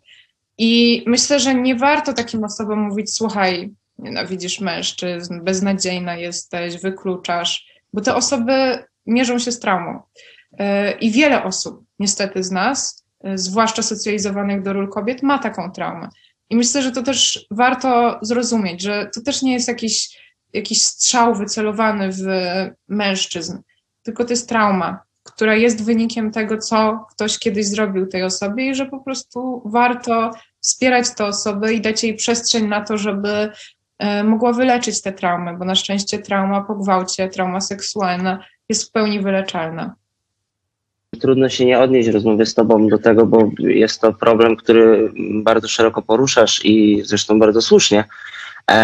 I 0.57 1.03
myślę, 1.07 1.39
że 1.39 1.55
nie 1.55 1.75
warto 1.75 2.13
takim 2.13 2.43
osobom 2.43 2.79
mówić: 2.79 3.15
Słuchaj, 3.15 3.73
nienawidzisz 3.99 4.59
mężczyzn, 4.59 5.43
beznadziejna 5.43 6.15
jesteś, 6.15 6.81
wykluczasz 6.81 7.73
bo 7.93 8.01
te 8.01 8.15
osoby 8.15 8.83
mierzą 9.05 9.39
się 9.39 9.51
z 9.51 9.59
traumą. 9.59 10.01
E, 10.59 10.91
I 10.91 11.11
wiele 11.11 11.43
osób, 11.43 11.83
niestety 11.99 12.43
z 12.43 12.51
nas, 12.51 13.05
e, 13.23 13.37
zwłaszcza 13.37 13.81
socjalizowanych 13.81 14.61
do 14.61 14.73
ról 14.73 14.89
kobiet, 14.89 15.23
ma 15.23 15.39
taką 15.39 15.71
traumę. 15.71 16.09
I 16.49 16.55
myślę, 16.55 16.81
że 16.81 16.91
to 16.91 17.03
też 17.03 17.45
warto 17.51 18.19
zrozumieć, 18.21 18.81
że 18.81 19.09
to 19.15 19.21
też 19.21 19.41
nie 19.41 19.53
jest 19.53 19.67
jakiś, 19.67 20.19
jakiś 20.53 20.83
strzał 20.83 21.35
wycelowany 21.35 22.09
w 22.11 22.25
mężczyzn, 22.87 23.57
tylko 24.03 24.25
to 24.25 24.33
jest 24.33 24.49
trauma, 24.49 24.99
która 25.35 25.55
jest 25.55 25.85
wynikiem 25.85 26.31
tego, 26.31 26.57
co 26.57 27.05
ktoś 27.11 27.39
kiedyś 27.39 27.65
zrobił 27.65 28.07
tej 28.07 28.23
osobie 28.23 28.69
i 28.69 28.75
że 28.75 28.85
po 28.85 28.99
prostu 28.99 29.61
warto 29.65 30.31
wspierać 30.59 31.15
tę 31.15 31.25
osobę 31.25 31.73
i 31.73 31.81
dać 31.81 32.03
jej 32.03 32.15
przestrzeń 32.15 32.67
na 32.67 32.81
to, 32.81 32.97
żeby 32.97 33.51
E, 34.03 34.23
mogła 34.23 34.53
wyleczyć 34.53 35.01
te 35.01 35.11
traumy, 35.11 35.57
bo 35.57 35.65
na 35.65 35.75
szczęście 35.75 36.19
trauma 36.19 36.61
po 36.61 36.75
gwałcie, 36.75 37.29
trauma 37.29 37.61
seksualna 37.61 38.39
jest 38.69 38.89
w 38.89 38.91
pełni 38.91 39.19
wyleczalna. 39.19 39.95
Trudno 41.19 41.49
się 41.49 41.65
nie 41.65 41.79
odnieść 41.79 42.09
rozmowy 42.09 42.45
z 42.45 42.53
Tobą 42.53 42.87
do 42.87 42.97
tego, 42.97 43.25
bo 43.25 43.49
jest 43.57 44.01
to 44.01 44.13
problem, 44.13 44.55
który 44.55 45.11
bardzo 45.43 45.67
szeroko 45.67 46.01
poruszasz 46.01 46.65
i 46.65 47.01
zresztą 47.05 47.39
bardzo 47.39 47.61
słusznie. 47.61 48.03
E, 48.71 48.75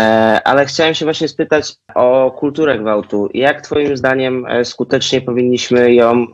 ale 0.43 0.65
chciałem 0.65 0.93
się 0.93 1.05
właśnie 1.05 1.27
spytać 1.27 1.75
o 1.95 2.31
kulturę 2.31 2.79
gwałtu. 2.79 3.29
Jak 3.33 3.61
Twoim 3.61 3.97
zdaniem 3.97 4.45
e, 4.45 4.65
skutecznie 4.65 5.21
powinniśmy 5.21 5.93
ją 5.93 6.27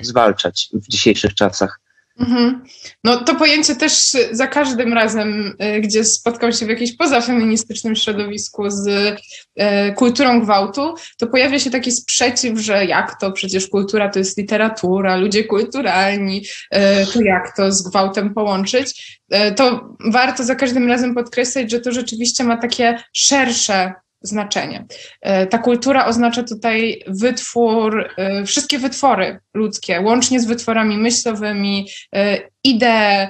zwalczać 0.00 0.68
w 0.72 0.88
dzisiejszych 0.88 1.34
czasach? 1.34 1.80
Mhm. 2.18 2.64
No 3.04 3.16
to 3.16 3.34
pojęcie 3.34 3.76
też 3.76 4.16
za 4.30 4.46
każdym 4.46 4.92
razem, 4.92 5.56
y, 5.76 5.80
gdzie 5.80 6.04
spotkam 6.04 6.52
się 6.52 6.66
w 6.66 6.68
jakimś 6.68 6.96
pozafeministycznym 6.96 7.96
środowisku 7.96 8.70
z 8.70 8.86
y, 8.86 9.94
kulturą 9.96 10.40
gwałtu, 10.40 10.94
to 11.18 11.26
pojawia 11.26 11.58
się 11.58 11.70
taki 11.70 11.92
sprzeciw, 11.92 12.58
że 12.58 12.84
jak 12.84 13.20
to, 13.20 13.32
przecież 13.32 13.68
kultura 13.68 14.08
to 14.08 14.18
jest 14.18 14.38
literatura, 14.38 15.16
ludzie 15.16 15.44
kulturalni, 15.44 16.44
y, 16.74 16.78
to 17.12 17.22
jak 17.22 17.56
to 17.56 17.72
z 17.72 17.82
gwałtem 17.82 18.34
połączyć? 18.34 19.18
To 19.56 19.96
warto 20.12 20.44
za 20.44 20.54
każdym 20.54 20.88
razem 20.88 21.14
podkreślać, 21.14 21.70
że 21.70 21.80
to 21.80 21.92
rzeczywiście 21.92 22.44
ma 22.44 22.56
takie 22.56 22.98
szersze 23.12 23.92
znaczenie. 24.22 24.86
E, 25.20 25.46
ta 25.46 25.58
kultura 25.58 26.06
oznacza 26.06 26.42
tutaj 26.42 27.02
wytwór, 27.06 28.08
e, 28.16 28.44
wszystkie 28.44 28.78
wytwory 28.78 29.40
ludzkie, 29.54 30.00
łącznie 30.00 30.40
z 30.40 30.46
wytworami 30.46 30.98
myślowymi, 30.98 31.88
e, 32.14 32.38
idee, 32.64 33.28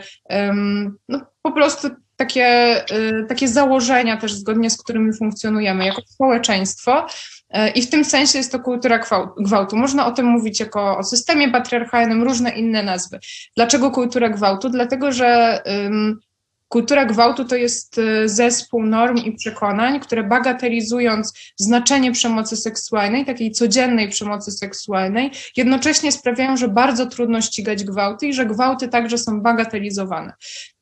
no 1.08 1.20
po 1.42 1.52
prostu 1.52 1.88
takie, 2.16 2.84
takie 3.28 3.48
założenia 3.48 4.16
też 4.16 4.32
zgodnie 4.32 4.70
z 4.70 4.82
którymi 4.82 5.12
funkcjonujemy 5.12 5.86
jako 5.86 6.02
społeczeństwo. 6.06 7.06
I 7.74 7.82
w 7.82 7.90
tym 7.90 8.04
sensie 8.04 8.38
jest 8.38 8.52
to 8.52 8.60
kultura 8.60 9.00
gwałtu. 9.38 9.76
Można 9.76 10.06
o 10.06 10.12
tym 10.12 10.26
mówić 10.26 10.60
jako 10.60 10.98
o 10.98 11.04
systemie 11.04 11.50
patriarchalnym, 11.50 12.22
różne 12.22 12.50
inne 12.50 12.82
nazwy. 12.82 13.18
Dlaczego 13.56 13.90
kultura 13.90 14.28
gwałtu? 14.28 14.68
Dlatego, 14.68 15.12
że 15.12 15.62
Kultura 16.68 17.04
gwałtu 17.04 17.44
to 17.44 17.56
jest 17.56 17.98
e, 17.98 18.28
zespół 18.28 18.82
norm 18.82 19.16
i 19.16 19.32
przekonań, 19.32 20.00
które 20.00 20.24
bagatelizując 20.24 21.52
znaczenie 21.56 22.12
przemocy 22.12 22.56
seksualnej, 22.56 23.24
takiej 23.24 23.50
codziennej 23.50 24.08
przemocy 24.08 24.50
seksualnej, 24.50 25.30
jednocześnie 25.56 26.12
sprawiają, 26.12 26.56
że 26.56 26.68
bardzo 26.68 27.06
trudno 27.06 27.40
ścigać 27.40 27.84
gwałty 27.84 28.26
i 28.26 28.32
że 28.32 28.46
gwałty 28.46 28.88
także 28.88 29.18
są 29.18 29.40
bagatelizowane. 29.40 30.32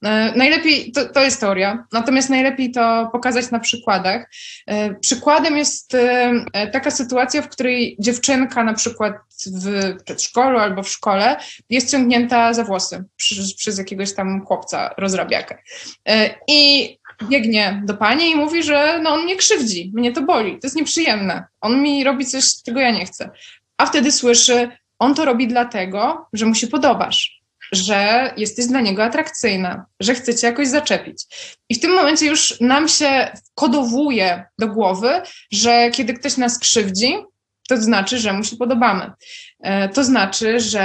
E, 0.05 0.33
najlepiej, 0.37 0.93
to, 0.93 1.05
to 1.05 1.21
jest 1.21 1.41
teoria, 1.41 1.85
natomiast 1.93 2.31
najlepiej 2.31 2.71
to 2.71 3.09
pokazać 3.13 3.51
na 3.51 3.61
przykładach. 3.61 4.31
E, 4.67 4.95
przykładem 4.95 5.57
jest 5.57 5.97
taka 6.73 6.91
sytuacja, 6.91 7.43
w 7.43 7.49
której 7.49 7.97
dziewczynka 8.01 8.65
na 8.65 8.75
przykład 8.75 9.15
w 9.47 9.97
przedszkolu 10.05 10.59
albo 10.59 10.83
w 10.83 10.89
szkole 10.89 11.37
jest 11.71 11.91
ciągnięta 11.91 12.53
za 12.53 12.65
włosy 12.65 13.05
przez, 13.17 13.55
przez 13.55 13.79
jakiegoś 13.79 14.15
tam 14.15 14.47
chłopca, 14.47 14.95
rozrabiakę. 14.99 15.59
E, 16.09 16.35
I 16.49 16.99
biegnie 17.23 17.83
do 17.85 17.95
pani 17.95 18.31
i 18.31 18.37
mówi, 18.37 18.63
że 18.63 19.01
no 19.03 19.11
on 19.11 19.25
mnie 19.25 19.37
krzywdzi, 19.37 19.93
mnie 19.95 20.13
to 20.13 20.23
boli, 20.23 20.53
to 20.53 20.67
jest 20.67 20.77
nieprzyjemne. 20.77 21.45
On 21.61 21.83
mi 21.83 22.05
robi 22.05 22.27
coś, 22.27 22.45
czego 22.63 22.81
ja 22.81 22.91
nie 22.91 23.07
chcę. 23.07 23.31
A 23.77 23.87
wtedy 23.87 24.13
słyszy, 24.13 24.71
on 24.99 25.15
to 25.15 25.25
robi 25.25 25.49
dlatego, 25.49 26.27
że 26.33 26.47
mu 26.47 26.55
się 26.55 26.67
podobasz, 26.67 27.43
że 27.73 28.33
jesteś 28.37 28.67
dla 28.67 28.81
niego 28.81 29.05
atrakcyjna, 29.05 29.87
że 30.01 30.15
chce 30.15 30.35
cię 30.35 30.47
jakoś 30.47 30.69
zaczepić. 30.69 31.25
I 31.69 31.75
w 31.75 31.81
tym 31.81 31.95
momencie 31.95 32.27
już 32.27 32.61
nam 32.61 32.89
się 32.89 33.33
kodowuje 33.55 34.45
do 34.59 34.69
głowy, 34.69 35.11
że 35.53 35.91
kiedy 35.91 36.15
ktoś 36.15 36.37
nas 36.37 36.59
krzywdzi, 36.59 37.15
to 37.69 37.77
znaczy, 37.77 38.19
że 38.19 38.33
mu 38.33 38.45
się 38.45 38.57
podobamy. 38.57 39.11
E, 39.61 39.89
to 39.89 40.05
znaczy, 40.05 40.61
że 40.61 40.83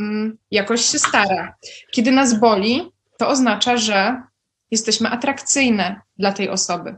mm, 0.00 0.38
jakoś 0.50 0.84
się 0.84 0.98
stara. 0.98 1.54
Kiedy 1.92 2.12
nas 2.12 2.40
boli, 2.40 2.90
to 3.18 3.28
oznacza, 3.28 3.76
że 3.76 4.22
jesteśmy 4.70 5.08
atrakcyjne 5.08 6.00
dla 6.18 6.32
tej 6.32 6.48
osoby. 6.48 6.96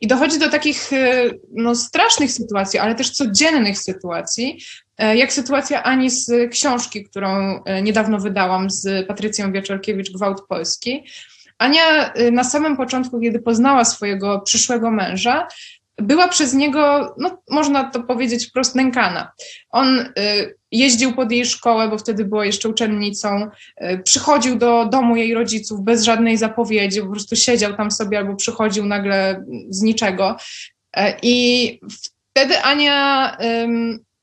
I 0.00 0.06
dochodzi 0.06 0.38
do 0.38 0.50
takich 0.50 0.92
e, 0.92 1.30
no, 1.56 1.74
strasznych 1.74 2.32
sytuacji, 2.32 2.78
ale 2.78 2.94
też 2.94 3.10
codziennych 3.10 3.78
sytuacji, 3.78 4.58
e, 4.98 5.16
jak 5.16 5.32
sytuacja 5.32 5.82
Ani 5.82 6.10
z 6.10 6.52
książki, 6.52 7.04
którą 7.04 7.60
niedawno 7.82 8.18
wydałam 8.18 8.70
z 8.70 9.06
Patrycją 9.06 9.52
Wieczorkiewicz, 9.52 10.12
Gwałt 10.12 10.42
Polski. 10.48 11.04
Ania 11.58 12.12
na 12.32 12.44
samym 12.44 12.76
początku, 12.76 13.20
kiedy 13.20 13.38
poznała 13.38 13.84
swojego 13.84 14.40
przyszłego 14.40 14.90
męża, 14.90 15.46
była 16.00 16.28
przez 16.28 16.54
niego, 16.54 17.14
no, 17.18 17.42
można 17.50 17.90
to 17.90 18.02
powiedzieć 18.02 18.46
wprost, 18.46 18.74
nękana. 18.74 19.32
On 19.70 19.98
y, 19.98 20.59
jeździł 20.72 21.14
pod 21.14 21.32
jej 21.32 21.46
szkołę, 21.46 21.88
bo 21.88 21.98
wtedy 21.98 22.24
była 22.24 22.46
jeszcze 22.46 22.68
uczennicą, 22.68 23.48
y, 23.82 23.98
przychodził 24.04 24.58
do 24.58 24.84
domu 24.84 25.16
jej 25.16 25.34
rodziców 25.34 25.84
bez 25.84 26.02
żadnej 26.02 26.36
zapowiedzi, 26.36 27.00
po 27.00 27.10
prostu 27.10 27.36
siedział 27.36 27.76
tam 27.76 27.90
sobie 27.90 28.18
albo 28.18 28.36
przychodził 28.36 28.86
nagle 28.86 29.44
z 29.68 29.82
niczego. 29.82 30.36
Y, 30.96 31.00
I 31.22 31.80
wtedy 32.32 32.62
Ania 32.62 33.36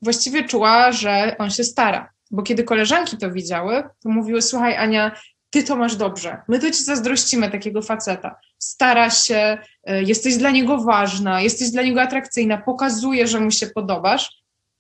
właściwie 0.02 0.44
czuła, 0.44 0.92
że 0.92 1.36
on 1.38 1.50
się 1.50 1.64
stara. 1.64 2.10
Bo 2.32 2.44
kiedy 2.44 2.64
koleżanki 2.64 3.18
to 3.18 3.32
widziały, 3.32 3.84
to 4.04 4.10
mówiły: 4.10 4.42
Słuchaj, 4.42 4.76
Ania, 4.76 5.12
ty 5.50 5.64
to 5.64 5.76
masz 5.76 5.96
dobrze. 5.96 6.42
My 6.48 6.60
to 6.60 6.72
ci 6.72 6.84
zazdrościmy 6.84 7.52
takiego 7.52 7.82
faceta. 7.82 8.40
Stara 8.60 9.10
się, 9.10 9.58
e, 9.84 10.04
jesteś 10.04 10.38
dla 10.38 10.52
niego 10.52 10.78
ważna, 10.78 11.42
jesteś 11.42 11.70
dla 11.70 11.82
niego 11.82 12.02
atrakcyjna, 12.02 12.58
pokazuje, 12.58 13.28
że 13.28 13.40
mu 13.40 13.52
się 13.52 13.68
podobasz, 13.68 14.37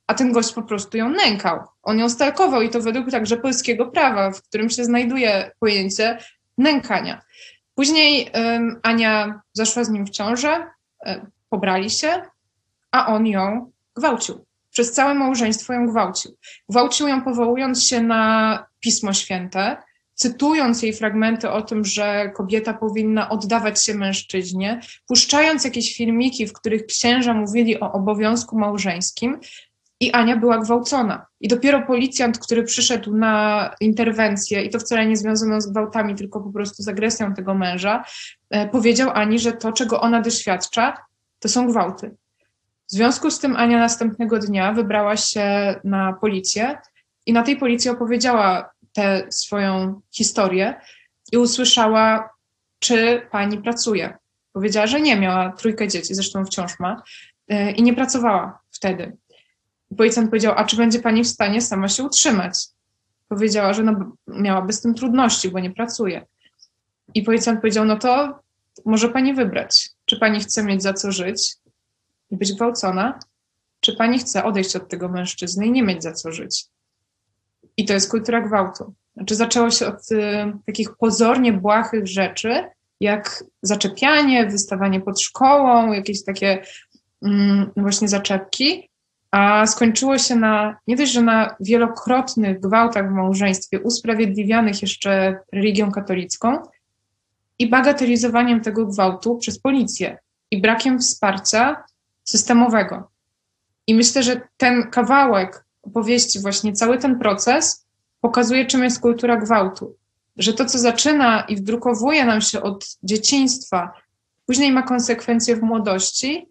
a 0.07 0.13
ten 0.13 0.31
gość 0.31 0.53
po 0.53 0.63
prostu 0.63 0.97
ją 0.97 1.09
nękał. 1.09 1.59
On 1.83 1.99
ją 1.99 2.09
stalkował 2.09 2.61
i 2.61 2.69
to 2.69 2.81
według 2.81 3.11
także 3.11 3.37
polskiego 3.37 3.85
prawa, 3.85 4.31
w 4.31 4.41
którym 4.41 4.69
się 4.69 4.85
znajduje 4.85 5.51
pojęcie 5.59 6.17
nękania. 6.57 7.21
Później 7.75 8.29
um, 8.33 8.79
Ania 8.83 9.41
zaszła 9.53 9.83
z 9.83 9.89
nim 9.89 10.05
w 10.05 10.09
ciążę, 10.09 10.67
um, 11.05 11.31
pobrali 11.49 11.89
się, 11.89 12.21
a 12.91 13.07
on 13.07 13.27
ją 13.27 13.71
gwałcił. 13.95 14.45
Przez 14.69 14.91
całe 14.91 15.15
małżeństwo 15.15 15.73
ją 15.73 15.87
gwałcił. 15.87 16.37
Gwałcił 16.69 17.07
ją 17.07 17.21
powołując 17.21 17.83
się 17.83 18.01
na 18.01 18.65
Pismo 18.79 19.13
Święte, 19.13 19.77
cytując 20.13 20.83
jej 20.83 20.93
fragmenty 20.93 21.49
o 21.49 21.61
tym, 21.61 21.85
że 21.85 22.31
kobieta 22.35 22.73
powinna 22.73 23.29
oddawać 23.29 23.85
się 23.85 23.93
mężczyźnie, 23.93 24.81
puszczając 25.07 25.65
jakieś 25.65 25.95
filmiki, 25.97 26.47
w 26.47 26.53
których 26.53 26.85
księża 26.85 27.33
mówili 27.33 27.79
o 27.79 27.91
obowiązku 27.91 28.59
małżeńskim, 28.59 29.39
i 29.99 30.11
Ania 30.11 30.37
była 30.37 30.57
gwałcona. 30.57 31.25
I 31.39 31.47
dopiero 31.47 31.81
policjant, 31.81 32.39
który 32.39 32.63
przyszedł 32.63 33.15
na 33.15 33.75
interwencję, 33.79 34.61
i 34.61 34.69
to 34.69 34.79
wcale 34.79 35.05
nie 35.05 35.17
związano 35.17 35.61
z 35.61 35.71
gwałtami, 35.71 36.15
tylko 36.15 36.41
po 36.41 36.51
prostu 36.51 36.83
z 36.83 36.87
agresją 36.87 37.33
tego 37.33 37.53
męża, 37.53 38.03
e, 38.49 38.67
powiedział 38.67 39.09
Ani, 39.13 39.39
że 39.39 39.51
to, 39.53 39.71
czego 39.71 40.01
ona 40.01 40.21
doświadcza, 40.21 40.97
to 41.39 41.49
są 41.49 41.67
gwałty. 41.67 42.15
W 42.87 42.91
związku 42.91 43.31
z 43.31 43.39
tym 43.39 43.55
Ania 43.55 43.79
następnego 43.79 44.39
dnia 44.39 44.73
wybrała 44.73 45.17
się 45.17 45.75
na 45.83 46.13
policję 46.13 46.77
i 47.25 47.33
na 47.33 47.43
tej 47.43 47.57
policji 47.57 47.89
opowiedziała 47.89 48.69
tę 48.93 49.27
swoją 49.29 50.01
historię 50.11 50.81
i 51.31 51.37
usłyszała, 51.37 52.29
czy 52.79 53.27
pani 53.31 53.57
pracuje. 53.57 54.17
Powiedziała, 54.53 54.87
że 54.87 55.01
nie, 55.01 55.19
miała 55.19 55.51
trójkę 55.51 55.87
dzieci, 55.87 56.15
zresztą 56.15 56.45
wciąż 56.45 56.79
ma, 56.79 57.03
e, 57.47 57.71
i 57.71 57.83
nie 57.83 57.93
pracowała 57.93 58.59
wtedy. 58.71 59.17
Policjant 59.97 60.29
powiedział, 60.29 60.53
a 60.57 60.65
czy 60.65 60.77
będzie 60.77 60.99
pani 60.99 61.23
w 61.23 61.27
stanie 61.27 61.61
sama 61.61 61.87
się 61.87 62.03
utrzymać? 62.03 62.67
Powiedziała, 63.27 63.73
że 63.73 63.83
no, 63.83 64.11
miałaby 64.27 64.73
z 64.73 64.81
tym 64.81 64.93
trudności, 64.93 65.49
bo 65.49 65.59
nie 65.59 65.71
pracuje. 65.71 66.25
I 67.13 67.23
policjant 67.23 67.61
powiedział, 67.61 67.85
no 67.85 67.97
to 67.97 68.39
może 68.85 69.09
pani 69.09 69.33
wybrać, 69.33 69.89
czy 70.05 70.19
pani 70.19 70.39
chce 70.39 70.63
mieć 70.63 70.83
za 70.83 70.93
co 70.93 71.11
żyć 71.11 71.55
i 72.31 72.37
być 72.37 72.53
gwałcona, 72.53 73.19
czy 73.79 73.95
pani 73.95 74.19
chce 74.19 74.43
odejść 74.43 74.75
od 74.75 74.89
tego 74.89 75.09
mężczyzny 75.09 75.65
i 75.65 75.71
nie 75.71 75.83
mieć 75.83 76.03
za 76.03 76.13
co 76.13 76.31
żyć. 76.31 76.65
I 77.77 77.85
to 77.85 77.93
jest 77.93 78.11
kultura 78.11 78.41
gwałtu. 78.41 78.93
Znaczy 79.15 79.35
zaczęło 79.35 79.71
się 79.71 79.87
od 79.87 80.11
y, 80.11 80.17
takich 80.65 80.95
pozornie 80.95 81.53
błahych 81.53 82.07
rzeczy, 82.07 82.63
jak 82.99 83.43
zaczepianie, 83.61 84.45
wystawanie 84.45 85.01
pod 85.01 85.21
szkołą, 85.21 85.91
jakieś 85.91 86.23
takie 86.23 86.63
mm, 87.21 87.71
właśnie 87.77 88.07
zaczepki, 88.07 88.89
a 89.31 89.67
skończyło 89.67 90.17
się 90.17 90.35
na 90.35 90.77
nie 90.87 90.95
dość, 90.95 91.11
że 91.11 91.21
na 91.21 91.55
wielokrotnych 91.59 92.59
gwałtach 92.59 93.09
w 93.09 93.13
małżeństwie, 93.13 93.79
usprawiedliwianych 93.79 94.81
jeszcze 94.81 95.39
religią 95.53 95.91
katolicką 95.91 96.57
i 97.59 97.69
bagatelizowaniem 97.69 98.61
tego 98.61 98.85
gwałtu 98.85 99.37
przez 99.37 99.59
policję 99.59 100.17
i 100.51 100.61
brakiem 100.61 100.99
wsparcia 100.99 101.83
systemowego. 102.23 103.09
I 103.87 103.95
myślę, 103.95 104.23
że 104.23 104.41
ten 104.57 104.89
kawałek 104.91 105.65
opowieści, 105.83 106.39
właśnie 106.39 106.73
cały 106.73 106.97
ten 106.97 107.19
proces 107.19 107.85
pokazuje, 108.21 108.65
czym 108.65 108.83
jest 108.83 109.01
kultura 109.01 109.37
gwałtu. 109.37 109.95
Że 110.37 110.53
to, 110.53 110.65
co 110.65 110.79
zaczyna 110.79 111.41
i 111.41 111.55
wdrukowuje 111.55 112.25
nam 112.25 112.41
się 112.41 112.61
od 112.61 112.97
dzieciństwa, 113.03 113.93
później 114.45 114.71
ma 114.71 114.83
konsekwencje 114.83 115.55
w 115.55 115.61
młodości, 115.61 116.47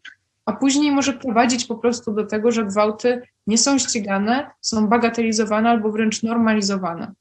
a 0.47 0.53
później 0.53 0.93
może 0.93 1.13
prowadzić 1.13 1.65
po 1.65 1.75
prostu 1.75 2.13
do 2.13 2.27
tego, 2.27 2.51
że 2.51 2.65
gwałty 2.65 3.23
nie 3.47 3.59
są 3.59 3.79
ścigane, 3.79 4.51
są 4.61 4.89
bagatelizowane 4.89 5.71
albo 5.71 5.93
wręcz 5.93 6.23
normalizowane. 6.23 7.13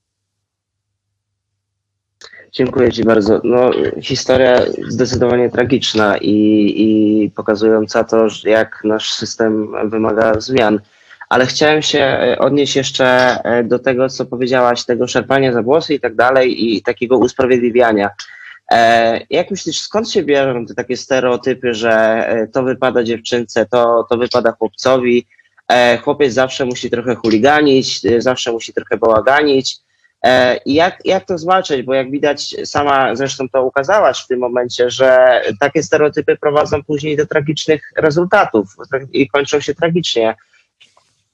Dziękuję 2.51 2.91
Ci 2.91 3.03
bardzo. 3.03 3.41
No, 3.43 3.71
historia 4.01 4.61
zdecydowanie 4.87 5.49
tragiczna 5.49 6.17
i, 6.17 6.33
i 6.77 7.31
pokazująca 7.31 8.03
to, 8.03 8.27
jak 8.43 8.81
nasz 8.83 9.11
system 9.11 9.67
wymaga 9.89 10.39
zmian 10.39 10.79
ale 11.29 11.45
chciałem 11.45 11.81
się 11.81 11.99
e, 11.99 12.39
odnieść 12.39 12.75
jeszcze 12.75 13.05
e, 13.43 13.63
do 13.63 13.79
tego, 13.79 14.09
co 14.09 14.25
powiedziałaś, 14.25 14.85
tego 14.85 15.07
szarpania 15.07 15.53
za 15.53 15.61
włosy 15.61 15.93
i 15.93 15.99
tak 15.99 16.15
dalej 16.15 16.75
i 16.75 16.81
takiego 16.81 17.17
usprawiedliwiania. 17.17 18.09
E, 18.71 19.19
jak 19.29 19.51
myślisz, 19.51 19.79
skąd 19.79 20.11
się 20.11 20.23
biorą 20.23 20.65
te 20.65 20.75
takie 20.75 20.97
stereotypy, 20.97 21.73
że 21.73 22.25
to 22.53 22.63
wypada 22.63 23.03
dziewczynce, 23.03 23.65
to, 23.65 24.05
to 24.09 24.17
wypada 24.17 24.51
chłopcowi, 24.51 25.25
chłopiec 26.03 26.33
zawsze 26.33 26.65
musi 26.65 26.89
trochę 26.89 27.15
chuliganić, 27.15 28.01
zawsze 28.17 28.51
musi 28.51 28.73
trochę 28.73 28.97
bałaganić. 28.97 29.77
I 30.65 30.73
jak, 30.73 31.05
jak 31.05 31.25
to 31.25 31.37
zwalczać? 31.37 31.81
Bo 31.81 31.93
jak 31.93 32.11
widać, 32.11 32.55
sama 32.63 33.15
zresztą 33.15 33.49
to 33.49 33.63
ukazałaś 33.63 34.23
w 34.23 34.27
tym 34.27 34.39
momencie, 34.39 34.89
że 34.89 35.41
takie 35.59 35.83
stereotypy 35.83 36.37
prowadzą 36.37 36.83
później 36.83 37.17
do 37.17 37.25
tragicznych 37.25 37.91
rezultatów 37.97 38.67
i 39.11 39.27
kończą 39.27 39.59
się 39.59 39.75
tragicznie. 39.75 40.35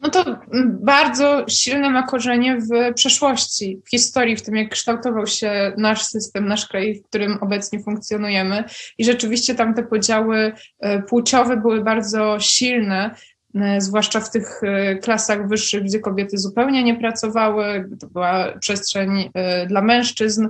No 0.01 0.09
to 0.09 0.39
bardzo 0.67 1.45
silne 1.49 1.89
ma 1.89 2.03
korzenie 2.03 2.57
w 2.57 2.93
przeszłości, 2.95 3.81
w 3.85 3.89
historii, 3.89 4.35
w 4.35 4.41
tym 4.41 4.55
jak 4.55 4.69
kształtował 4.69 5.27
się 5.27 5.73
nasz 5.77 6.05
system, 6.05 6.47
nasz 6.47 6.67
kraj, 6.67 6.95
w 6.95 7.03
którym 7.03 7.37
obecnie 7.41 7.83
funkcjonujemy. 7.83 8.63
I 8.97 9.05
rzeczywiście 9.05 9.55
tam 9.55 9.73
te 9.73 9.83
podziały 9.83 10.53
e, 10.79 11.01
płciowe 11.01 11.57
były 11.57 11.83
bardzo 11.83 12.39
silne, 12.39 13.15
e, 13.55 13.81
zwłaszcza 13.81 14.19
w 14.19 14.31
tych 14.31 14.63
e, 14.63 14.95
klasach 14.95 15.47
wyższych, 15.47 15.83
gdzie 15.83 15.99
kobiety 15.99 16.37
zupełnie 16.37 16.83
nie 16.83 16.95
pracowały, 16.99 17.89
to 17.99 18.07
była 18.07 18.57
przestrzeń 18.59 19.29
dla 19.67 19.81
mężczyzn. 19.81 20.47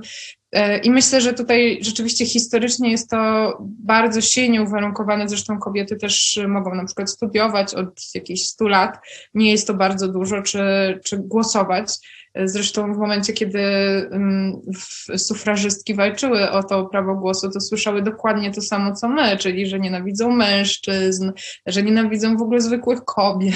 E, 0.52 0.78
I 0.78 0.92
myślę, 0.92 1.22
że 1.22 1.34
tutaj 1.34 1.80
rzeczywiście 1.82 2.26
historycznie 2.26 2.92
jest 2.92 3.10
to 3.10 3.58
bardzo 3.60 4.22
silnie 4.22 4.62
uwarunkowane. 4.62 5.30
Zresztą 5.30 5.60
kobiety 5.60 5.96
też 5.96 6.40
mogą 6.48 6.76
na 6.76 6.86
przykład 6.86 7.10
studiować 7.10 7.74
od 7.74 8.02
jakichś 8.16 8.42
100 8.42 8.68
lat. 8.68 8.98
Nie 9.34 9.52
jest 9.52 9.68
to 9.68 9.74
bardzo 9.74 10.08
dużo, 10.08 10.42
czy, 10.42 10.60
czy 11.04 11.18
głosować. 11.18 11.88
Zresztą 12.46 12.94
w 12.94 12.98
momencie, 12.98 13.34
kiedy 13.34 13.60
mm, 14.12 14.62
sufrażystki 15.18 15.96
walczyły 15.96 16.52
o 16.52 16.64
to 16.64 16.86
prawo 16.86 17.16
głosu, 17.16 17.50
to 17.52 17.62
słyszały 17.62 18.02
dokładnie 18.02 18.52
to 18.52 18.62
samo, 18.62 18.96
co 18.96 19.10
my, 19.10 19.38
czyli 19.38 19.68
że 19.68 19.80
nienawidzą 19.80 20.32
mężczyzn, 20.32 21.32
że 21.66 21.84
nienawidzą 21.84 22.38
w 22.38 22.42
ogóle 22.42 22.62
zwykłych 22.62 23.04
kobiet. 23.06 23.54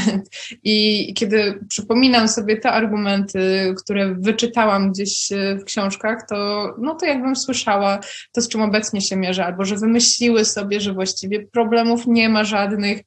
I 0.63 1.13
kiedy 1.13 1.59
przypominam 1.69 2.27
sobie 2.27 2.57
te 2.57 2.71
argumenty, 2.71 3.73
które 3.83 4.15
wyczytałam 4.19 4.91
gdzieś 4.91 5.29
w 5.61 5.63
książkach, 5.63 6.27
to, 6.29 6.67
no 6.81 6.95
to 6.95 7.05
jakbym 7.05 7.35
słyszała 7.35 7.99
to, 8.31 8.41
z 8.41 8.49
czym 8.49 8.61
obecnie 8.61 9.01
się 9.01 9.15
mierzę, 9.15 9.45
albo 9.45 9.65
że 9.65 9.75
wymyśliły 9.75 10.45
sobie, 10.45 10.81
że 10.81 10.93
właściwie 10.93 11.47
problemów 11.47 12.07
nie 12.07 12.29
ma 12.29 12.43
żadnych, 12.43 13.01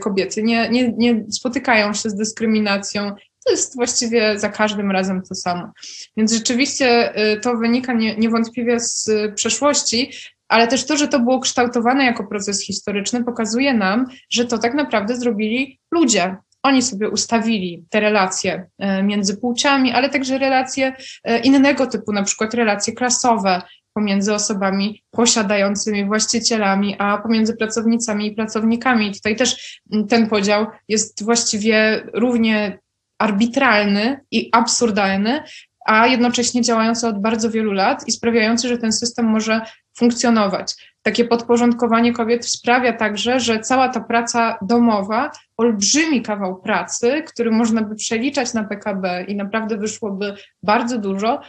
kobiety 0.00 0.42
nie, 0.42 0.68
nie, 0.68 0.92
nie 0.92 1.24
spotykają 1.30 1.94
się 1.94 2.10
z 2.10 2.14
dyskryminacją 2.14 3.12
to 3.44 3.50
jest 3.50 3.76
właściwie 3.76 4.38
za 4.38 4.48
każdym 4.48 4.90
razem 4.90 5.22
to 5.22 5.34
samo. 5.34 5.72
Więc 6.16 6.32
rzeczywiście 6.32 7.18
y, 7.32 7.40
to 7.40 7.56
wynika 7.56 7.92
nie, 7.92 8.16
niewątpliwie 8.16 8.80
z 8.80 9.10
przeszłości, 9.34 10.10
ale 10.48 10.68
też 10.68 10.84
to, 10.84 10.96
że 10.96 11.08
to 11.08 11.20
było 11.20 11.40
kształtowane 11.40 12.04
jako 12.04 12.24
proces 12.24 12.62
historyczny, 12.62 13.24
pokazuje 13.24 13.74
nam, 13.74 14.06
że 14.30 14.44
to 14.44 14.58
tak 14.58 14.74
naprawdę 14.74 15.16
zrobili 15.16 15.80
ludzie. 15.92 16.36
Oni 16.62 16.82
sobie 16.82 17.10
ustawili 17.10 17.84
te 17.90 18.00
relacje 18.00 18.66
y, 18.82 19.02
między 19.02 19.36
płciami, 19.36 19.92
ale 19.92 20.10
także 20.10 20.38
relacje 20.38 20.92
y, 21.30 21.38
innego 21.38 21.86
typu, 21.86 22.12
na 22.12 22.22
przykład 22.22 22.54
relacje 22.54 22.92
klasowe 22.92 23.62
pomiędzy 23.94 24.34
osobami 24.34 25.02
posiadającymi, 25.10 26.04
właścicielami, 26.04 26.96
a 26.98 27.18
pomiędzy 27.18 27.56
pracownicami 27.56 28.26
i 28.26 28.34
pracownikami. 28.34 29.12
Tutaj 29.12 29.36
też 29.36 29.80
mm, 29.92 30.06
ten 30.06 30.28
podział 30.28 30.66
jest 30.88 31.24
właściwie 31.24 32.06
równie 32.14 32.78
arbitralny 33.18 34.20
i 34.30 34.48
absurdalny, 34.52 35.42
a 35.86 36.06
jednocześnie 36.06 36.62
działający 36.62 37.06
od 37.06 37.20
bardzo 37.20 37.50
wielu 37.50 37.72
lat 37.72 38.08
i 38.08 38.12
sprawiający, 38.12 38.68
że 38.68 38.78
ten 38.78 38.92
system 38.92 39.26
może 39.26 39.60
funkcjonować. 39.96 40.74
Takie 41.02 41.24
podporządkowanie 41.24 42.12
kobiet 42.12 42.46
sprawia 42.46 42.92
także, 42.92 43.40
że 43.40 43.60
cała 43.60 43.88
ta 43.88 44.00
praca 44.00 44.58
domowa, 44.62 45.30
olbrzymi 45.56 46.22
kawał 46.22 46.56
pracy, 46.56 47.22
który 47.26 47.50
można 47.50 47.82
by 47.82 47.94
przeliczać 47.94 48.54
na 48.54 48.64
PKB 48.64 49.24
i 49.28 49.36
naprawdę 49.36 49.76
wyszłoby 49.76 50.34
bardzo 50.62 50.98
dużo, 50.98 51.40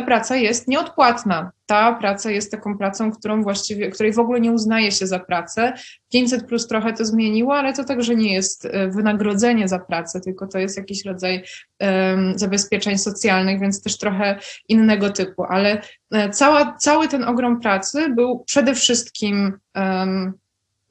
ta 0.00 0.06
praca 0.06 0.36
jest 0.36 0.68
nieodpłatna. 0.68 1.50
Ta 1.66 1.92
praca 1.92 2.30
jest 2.30 2.50
taką 2.50 2.78
pracą, 2.78 3.12
którą 3.12 3.42
właściwie, 3.42 3.90
której 3.90 4.12
w 4.12 4.18
ogóle 4.18 4.40
nie 4.40 4.52
uznaje 4.52 4.92
się 4.92 5.06
za 5.06 5.18
pracę. 5.18 5.72
500 6.12 6.46
plus 6.46 6.66
trochę 6.66 6.92
to 6.92 7.04
zmieniło, 7.04 7.54
ale 7.54 7.72
to 7.72 7.84
także 7.84 8.16
nie 8.16 8.34
jest 8.34 8.64
e, 8.66 8.88
wynagrodzenie 8.88 9.68
za 9.68 9.78
pracę, 9.78 10.20
tylko 10.20 10.46
to 10.46 10.58
jest 10.58 10.76
jakiś 10.76 11.04
rodzaj 11.04 11.44
um, 11.80 12.38
zabezpieczeń 12.38 12.98
socjalnych, 12.98 13.60
więc 13.60 13.82
też 13.82 13.98
trochę 13.98 14.38
innego 14.68 15.10
typu. 15.10 15.44
Ale 15.44 15.82
e, 16.12 16.30
cała, 16.30 16.76
cały 16.76 17.08
ten 17.08 17.24
ogrom 17.24 17.60
pracy 17.60 18.08
był 18.08 18.44
przede 18.46 18.74
wszystkim 18.74 19.58
um, 19.74 20.32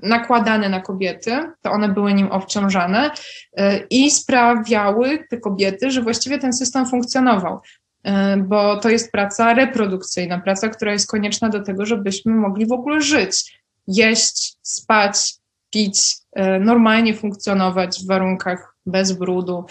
nakładane 0.04 0.70
na 0.70 0.80
kobiety, 0.80 1.32
to 1.62 1.72
one 1.72 1.90
były 1.90 2.14
nim 2.14 2.32
obciążane 2.32 3.12
e, 3.58 3.78
i 3.78 4.12
sprawiały 4.12 5.24
te 5.30 5.38
kobiety, 5.38 5.92
że 5.92 6.02
właściwie 6.02 6.38
ten 6.38 6.54
system 6.54 6.86
funkcjonował. 6.86 7.60
E, 8.04 8.38
bo 8.38 8.78
to 8.78 8.90
jest 8.90 9.12
praca 9.12 9.54
reprodukcyjna, 9.54 10.40
praca, 10.40 10.70
która 10.70 10.92
jest 10.92 11.08
konieczna 11.08 11.50
do 11.50 11.64
tego, 11.64 11.86
żebyśmy 11.86 12.34
mogli 12.34 12.66
w 12.66 12.72
ogóle 12.72 13.02
żyć, 13.02 13.62
jeść, 13.88 14.58
spać, 14.62 15.36
pić, 15.70 16.16
e, 16.34 16.60
normalnie 16.60 17.14
funkcjonować 17.14 18.00
w 18.04 18.08
warunkach 18.08 18.76
bez 18.86 19.12
brudu, 19.12 19.66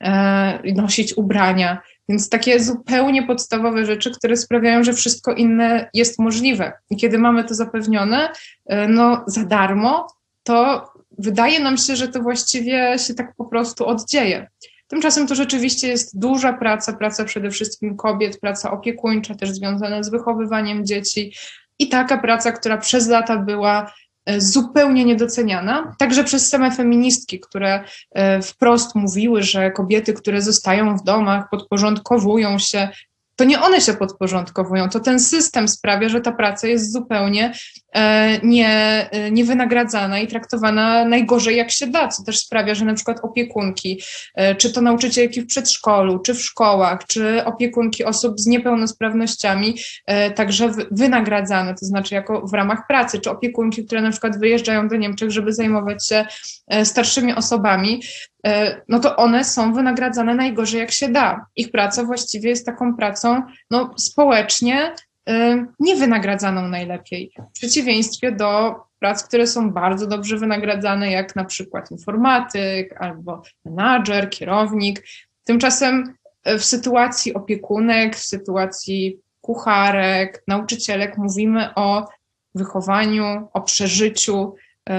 e, 0.00 0.72
nosić 0.74 1.16
ubrania. 1.16 1.78
Więc 2.08 2.28
takie 2.28 2.60
zupełnie 2.60 3.26
podstawowe 3.26 3.86
rzeczy, 3.86 4.10
które 4.10 4.36
sprawiają, 4.36 4.84
że 4.84 4.92
wszystko 4.92 5.32
inne 5.32 5.90
jest 5.94 6.18
możliwe. 6.18 6.72
I 6.90 6.96
kiedy 6.96 7.18
mamy 7.18 7.44
to 7.44 7.54
zapewnione, 7.54 8.32
no 8.88 9.24
za 9.26 9.44
darmo, 9.44 10.06
to 10.42 10.88
wydaje 11.18 11.60
nam 11.60 11.76
się, 11.76 11.96
że 11.96 12.08
to 12.08 12.22
właściwie 12.22 12.98
się 12.98 13.14
tak 13.14 13.34
po 13.36 13.44
prostu 13.44 13.86
oddzieje. 13.86 14.48
Tymczasem 14.90 15.26
to 15.26 15.34
rzeczywiście 15.34 15.88
jest 15.88 16.18
duża 16.18 16.52
praca, 16.52 16.92
praca 16.92 17.24
przede 17.24 17.50
wszystkim 17.50 17.96
kobiet, 17.96 18.40
praca 18.40 18.70
opiekuńcza, 18.70 19.34
też 19.34 19.50
związana 19.50 20.02
z 20.02 20.10
wychowywaniem 20.10 20.86
dzieci 20.86 21.34
i 21.78 21.88
taka 21.88 22.18
praca, 22.18 22.52
która 22.52 22.78
przez 22.78 23.08
lata 23.08 23.38
była 23.38 23.92
e, 24.26 24.40
zupełnie 24.40 25.04
niedoceniana, 25.04 25.94
także 25.98 26.24
przez 26.24 26.48
same 26.48 26.70
feministki, 26.70 27.40
które 27.40 27.84
e, 28.10 28.42
wprost 28.42 28.94
mówiły, 28.94 29.42
że 29.42 29.70
kobiety, 29.70 30.12
które 30.12 30.42
zostają 30.42 30.96
w 30.96 31.04
domach, 31.04 31.50
podporządkowują 31.50 32.58
się 32.58 32.88
to 33.40 33.44
nie 33.44 33.60
one 33.60 33.80
się 33.80 33.94
podporządkowują, 33.94 34.88
to 34.88 35.00
ten 35.00 35.20
system 35.20 35.68
sprawia, 35.68 36.08
że 36.08 36.20
ta 36.20 36.32
praca 36.32 36.66
jest 36.66 36.92
zupełnie 36.92 37.52
e, 37.94 38.38
nie, 38.42 38.68
e, 39.10 39.30
niewynagradzana 39.30 40.20
i 40.20 40.26
traktowana 40.26 41.04
najgorzej 41.04 41.56
jak 41.56 41.70
się 41.70 41.86
da, 41.86 42.08
co 42.08 42.22
też 42.24 42.38
sprawia, 42.38 42.74
że 42.74 42.84
na 42.84 42.94
przykład 42.94 43.20
opiekunki, 43.22 44.02
e, 44.34 44.54
czy 44.54 44.72
to 44.72 44.80
nauczycielki 44.80 45.40
w 45.40 45.46
przedszkolu, 45.46 46.18
czy 46.18 46.34
w 46.34 46.42
szkołach, 46.42 47.06
czy 47.06 47.44
opiekunki 47.44 48.04
osób 48.04 48.40
z 48.40 48.46
niepełnosprawnościami, 48.46 49.78
także 50.34 50.70
wynagradzane, 50.90 51.74
to 51.74 51.86
znaczy 51.86 52.14
jako 52.14 52.46
w 52.46 52.54
ramach 52.54 52.86
pracy, 52.88 53.20
czy 53.20 53.30
opiekunki, 53.30 53.86
które 53.86 54.02
na 54.02 54.10
przykład 54.10 54.38
wyjeżdżają 54.38 54.88
do 54.88 54.96
Niemczech, 54.96 55.30
żeby 55.30 55.52
zajmować 55.52 56.06
się 56.06 56.24
starszymi 56.84 57.34
osobami, 57.34 58.02
no 58.88 58.98
to 58.98 59.16
one 59.16 59.44
są 59.44 59.72
wynagradzane 59.72 60.34
najgorzej 60.34 60.80
jak 60.80 60.90
się 60.90 61.08
da. 61.08 61.46
Ich 61.56 61.70
praca 61.70 62.04
właściwie 62.04 62.50
jest 62.50 62.66
taką 62.66 62.96
pracą 62.96 63.42
no, 63.70 63.94
społecznie 63.98 64.94
niewynagradzaną 65.80 66.68
najlepiej. 66.68 67.32
W 67.50 67.52
przeciwieństwie 67.52 68.32
do 68.32 68.74
prac, 68.98 69.24
które 69.24 69.46
są 69.46 69.70
bardzo 69.70 70.06
dobrze 70.06 70.36
wynagradzane, 70.36 71.10
jak 71.10 71.36
na 71.36 71.44
przykład 71.44 71.90
informatyk 71.90 73.02
albo 73.02 73.42
menadżer, 73.64 74.30
kierownik. 74.30 75.06
Tymczasem 75.44 76.14
e, 76.44 76.58
w 76.58 76.64
sytuacji 76.64 77.34
opiekunek, 77.34 78.16
w 78.16 78.24
sytuacji 78.24 79.18
kucharek, 79.40 80.42
nauczycielek 80.48 81.18
mówimy 81.18 81.74
o 81.74 82.08
wychowaniu, 82.54 83.48
o 83.52 83.60
przeżyciu 83.60 84.54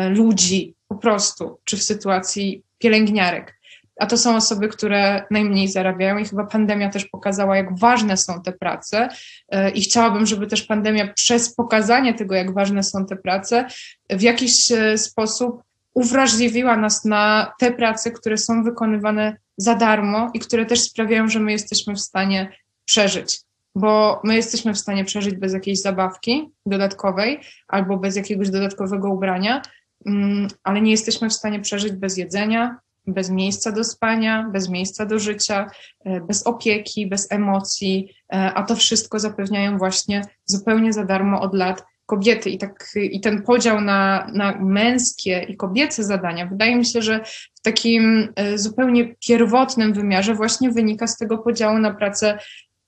ludzi 0.10 0.76
po 0.88 0.96
prostu, 0.96 1.60
czy 1.64 1.78
w 1.78 1.84
sytuacji 1.84 2.64
pielęgniarek. 2.78 3.61
A 4.02 4.06
to 4.06 4.18
są 4.18 4.36
osoby, 4.36 4.68
które 4.68 5.24
najmniej 5.32 5.68
zarabiają, 5.68 6.18
i 6.18 6.26
chyba 6.26 6.46
pandemia 6.46 6.90
też 6.90 7.06
pokazała, 7.06 7.58
jak 7.58 7.80
ważne 7.80 8.18
są 8.18 8.42
te 8.42 8.52
prace. 8.52 9.10
E, 9.50 9.70
I 9.70 9.82
chciałabym, 9.82 10.26
żeby 10.26 10.48
też 10.48 10.64
pandemia 10.64 11.14
przez 11.14 11.56
pokazanie 11.56 12.14
tego, 12.14 12.36
jak 12.36 12.54
ważne 12.54 12.84
są 12.84 13.06
te 13.06 13.16
prace, 13.16 13.66
w 14.10 14.22
jakiś 14.22 14.72
e, 14.72 14.98
sposób 14.98 15.64
uwrażliwiła 15.94 16.78
nas 16.78 17.06
na 17.06 17.54
te 17.60 17.72
prace, 17.72 18.12
które 18.12 18.38
są 18.38 18.64
wykonywane 18.64 19.38
za 19.58 19.76
darmo 19.76 20.32
i 20.34 20.40
które 20.40 20.66
też 20.66 20.82
sprawiają, 20.82 21.28
że 21.28 21.40
my 21.40 21.52
jesteśmy 21.52 21.96
w 21.96 22.00
stanie 22.00 22.52
przeżyć. 22.86 23.40
Bo 23.76 24.22
my 24.24 24.36
jesteśmy 24.36 24.74
w 24.74 24.80
stanie 24.80 25.06
przeżyć 25.06 25.36
bez 25.36 25.54
jakiejś 25.54 25.82
zabawki 25.82 26.50
dodatkowej 26.66 27.40
albo 27.68 27.98
bez 27.98 28.16
jakiegoś 28.16 28.50
dodatkowego 28.50 29.10
ubrania, 29.10 29.62
Mm, 30.06 30.48
ale 30.64 30.82
nie 30.82 30.92
jesteśmy 30.92 31.30
w 31.30 31.34
stanie 31.34 31.60
przeżyć 31.60 31.94
bez 31.94 32.18
jedzenia, 32.18 32.78
bez 33.08 33.30
miejsca 33.30 33.72
do 33.72 33.84
spania, 33.84 34.50
bez 34.54 34.70
miejsca 34.70 35.06
do 35.06 35.20
życia, 35.20 35.72
e, 36.06 36.22
bez 36.22 36.48
opieki, 36.48 37.08
bez 37.08 37.32
emocji, 37.32 38.14
e, 38.34 38.54
a 38.54 38.64
to 38.64 38.76
wszystko 38.76 39.20
zapewniają 39.20 39.78
właśnie 39.78 40.22
zupełnie 40.46 40.94
za 40.94 41.06
darmo 41.06 41.42
od 41.42 41.54
lat 41.54 41.84
kobiety. 42.06 42.50
I, 42.50 42.58
tak, 42.58 42.86
i 42.96 43.22
ten 43.22 43.44
podział 43.44 43.82
na, 43.82 44.28
na 44.34 44.58
męskie 44.60 45.46
i 45.50 45.58
kobiece 45.58 46.04
zadania, 46.04 46.46
wydaje 46.46 46.76
mi 46.76 46.86
się, 46.86 47.02
że 47.02 47.24
w 47.56 47.62
takim 47.62 48.34
e, 48.36 48.58
zupełnie 48.58 49.16
pierwotnym 49.28 49.94
wymiarze 49.94 50.36
właśnie 50.36 50.72
wynika 50.72 51.08
z 51.08 51.18
tego 51.18 51.38
podziału 51.38 51.80
na 51.80 51.94
pracę 51.94 52.38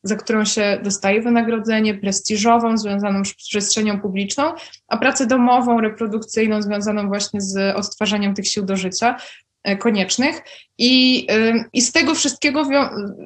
za 0.04 0.16
którą 0.16 0.46
się 0.46 0.80
dostaje 0.84 1.22
wynagrodzenie, 1.22 1.94
prestiżową, 1.94 2.78
związaną 2.78 3.26
z 3.26 3.34
przestrzenią 3.36 4.02
publiczną, 4.02 4.44
a 4.88 4.98
pracę 4.98 5.28
domową, 5.28 5.82
reprodukcyjną, 5.82 6.62
związaną 6.62 7.08
właśnie 7.08 7.42
z 7.42 7.76
odtwarzaniem 7.76 8.34
tych 8.34 8.48
sił 8.48 8.66
do 8.66 8.76
życia 8.76 9.16
koniecznych. 9.80 10.42
I, 10.78 11.28
I 11.74 11.82
z 11.82 11.92
tego 11.92 12.16
wszystkiego 12.16 12.70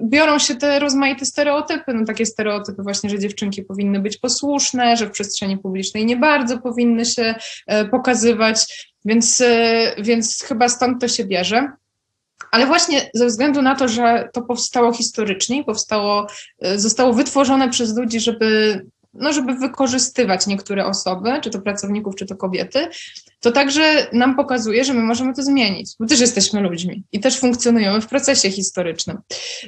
biorą 0.04 0.39
się 0.39 0.56
te 0.56 0.80
rozmaite 0.80 1.26
stereotypy. 1.26 1.93
No 1.93 2.06
takie 2.06 2.26
stereotypy 2.26 2.84
właśnie, 2.84 3.10
że 3.10 3.19
dziewczynki 3.19 3.63
powinny 3.63 4.00
być 4.00 4.17
posłuszne, 4.17 4.97
że 4.97 5.08
w 5.08 5.12
przestrzeni 5.12 5.58
publicznej 5.58 6.06
nie 6.06 6.17
bardzo 6.17 6.58
powinny 6.58 7.06
się 7.06 7.36
e, 7.67 7.86
pokazywać, 7.86 8.88
więc, 9.06 9.41
e, 9.41 9.95
więc 10.02 10.43
chyba 10.43 10.69
stąd 10.69 11.02
to 11.02 11.08
się 11.08 11.26
bierze. 11.26 11.71
Ale 12.52 12.65
właśnie 12.65 13.10
ze 13.13 13.26
względu 13.26 13.62
na 13.62 13.76
to, 13.76 13.88
że 13.88 14.30
to 14.34 14.41
powstało 14.41 14.93
historycznie, 14.93 15.63
powstało, 15.63 16.28
e, 16.62 16.80
zostało 16.80 17.13
wytworzone 17.13 17.69
przez 17.69 17.97
ludzi, 17.97 18.19
żeby 18.19 18.82
no, 19.19 19.34
żeby 19.34 19.53
wykorzystywać 19.53 20.47
niektóre 20.47 20.86
osoby, 20.86 21.30
czy 21.41 21.49
to 21.49 21.62
pracowników, 21.62 22.15
czy 22.15 22.25
to 22.25 22.36
kobiety, 22.36 22.88
to 23.39 23.51
także 23.51 24.08
nam 24.13 24.36
pokazuje, 24.36 24.84
że 24.84 24.93
my 24.93 25.03
możemy 25.03 25.34
to 25.34 25.43
zmienić, 25.43 25.91
bo 25.99 26.06
też 26.06 26.19
jesteśmy 26.19 26.62
ludźmi 26.62 27.03
i 27.12 27.19
też 27.19 27.39
funkcjonujemy 27.39 28.01
w 28.01 28.08
procesie 28.08 28.51
historycznym. 28.51 29.17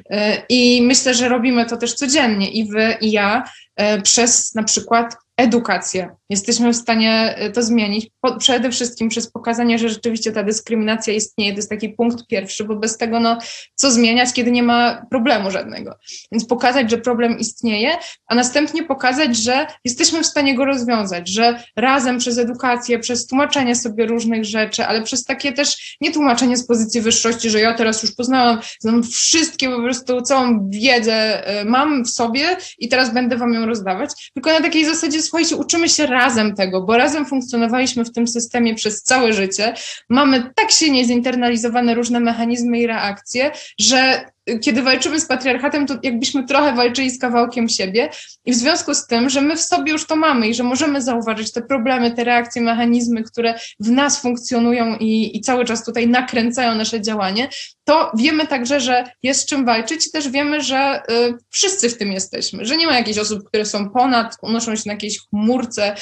E, 0.10 0.42
I 0.50 0.82
myślę, 0.82 1.14
że 1.14 1.30
robimy 1.30 1.66
to 1.66 1.78
też 1.78 1.94
codziennie, 1.94 2.52
i 2.52 2.68
wy, 2.68 2.98
i 3.02 3.12
ja, 3.12 3.44
e, 3.76 4.02
przez 4.02 4.56
na 4.56 4.64
przykład 4.64 5.16
edukację. 5.40 6.10
Jesteśmy 6.30 6.74
w 6.74 6.76
stanie 6.76 7.36
e, 7.38 7.52
to 7.52 7.64
zmienić. 7.64 8.08
Po, 8.22 8.38
przede 8.38 8.72
wszystkim 8.72 9.10
przez 9.10 9.32
pokazanie, 9.32 9.80
że 9.80 9.90
rzeczywiście 9.90 10.32
ta 10.32 10.44
dyskryminacja 10.44 11.14
istnieje. 11.14 11.52
To 11.52 11.58
jest 11.58 11.70
taki 11.70 11.90
punkt 11.90 12.28
pierwszy, 12.28 12.64
bo 12.64 12.76
bez 12.76 12.98
tego, 12.98 13.20
no, 13.20 13.38
co 13.76 13.92
zmieniać, 13.92 14.34
kiedy 14.34 14.52
nie 14.52 14.64
ma 14.64 15.06
problemu 15.10 15.52
żadnego. 15.52 15.96
Więc 16.32 16.46
pokazać, 16.46 16.92
że 16.92 16.98
problem 16.98 17.40
istnieje, 17.40 17.98
a 18.28 18.36
następnie 18.36 18.84
pokazać, 18.84 19.38
że 19.38 19.68
jesteśmy 19.86 20.24
w 20.24 20.26
stanie 20.26 20.56
go 20.56 20.66
rozwiązać, 20.66 21.30
że 21.30 21.64
razem 21.76 22.18
przez 22.18 22.38
edukację, 22.38 23.00
przez 23.00 23.28
tłumaczenie 23.28 23.76
sobie 23.76 24.06
różnych 24.06 24.46
rzeczy, 24.46 24.86
ale 24.86 25.04
przez 25.04 25.24
takie 25.24 25.54
też 25.54 25.98
nie 26.02 26.12
tłumaczenie 26.12 26.58
z 26.58 26.68
pozycji 26.68 27.02
wyższości, 27.02 27.50
że 27.50 27.60
ja 27.60 27.74
teraz 27.74 28.04
już 28.04 28.16
poznałam, 28.16 28.60
znam 28.80 29.04
wszystkie 29.04 29.70
po 29.70 29.82
prostu, 29.82 30.22
całą 30.22 30.70
wiedzę 30.70 31.48
e, 31.48 31.66
mam 31.66 32.04
w 32.06 32.10
sobie 32.10 32.58
i 32.80 32.90
teraz 32.90 33.14
będę 33.14 33.38
wam 33.38 33.54
ją 33.54 33.66
rozdawać, 33.66 34.32
tylko 34.34 34.50
na 34.50 34.62
takiej 34.62 34.86
zasadzie 34.86 35.22
słuchajcie, 35.30 35.56
uczymy 35.56 35.90
się 35.90 36.06
razem 36.06 36.56
tego, 36.56 36.82
bo 36.82 36.98
razem 36.98 37.26
funkcjonowaliśmy 37.26 38.06
w 38.06 38.12
tym 38.12 38.28
systemie 38.28 38.76
przez 38.76 39.04
całe 39.04 39.34
życie. 39.34 39.74
Mamy 40.10 40.52
tak 40.56 40.72
silnie 40.72 41.06
zinternalizowane 41.06 41.96
różne 41.96 42.20
mechanizmy 42.20 42.80
i 42.80 42.88
reakcje, 42.88 43.52
że 43.80 44.26
kiedy 44.62 44.82
walczymy 44.82 45.20
z 45.20 45.26
patriarchatem, 45.26 45.88
to 45.88 45.96
jakbyśmy 46.04 46.46
trochę 46.46 46.74
walczyli 46.74 47.12
z 47.12 47.20
kawałkiem 47.20 47.70
siebie. 47.70 48.10
I 48.46 48.52
w 48.52 48.56
związku 48.56 48.94
z 48.94 49.08
tym, 49.08 49.30
że 49.30 49.42
my 49.42 49.56
w 49.56 49.62
sobie 49.62 49.92
już 49.92 50.06
to 50.06 50.16
mamy 50.16 50.48
i 50.48 50.54
że 50.54 50.64
możemy 50.64 51.02
zauważyć 51.02 51.52
te 51.52 51.62
problemy, 51.62 52.12
te 52.12 52.24
reakcje, 52.24 52.62
mechanizmy, 52.62 53.24
które 53.24 53.60
w 53.80 53.92
nas 53.92 54.22
funkcjonują 54.22 54.98
i, 54.98 55.38
i 55.38 55.42
cały 55.42 55.66
czas 55.66 55.86
tutaj 55.86 56.08
nakręcają 56.08 56.76
nasze 56.76 57.02
działanie, 57.02 57.50
to 57.84 58.12
wiemy 58.18 58.48
także, 58.48 58.80
że 58.80 59.04
jest 59.24 59.42
z 59.42 59.46
czym 59.46 59.66
walczyć 59.66 60.08
i 60.08 60.12
też 60.12 60.30
wiemy, 60.30 60.62
że 60.62 61.02
y, 61.12 61.34
wszyscy 61.50 61.90
w 61.90 61.98
tym 61.98 62.12
jesteśmy, 62.12 62.66
że 62.66 62.78
nie 62.78 62.88
ma 62.88 62.98
jakichś 62.98 63.18
osób, 63.18 63.48
które 63.48 63.66
są 63.66 63.90
ponad, 63.90 64.36
unoszą 64.42 64.76
się 64.76 64.84
na 64.86 64.94
jakiejś 64.94 65.20
chmurce 65.20 65.96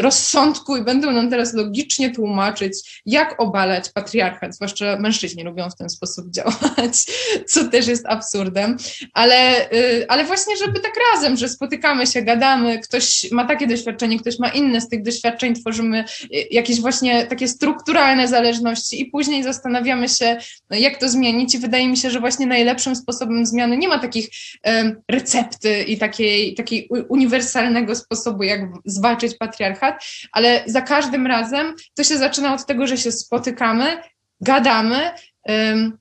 rozsądku 0.00 0.76
i 0.76 0.82
będą 0.82 1.12
nam 1.12 1.30
teraz 1.30 1.54
logicznie 1.54 2.10
tłumaczyć, 2.10 3.02
jak 3.06 3.40
obalać 3.40 3.88
patriarchat, 3.94 4.54
zwłaszcza 4.54 4.98
mężczyźni 4.98 5.44
lubią 5.44 5.70
w 5.70 5.76
ten 5.76 5.90
sposób 5.90 6.30
działać, 6.30 7.06
co 7.50 7.68
też 7.68 7.86
jest 7.86 8.06
absurdem, 8.06 8.76
ale, 9.14 9.70
y, 9.72 10.06
ale 10.08 10.24
właśnie, 10.24 10.56
żeby 10.56 10.80
tak 10.80 10.92
razem, 11.12 11.36
że 11.36 11.48
spotykamy 11.48 12.06
się, 12.06 12.22
gadamy, 12.22 12.78
ktoś 12.78 13.30
ma 13.32 13.44
takie 13.44 13.66
doświadczenie, 13.66 14.18
ktoś 14.18 14.38
ma 14.38 14.48
inne, 14.48 14.80
z 14.80 14.88
tych 14.88 15.02
doświadczeń 15.02 15.54
tworzymy 15.54 16.04
y, 16.24 16.26
jakieś 16.50 16.80
właśnie 16.80 17.26
takie 17.26 17.48
strukturalne 17.48 18.28
zależności 18.28 19.00
i 19.00 19.06
później 19.06 19.42
zastanawiamy 19.42 20.08
się, 20.08 20.38
jak 20.70 21.00
to 21.00 21.08
zmienić 21.08 21.54
i 21.54 21.58
wydaje 21.58 21.88
mi 21.88 21.96
się, 21.96 22.10
że 22.10 22.20
właśnie 22.20 22.46
najlepszym 22.46 22.96
sposobem 22.96 23.46
zmiany 23.46 23.76
nie 23.76 23.88
ma 23.88 23.98
takich 23.98 24.28
recepty 25.08 25.82
i 25.82 25.98
takiej, 25.98 26.54
takiej 26.54 26.88
uniwersalnego 27.08 27.96
sposobu, 27.96 28.42
jak 28.42 28.60
zwalczyć 28.84 29.36
patriarchat, 29.38 29.49
ale 30.32 30.62
za 30.66 30.82
każdym 30.82 31.26
razem 31.26 31.74
to 31.94 32.04
się 32.04 32.18
zaczyna 32.18 32.54
od 32.54 32.66
tego, 32.66 32.86
że 32.86 32.96
się 32.96 33.12
spotykamy, 33.12 34.02
gadamy, 34.40 35.10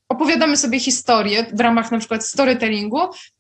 opowiadamy 0.10 0.58
sobie 0.58 0.80
historię 0.80 1.46
w 1.54 1.60
ramach 1.60 1.92
na 1.92 2.00
przykład 2.00 2.26
storytellingu, 2.26 3.00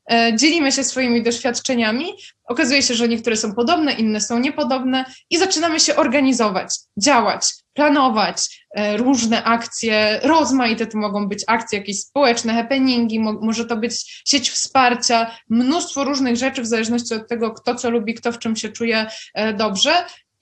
E, 0.09 0.35
dzielimy 0.35 0.71
się 0.71 0.83
swoimi 0.83 1.23
doświadczeniami. 1.23 2.05
Okazuje 2.45 2.81
się, 2.81 2.93
że 2.93 3.07
niektóre 3.07 3.37
są 3.37 3.53
podobne, 3.53 3.93
inne 3.93 4.21
są 4.21 4.39
niepodobne 4.39 5.05
i 5.29 5.37
zaczynamy 5.37 5.79
się 5.79 5.95
organizować, 5.95 6.75
działać, 6.97 7.41
planować 7.79 8.65
e, 8.71 8.97
różne 8.97 9.43
akcje, 9.43 10.19
rozmaite 10.23 10.87
to 10.87 10.97
mogą 10.97 11.27
być 11.27 11.43
akcje 11.47 11.79
jakieś 11.79 12.01
społeczne, 12.01 12.53
happeningi, 12.53 13.19
może 13.19 13.65
to 13.65 13.77
być 13.77 14.23
sieć 14.25 14.49
wsparcia, 14.49 15.31
mnóstwo 15.49 16.03
różnych 16.03 16.35
rzeczy 16.35 16.61
w 16.61 16.65
zależności 16.65 17.13
od 17.13 17.27
tego, 17.27 17.51
kto 17.51 17.75
co 17.75 17.89
lubi, 17.89 18.13
kto 18.13 18.31
w 18.31 18.39
czym 18.39 18.55
się 18.55 18.69
czuje 18.69 19.05
e, 19.33 19.53
dobrze. 19.53 19.91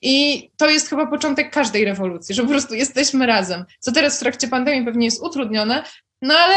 I 0.02 0.50
to 0.56 0.70
jest 0.70 0.88
chyba 0.88 1.06
początek 1.06 1.52
każdej 1.52 1.84
rewolucji, 1.84 2.34
że 2.34 2.42
po 2.42 2.48
prostu 2.48 2.74
jesteśmy 2.74 3.26
razem. 3.26 3.64
Co 3.80 3.92
teraz 3.92 4.16
w 4.16 4.20
trakcie 4.20 4.48
pandemii 4.48 4.84
pewnie 4.84 5.04
jest 5.04 5.22
utrudnione, 5.22 5.82
no 6.22 6.34
ale 6.34 6.56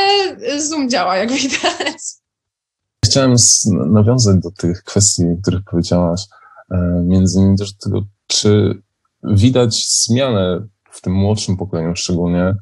Zoom 0.59 0.89
działa, 0.89 1.17
jak 1.17 1.31
widać. 1.31 1.97
Chciałem 3.05 3.35
nawiązać 3.91 4.37
do 4.43 4.51
tych 4.51 4.83
kwestii, 4.83 5.23
o 5.23 5.41
których 5.41 5.61
powiedziałaś, 5.71 6.21
e, 6.71 6.77
między 7.05 7.39
innymi 7.39 7.57
też 7.57 7.73
do 7.73 7.79
tego, 7.79 8.01
czy 8.27 8.81
widać 9.23 9.85
zmianę 10.07 10.67
w 10.91 11.01
tym 11.01 11.13
młodszym 11.13 11.57
pokoleniu 11.57 11.95
szczególnie. 11.95 12.55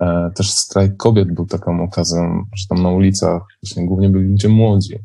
E, 0.00 0.30
też 0.34 0.50
strajk 0.50 0.96
kobiet 0.96 1.34
był 1.34 1.46
taką 1.46 1.82
okazją, 1.82 2.44
że 2.56 2.66
tam 2.68 2.82
na 2.82 2.90
ulicach 2.90 3.42
właśnie 3.62 3.86
głównie 3.86 4.08
byli 4.08 4.28
ludzie 4.28 4.48
młodzi. 4.48 4.98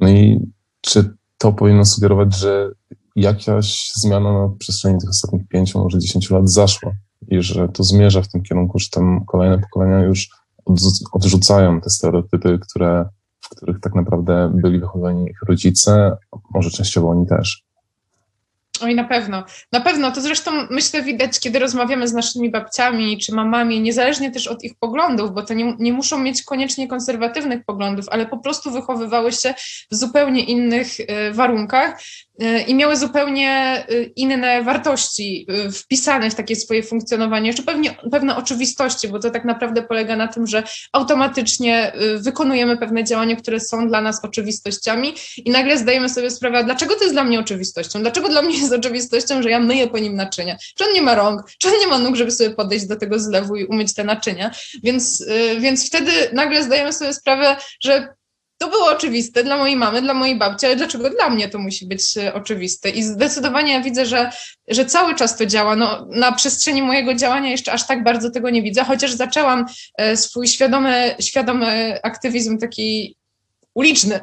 No 0.00 0.08
i 0.08 0.40
czy 0.80 1.14
to 1.38 1.52
powinno 1.52 1.84
sugerować, 1.84 2.36
że 2.36 2.70
jakaś 3.16 3.92
zmiana 3.94 4.32
na 4.32 4.48
przestrzeni 4.58 4.98
tych 5.00 5.10
ostatnich 5.10 5.48
pięciu, 5.48 5.78
może 5.78 5.98
dziesięciu 5.98 6.34
lat 6.34 6.50
zaszła 6.50 6.92
i 7.28 7.42
że 7.42 7.68
to 7.68 7.84
zmierza 7.84 8.22
w 8.22 8.28
tym 8.28 8.42
kierunku, 8.42 8.78
że 8.78 8.86
tam 8.90 9.24
kolejne 9.26 9.58
pokolenia 9.58 10.00
już 10.00 10.28
odrzucają 11.12 11.80
te 11.80 11.90
stereotypy, 11.90 12.58
które 12.58 13.08
w 13.40 13.48
których 13.48 13.80
tak 13.80 13.94
naprawdę 13.94 14.52
byli 14.54 14.80
wychowani 14.80 15.30
ich 15.30 15.42
rodzice, 15.48 16.16
może 16.54 16.70
częściowo 16.70 17.10
oni 17.10 17.26
też. 17.26 17.64
Oj, 18.82 18.94
na 18.94 19.04
pewno. 19.04 19.44
Na 19.72 19.80
pewno. 19.80 20.12
To 20.12 20.20
zresztą 20.20 20.50
myślę 20.70 21.02
widać, 21.02 21.40
kiedy 21.40 21.58
rozmawiamy 21.58 22.08
z 22.08 22.12
naszymi 22.12 22.50
babciami 22.50 23.18
czy 23.18 23.34
mamami, 23.34 23.80
niezależnie 23.80 24.30
też 24.30 24.46
od 24.46 24.64
ich 24.64 24.74
poglądów, 24.78 25.34
bo 25.34 25.42
to 25.42 25.54
nie, 25.54 25.76
nie 25.78 25.92
muszą 25.92 26.18
mieć 26.18 26.42
koniecznie 26.42 26.88
konserwatywnych 26.88 27.64
poglądów, 27.64 28.04
ale 28.08 28.26
po 28.26 28.38
prostu 28.38 28.70
wychowywały 28.70 29.32
się 29.32 29.54
w 29.90 29.94
zupełnie 29.94 30.44
innych 30.44 31.00
y, 31.00 31.32
warunkach 31.32 32.00
i 32.66 32.74
miały 32.74 32.96
zupełnie 32.96 33.84
y, 33.90 34.12
inne 34.16 34.62
wartości 34.62 35.46
wpisane 35.72 36.30
w 36.30 36.34
takie 36.34 36.56
swoje 36.56 36.82
funkcjonowanie. 36.82 37.46
Jeszcze 37.46 37.62
pewnie, 37.62 37.96
pewne 38.10 38.36
oczywistości, 38.36 39.08
bo 39.08 39.18
to 39.18 39.30
tak 39.30 39.44
naprawdę 39.44 39.82
polega 39.82 40.16
na 40.16 40.28
tym, 40.28 40.46
że 40.46 40.62
automatycznie 40.92 41.92
wykonujemy 42.16 42.76
pewne 42.76 43.04
działania, 43.04 43.36
które 43.36 43.60
są 43.60 43.88
dla 43.88 44.00
nas 44.00 44.24
oczywistościami 44.24 45.14
i 45.36 45.50
nagle 45.50 45.78
zdajemy 45.78 46.08
sobie 46.08 46.30
sprawę, 46.30 46.64
dlaczego 46.64 46.94
to 46.94 47.02
jest 47.02 47.14
dla 47.14 47.24
mnie 47.24 47.40
oczywistością, 47.40 48.00
dlaczego 48.00 48.28
dla 48.28 48.42
mnie 48.42 48.58
jest 48.58 48.72
oczywistością, 48.72 49.42
że 49.42 49.50
ja 49.50 49.60
myję 49.60 49.88
po 49.88 49.98
nim 49.98 50.16
naczynia. 50.16 50.56
Czy 50.76 50.84
on 50.84 50.92
nie 50.94 51.02
ma 51.02 51.14
rąk, 51.14 51.42
czy 51.58 51.68
on 51.68 51.74
nie 51.80 51.86
ma 51.86 51.98
nóg, 51.98 52.16
żeby 52.16 52.30
sobie 52.30 52.50
podejść 52.50 52.86
do 52.86 52.96
tego 52.96 53.18
zlewu 53.18 53.56
i 53.56 53.64
umyć 53.64 53.94
te 53.94 54.04
naczynia. 54.04 54.50
Więc, 54.82 55.24
więc 55.58 55.86
wtedy 55.86 56.12
nagle 56.32 56.64
zdajemy 56.64 56.92
sobie 56.92 57.14
sprawę, 57.14 57.56
że 57.84 58.19
to 58.60 58.68
było 58.68 58.90
oczywiste 58.90 59.44
dla 59.44 59.56
mojej 59.56 59.76
mamy, 59.76 60.02
dla 60.02 60.14
mojej 60.14 60.36
babci, 60.36 60.66
ale 60.66 60.76
dlaczego 60.76 61.10
dla 61.10 61.30
mnie 61.30 61.48
to 61.48 61.58
musi 61.58 61.86
być 61.86 62.16
y, 62.16 62.34
oczywiste? 62.34 62.90
I 62.90 63.02
zdecydowanie 63.02 63.72
ja 63.72 63.80
widzę, 63.80 64.06
że, 64.06 64.30
że 64.68 64.84
cały 64.84 65.14
czas 65.14 65.36
to 65.36 65.46
działa. 65.46 65.76
No, 65.76 66.06
na 66.10 66.32
przestrzeni 66.32 66.82
mojego 66.82 67.14
działania 67.14 67.50
jeszcze 67.50 67.72
aż 67.72 67.86
tak 67.86 68.04
bardzo 68.04 68.30
tego 68.30 68.50
nie 68.50 68.62
widzę, 68.62 68.84
chociaż 68.84 69.12
zaczęłam 69.12 69.66
y, 70.12 70.16
swój 70.16 70.48
świadomy, 70.48 71.14
świadomy 71.20 71.98
aktywizm 72.02 72.58
taki 72.58 73.16
uliczny, 73.74 74.20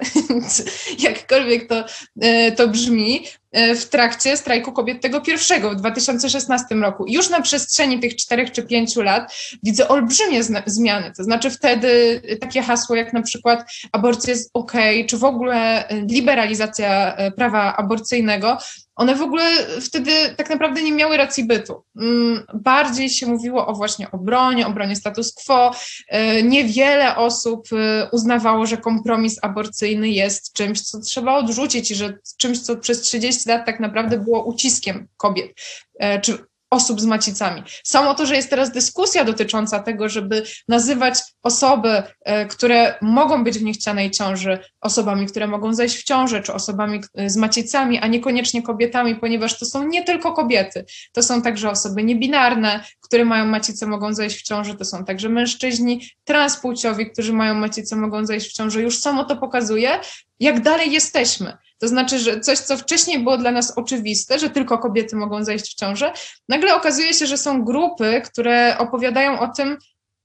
jakkolwiek 0.99 1.69
to, 1.69 1.85
y, 2.23 2.51
to 2.51 2.67
brzmi, 2.67 3.23
E, 3.46 3.46
w 3.53 3.85
trakcie 3.85 4.37
strajku 4.37 4.71
kobiet 4.71 5.01
tego 5.01 5.21
pierwszego 5.21 5.69
w 5.69 5.75
2016 5.75 6.75
roku. 6.75 7.05
Już 7.07 7.29
na 7.29 7.41
przestrzeni 7.41 7.99
tych 7.99 8.15
czterech 8.15 8.51
czy 8.51 8.63
pięciu 8.63 9.01
lat 9.01 9.33
widzę 9.63 9.87
olbrzymie 9.87 10.41
zmiany. 10.65 11.11
To 11.17 11.23
znaczy 11.23 11.49
wtedy 11.49 12.21
takie 12.41 12.61
hasło 12.61 12.95
jak 12.95 13.13
na 13.13 13.21
przykład 13.21 13.71
aborcja 13.91 14.33
jest 14.33 14.49
ok, 14.53 14.73
czy 15.07 15.17
w 15.17 15.23
ogóle 15.23 15.87
liberalizacja 16.09 17.15
e, 17.15 17.31
prawa 17.31 17.75
aborcyjnego, 17.75 18.57
one 18.97 19.15
w 19.15 19.21
ogóle 19.21 19.43
wtedy 19.81 20.11
tak 20.37 20.49
naprawdę 20.49 20.83
nie 20.83 20.91
miały 20.91 21.17
racji 21.17 21.43
bytu. 21.43 21.83
Mm, 22.01 22.43
bardziej 22.53 23.09
się 23.09 23.25
mówiło 23.25 23.67
o 23.67 23.73
właśnie 23.73 24.11
obronie, 24.11 24.67
obronie 24.67 24.95
status 24.95 25.33
quo. 25.33 25.71
E, 26.07 26.43
niewiele 26.43 27.15
osób 27.15 27.67
uznawało, 28.11 28.65
że 28.65 28.77
kompromis 28.77 29.39
aborcyjny 29.41 30.09
jest 30.09 30.53
czymś, 30.53 30.81
co 30.81 30.99
trzeba 30.99 31.35
odrzucić 31.35 31.91
i 31.91 31.95
że 31.95 32.17
czymś, 32.37 32.61
co 32.61 32.77
przez 32.77 33.01
30 33.01 33.36
lat 33.45 33.65
tak 33.65 33.79
naprawdę 33.79 34.17
było 34.17 34.43
uciskiem 34.43 35.07
kobiet, 35.17 35.53
e, 35.99 36.21
czy 36.21 36.37
osób 36.69 37.01
z 37.01 37.05
macicami. 37.05 37.63
Samo 37.83 38.13
to, 38.13 38.25
że 38.25 38.35
jest 38.35 38.49
teraz 38.49 38.71
dyskusja 38.71 39.23
dotycząca 39.23 39.79
tego, 39.79 40.09
żeby 40.09 40.43
nazywać 40.67 41.19
osoby, 41.43 42.03
e, 42.21 42.45
które 42.45 42.95
mogą 43.01 43.43
być 43.43 43.59
w 43.59 43.63
niechcianej 43.63 44.11
ciąży, 44.11 44.59
osobami, 44.81 45.25
które 45.25 45.47
mogą 45.47 45.73
zajść 45.73 45.97
w 45.97 46.03
ciążę, 46.03 46.41
czy 46.41 46.53
osobami 46.53 47.01
e, 47.15 47.29
z 47.29 47.37
macicami, 47.37 47.99
a 47.99 48.07
niekoniecznie 48.07 48.61
kobietami, 48.61 49.15
ponieważ 49.15 49.59
to 49.59 49.65
są 49.65 49.87
nie 49.87 50.03
tylko 50.03 50.33
kobiety, 50.33 50.85
to 51.11 51.23
są 51.23 51.41
także 51.41 51.69
osoby 51.69 52.03
niebinarne, 52.03 52.83
które 53.01 53.25
mają 53.25 53.45
macicę, 53.45 53.87
mogą 53.87 54.13
zajść 54.13 54.39
w 54.39 54.43
ciążę, 54.43 54.75
to 54.75 54.85
są 54.85 55.05
także 55.05 55.29
mężczyźni 55.29 56.09
transpłciowi, 56.23 57.11
którzy 57.11 57.33
mają 57.33 57.53
macicę, 57.53 57.95
mogą 57.95 58.25
zajść 58.25 58.49
w 58.49 58.53
ciążę. 58.53 58.81
Już 58.81 58.99
samo 58.99 59.23
to 59.23 59.37
pokazuje, 59.37 59.99
jak 60.39 60.61
dalej 60.61 60.91
jesteśmy. 60.91 61.57
To 61.79 61.87
znaczy, 61.87 62.19
że 62.19 62.39
coś, 62.39 62.57
co 62.57 62.77
wcześniej 62.77 63.19
było 63.19 63.37
dla 63.37 63.51
nas 63.51 63.77
oczywiste, 63.77 64.39
że 64.39 64.49
tylko 64.49 64.77
kobiety 64.77 65.15
mogą 65.15 65.43
zajść 65.43 65.71
w 65.71 65.75
ciążę, 65.75 66.13
nagle 66.49 66.75
okazuje 66.75 67.13
się, 67.13 67.27
że 67.27 67.37
są 67.37 67.65
grupy, 67.65 68.21
które 68.25 68.77
opowiadają 68.77 69.39
o 69.39 69.47
tym, 69.47 69.77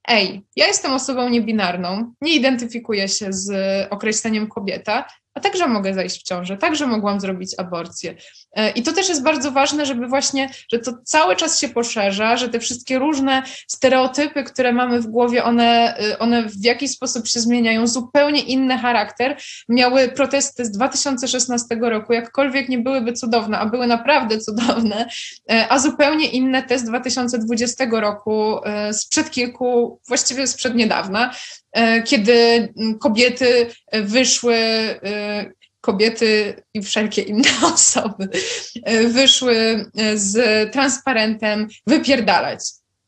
ej, 0.07 0.41
ja 0.55 0.67
jestem 0.67 0.93
osobą 0.93 1.29
niebinarną, 1.29 2.13
nie 2.21 2.35
identyfikuję 2.35 3.07
się 3.07 3.33
z 3.33 3.51
określeniem 3.89 4.47
kobieta, 4.47 5.05
a 5.33 5.39
także 5.39 5.67
mogę 5.67 5.93
zajść 5.93 6.19
w 6.19 6.23
ciążę, 6.23 6.57
także 6.57 6.87
mogłam 6.87 7.19
zrobić 7.19 7.55
aborcję. 7.57 8.15
E, 8.53 8.69
I 8.69 8.83
to 8.83 8.93
też 8.93 9.09
jest 9.09 9.23
bardzo 9.23 9.51
ważne, 9.51 9.85
żeby 9.85 10.07
właśnie, 10.07 10.49
że 10.71 10.79
to 10.79 10.93
cały 11.03 11.35
czas 11.35 11.59
się 11.59 11.69
poszerza, 11.69 12.37
że 12.37 12.49
te 12.49 12.59
wszystkie 12.59 12.99
różne 12.99 13.43
stereotypy, 13.67 14.43
które 14.43 14.73
mamy 14.73 15.01
w 15.01 15.07
głowie, 15.07 15.43
one, 15.43 15.97
e, 15.97 16.19
one 16.19 16.49
w 16.49 16.63
jakiś 16.65 16.91
sposób 16.91 17.27
się 17.27 17.39
zmieniają, 17.39 17.87
zupełnie 17.87 18.41
inny 18.41 18.77
charakter. 18.77 19.37
Miały 19.69 20.09
protesty 20.09 20.65
z 20.65 20.71
2016 20.71 21.75
roku, 21.81 22.13
jakkolwiek 22.13 22.69
nie 22.69 22.79
byłyby 22.79 23.13
cudowne, 23.13 23.59
a 23.59 23.65
były 23.65 23.87
naprawdę 23.87 24.39
cudowne, 24.39 25.07
e, 25.51 25.67
a 25.69 25.79
zupełnie 25.79 26.27
inne 26.27 26.63
te 26.63 26.79
z 26.79 26.83
2020 26.83 27.85
roku, 28.01 28.59
sprzed 28.91 29.31
kilku, 29.31 29.99
właściwie 30.07 30.47
sprzed 30.47 30.75
niedawna, 30.75 31.33
kiedy 32.05 32.69
kobiety 32.99 33.67
wyszły 33.93 34.55
kobiety 35.81 36.63
i 36.73 36.81
wszelkie 36.81 37.21
inne 37.21 37.49
osoby 37.73 38.29
wyszły 39.07 39.85
z 40.15 40.71
transparentem 40.73 41.67
wypierdalać. 41.87 42.59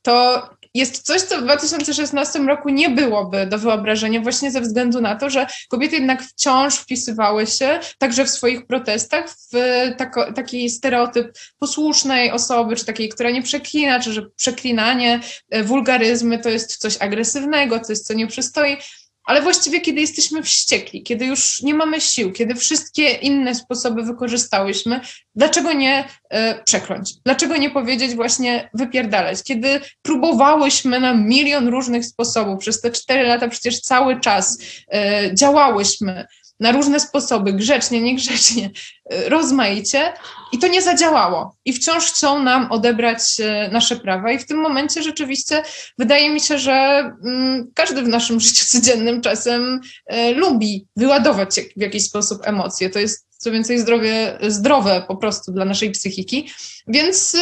To 0.01 0.49
jest 0.75 1.01
coś, 1.01 1.21
co 1.21 1.37
w 1.37 1.43
2016 1.43 2.39
roku 2.39 2.69
nie 2.69 2.89
byłoby 2.89 3.45
do 3.45 3.59
wyobrażenia, 3.59 4.21
właśnie 4.21 4.51
ze 4.51 4.61
względu 4.61 5.01
na 5.01 5.15
to, 5.15 5.29
że 5.29 5.47
kobiety 5.69 5.95
jednak 5.95 6.23
wciąż 6.23 6.75
wpisywały 6.75 7.47
się, 7.47 7.79
także 7.97 8.25
w 8.25 8.29
swoich 8.29 8.67
protestach, 8.67 9.29
w 9.29 9.57
tako, 9.97 10.33
taki 10.33 10.69
stereotyp 10.69 11.37
posłusznej 11.59 12.31
osoby, 12.31 12.75
czy 12.75 12.85
takiej, 12.85 13.09
która 13.09 13.31
nie 13.31 13.43
przeklina, 13.43 13.99
czy 13.99 14.13
że 14.13 14.21
przeklinanie, 14.35 15.19
e, 15.49 15.63
wulgaryzmy 15.63 16.39
to 16.39 16.49
jest 16.49 16.77
coś 16.77 16.97
agresywnego, 16.97 17.79
coś, 17.79 17.99
co 17.99 18.13
nie 18.13 18.27
przystoi 18.27 18.77
ale 19.25 19.41
właściwie 19.41 19.81
kiedy 19.81 20.01
jesteśmy 20.01 20.43
wściekli, 20.43 21.03
kiedy 21.03 21.25
już 21.25 21.61
nie 21.61 21.73
mamy 21.73 22.01
sił, 22.01 22.31
kiedy 22.31 22.55
wszystkie 22.55 23.09
inne 23.09 23.55
sposoby 23.55 24.03
wykorzystałyśmy, 24.03 25.01
dlaczego 25.35 25.73
nie 25.73 26.07
e, 26.29 26.63
przekląć? 26.63 27.13
Dlaczego 27.25 27.57
nie 27.57 27.69
powiedzieć 27.69 28.15
właśnie 28.15 28.69
wypierdalać? 28.73 29.43
Kiedy 29.43 29.81
próbowałyśmy 30.01 30.99
na 30.99 31.13
milion 31.13 31.67
różnych 31.67 32.05
sposobów, 32.05 32.59
przez 32.59 32.81
te 32.81 32.91
cztery 32.91 33.23
lata 33.23 33.47
przecież 33.47 33.81
cały 33.81 34.19
czas 34.19 34.57
e, 34.93 35.35
działałyśmy, 35.35 36.25
na 36.59 36.71
różne 36.71 36.99
sposoby, 36.99 37.53
grzecznie, 37.53 38.01
niegrzecznie, 38.01 38.69
y, 39.13 39.29
rozmaicie 39.29 40.13
i 40.51 40.59
to 40.59 40.67
nie 40.67 40.81
zadziałało. 40.81 41.55
I 41.65 41.73
wciąż 41.73 42.11
chcą 42.11 42.43
nam 42.43 42.71
odebrać 42.71 43.21
y, 43.39 43.71
nasze 43.71 43.95
prawa. 43.95 44.31
I 44.31 44.39
w 44.39 44.45
tym 44.45 44.57
momencie 44.57 45.03
rzeczywiście 45.03 45.63
wydaje 45.97 46.29
mi 46.29 46.39
się, 46.39 46.57
że 46.57 46.73
mm, 47.25 47.71
każdy 47.73 48.01
w 48.01 48.07
naszym 48.07 48.39
życiu 48.45 48.65
codziennym 48.67 49.21
czasem 49.21 49.81
y, 50.13 50.33
lubi 50.35 50.87
wyładować 50.95 51.59
w 51.77 51.81
jakiś 51.81 52.05
sposób 52.05 52.41
emocje. 52.43 52.89
To 52.89 52.99
jest 52.99 53.24
co 53.37 53.51
więcej 53.51 53.79
zdrowie, 53.79 54.37
zdrowe 54.47 55.03
po 55.07 55.15
prostu 55.15 55.51
dla 55.51 55.65
naszej 55.65 55.91
psychiki. 55.91 56.49
Więc 56.87 57.33
y, 57.33 57.37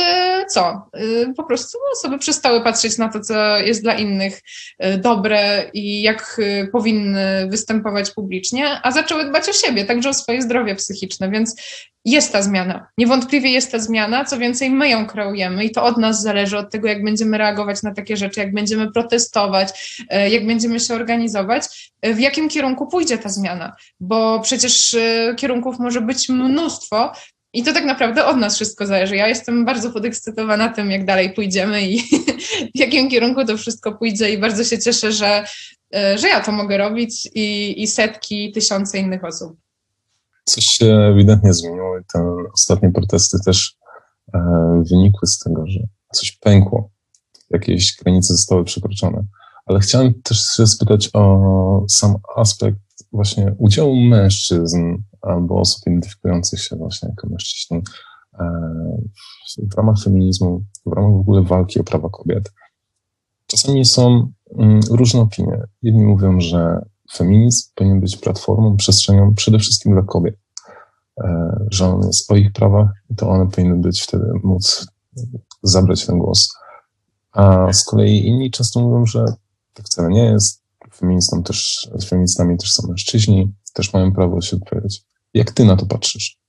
co? 0.50 0.90
Y, 0.98 1.34
po 1.38 1.44
prostu 1.44 1.78
osoby 1.94 2.20
przestały 2.20 2.62
patrzeć 2.62 2.98
na 2.98 3.10
to, 3.10 3.20
co 3.20 3.58
jest 3.58 3.82
dla 3.82 3.94
innych 3.94 4.42
y, 4.86 4.98
dobre 4.98 5.70
i 5.74 6.02
jak 6.02 6.42
powinny 6.72 7.48
występować 7.50 8.12
publicznie, 8.12 8.80
a 8.84 8.92
zaczęły 8.92 9.30
dbać 9.30 9.50
o 9.50 9.54
siebie, 9.54 9.86
także 9.86 10.10
o 10.10 10.14
swoje 10.14 10.42
zdrowie 10.42 10.76
psychiczne. 10.76 11.30
Więc 11.30 11.56
jest 12.06 12.32
ta 12.32 12.42
zmiana. 12.42 12.88
Niewątpliwie 12.98 13.50
jest 13.50 13.72
ta 13.72 13.80
zmiana, 13.80 14.26
co 14.26 14.38
więcej, 14.38 14.70
my 14.70 14.90
ją 14.90 15.06
kreujemy 15.06 15.66
i 15.66 15.72
to 15.72 15.84
od 15.84 15.98
nas 15.98 16.22
zależy, 16.22 16.58
od 16.58 16.72
tego, 16.72 16.88
jak 16.88 17.04
będziemy 17.04 17.38
reagować 17.38 17.84
na 17.84 17.94
takie 17.94 18.18
rzeczy, 18.18 18.40
jak 18.40 18.54
będziemy 18.54 18.92
protestować, 18.92 19.98
e, 20.10 20.30
jak 20.30 20.48
będziemy 20.48 20.80
się 20.80 20.94
organizować, 20.94 21.92
e, 22.02 22.14
w 22.14 22.20
jakim 22.20 22.50
kierunku 22.50 22.88
pójdzie 22.88 23.18
ta 23.18 23.30
zmiana, 23.30 23.76
bo 24.00 24.40
przecież 24.40 24.94
e, 24.94 25.36
kierunków 25.38 25.80
może 25.80 26.02
być 26.02 26.30
mnóstwo. 26.30 27.12
I 27.56 27.64
to 27.64 27.74
tak 27.74 27.86
naprawdę 27.86 28.26
od 28.26 28.38
nas 28.38 28.56
wszystko 28.56 28.86
zależy. 28.86 29.16
Ja 29.16 29.28
jestem 29.28 29.66
bardzo 29.66 29.92
podekscytowana 29.92 30.70
tym, 30.70 30.92
jak 30.92 31.06
dalej 31.06 31.34
pójdziemy 31.34 31.82
i 31.82 32.04
w 32.76 32.80
jakim 32.80 33.10
kierunku 33.10 33.46
to 33.46 33.58
wszystko 33.58 33.92
pójdzie, 33.92 34.34
i 34.34 34.38
bardzo 34.38 34.64
się 34.64 34.80
cieszę, 34.80 35.12
że, 35.12 35.46
że 36.16 36.28
ja 36.30 36.42
to 36.42 36.52
mogę 36.52 36.78
robić 36.78 37.30
i, 37.36 37.82
i 37.84 37.88
setki, 37.88 38.52
tysiące 38.52 38.98
innych 38.98 39.24
osób 39.24 39.63
coś 40.44 40.66
się 40.66 40.86
ewidentnie 40.86 41.54
zmieniło 41.54 42.00
i 42.00 42.02
te 42.14 42.36
ostatnie 42.54 42.92
protesty 42.92 43.38
też 43.46 43.78
e, 44.34 44.40
wynikły 44.90 45.28
z 45.28 45.40
tego, 45.40 45.68
że 45.68 45.80
coś 46.14 46.32
pękło, 46.32 46.90
jakieś 47.50 47.96
granice 48.04 48.34
zostały 48.34 48.64
przekroczone. 48.64 49.26
Ale 49.66 49.80
chciałem 49.80 50.22
też 50.22 50.38
się 50.58 50.68
spytać 50.68 51.10
o 51.14 51.86
sam 51.90 52.16
aspekt 52.36 52.80
właśnie 53.12 53.56
udziału 53.58 53.96
mężczyzn 53.96 54.98
albo 55.22 55.60
osób 55.60 55.88
identyfikujących 55.88 56.62
się 56.62 56.76
właśnie 56.76 57.10
jako 57.10 57.30
mężczyzn 57.30 57.82
e, 58.40 58.46
w 59.72 59.78
ramach 59.78 59.96
feminizmu, 60.04 60.64
w 60.86 60.94
ramach 60.94 61.12
w 61.12 61.20
ogóle 61.20 61.42
walki 61.42 61.80
o 61.80 61.84
prawa 61.84 62.10
kobiet. 62.10 62.52
Czasami 63.48 63.86
są 63.86 64.32
mm, 64.60 64.80
różne 64.90 65.22
opinie. 65.22 65.62
Jedni 65.82 66.04
mówią, 66.06 66.40
że 66.42 66.86
feminizm 67.14 67.70
powinien 67.76 68.00
być 68.00 68.18
platformą, 68.18 68.78
przestrzenią 68.78 69.34
przede 69.36 69.60
wszystkim 69.60 69.94
dla 69.94 70.02
kobiet, 70.02 70.36
e, 71.24 71.58
że 71.72 71.88
on 71.88 72.08
jest 72.08 72.32
o 72.32 72.36
ich 72.36 72.54
prawach 72.54 72.90
i 73.10 73.16
to 73.16 73.30
one 73.30 73.50
powinny 73.50 73.76
być 73.76 74.02
wtedy 74.02 74.26
móc 74.44 74.88
zabrać 75.64 76.06
ten 76.06 76.20
głos. 76.20 76.50
A 77.32 77.74
z 77.74 77.86
kolei 77.86 78.28
inni 78.28 78.52
często 78.52 78.80
mówią, 78.80 79.06
że 79.06 79.26
tak 79.74 79.86
wcale 79.86 80.10
nie 80.10 80.26
jest. 80.26 80.64
Feministom 80.94 81.44
też, 81.44 81.90
feministami 82.06 82.58
też 82.58 82.72
są 82.72 82.88
mężczyźni, 82.88 83.54
też 83.74 83.94
mają 83.94 84.14
prawo 84.14 84.42
się 84.42 84.58
wypowiedzieć. 84.58 85.04
Jak 85.34 85.52
ty 85.52 85.66
na 85.66 85.76
to 85.76 85.86
patrzysz? 85.86 86.43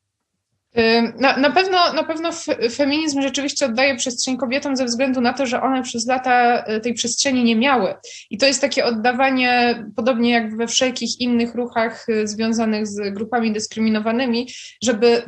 Na, 1.19 1.37
na, 1.37 1.51
pewno, 1.51 1.93
na 1.93 2.03
pewno 2.03 2.31
feminizm 2.71 3.23
rzeczywiście 3.23 3.67
oddaje 3.67 3.97
przestrzeń 3.97 4.37
kobietom 4.37 4.77
ze 4.77 4.85
względu 4.85 5.21
na 5.21 5.33
to, 5.33 5.47
że 5.47 5.63
one 5.63 5.83
przez 5.83 6.07
lata 6.07 6.65
y, 6.67 6.81
tej 6.81 6.95
przestrzeni 6.95 7.45
nie 7.45 7.57
miały. 7.57 7.95
I 8.31 8.39
to 8.39 8.47
jest 8.47 8.61
takie 8.61 8.85
oddawanie, 8.85 9.85
podobnie 9.97 10.31
jak 10.31 10.57
we 10.57 10.67
wszelkich 10.67 11.21
innych 11.21 11.55
ruchach 11.55 12.09
y, 12.09 12.29
związanych 12.29 12.87
z 12.87 13.15
grupami 13.15 13.53
dyskryminowanymi, 13.53 14.49
żeby 14.83 15.23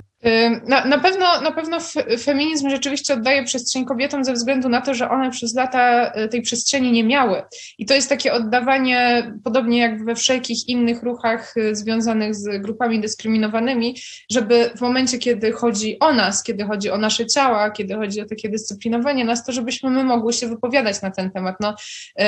na, 0.67 0.85
na, 0.85 0.99
pewno, 0.99 1.41
na 1.41 1.53
pewno 1.53 1.79
feminizm 2.19 2.71
rzeczywiście 2.71 3.15
oddaje 3.15 3.45
przestrzeń 3.45 3.85
kobietom 3.85 4.25
ze 4.25 4.33
względu 4.33 4.69
na 4.69 4.81
to, 4.81 4.95
że 4.95 5.11
one 5.11 5.31
przez 5.31 5.55
lata 5.55 6.13
y, 6.25 6.29
tej 6.29 6.43
przestrzeni 6.43 6.93
nie 6.93 7.05
miały. 7.05 7.43
I 7.79 7.87
to 7.87 7.95
jest 7.95 8.09
takie 8.09 8.33
oddawanie, 8.33 9.33
podobnie 9.45 9.79
jak 9.79 10.05
we 10.05 10.15
wszelkich 10.15 10.69
innych 10.69 11.03
ruchach 11.03 11.57
y, 11.57 11.77
związanych 11.77 12.35
z 12.35 12.63
grupami 12.63 13.01
dyskryminowanymi, 13.01 13.97
żeby 14.31 14.71
w 14.77 14.81
momencie, 14.81 15.19
kiedy 15.19 15.53
chodzi 15.53 15.99
o 15.99 16.13
nas, 16.13 16.43
kiedy 16.43 16.65
chodzi 16.65 16.91
o 16.91 16.99
nasze 16.99 17.27
ciała, 17.27 17.71
kiedy 17.71 17.95
chodzi 17.95 18.21
o 18.21 18.27
takie 18.27 18.49
dyscyplinowanie 18.49 19.25
nas, 19.25 19.45
to 19.45 19.53
żebyśmy 19.53 19.91
my 19.91 20.05
mogły 20.05 20.33
się 20.33 20.49
wypowiadać 20.49 21.03
na 21.03 21.11
ten 21.11 21.31
temat. 21.31 21.57
No, 21.61 21.75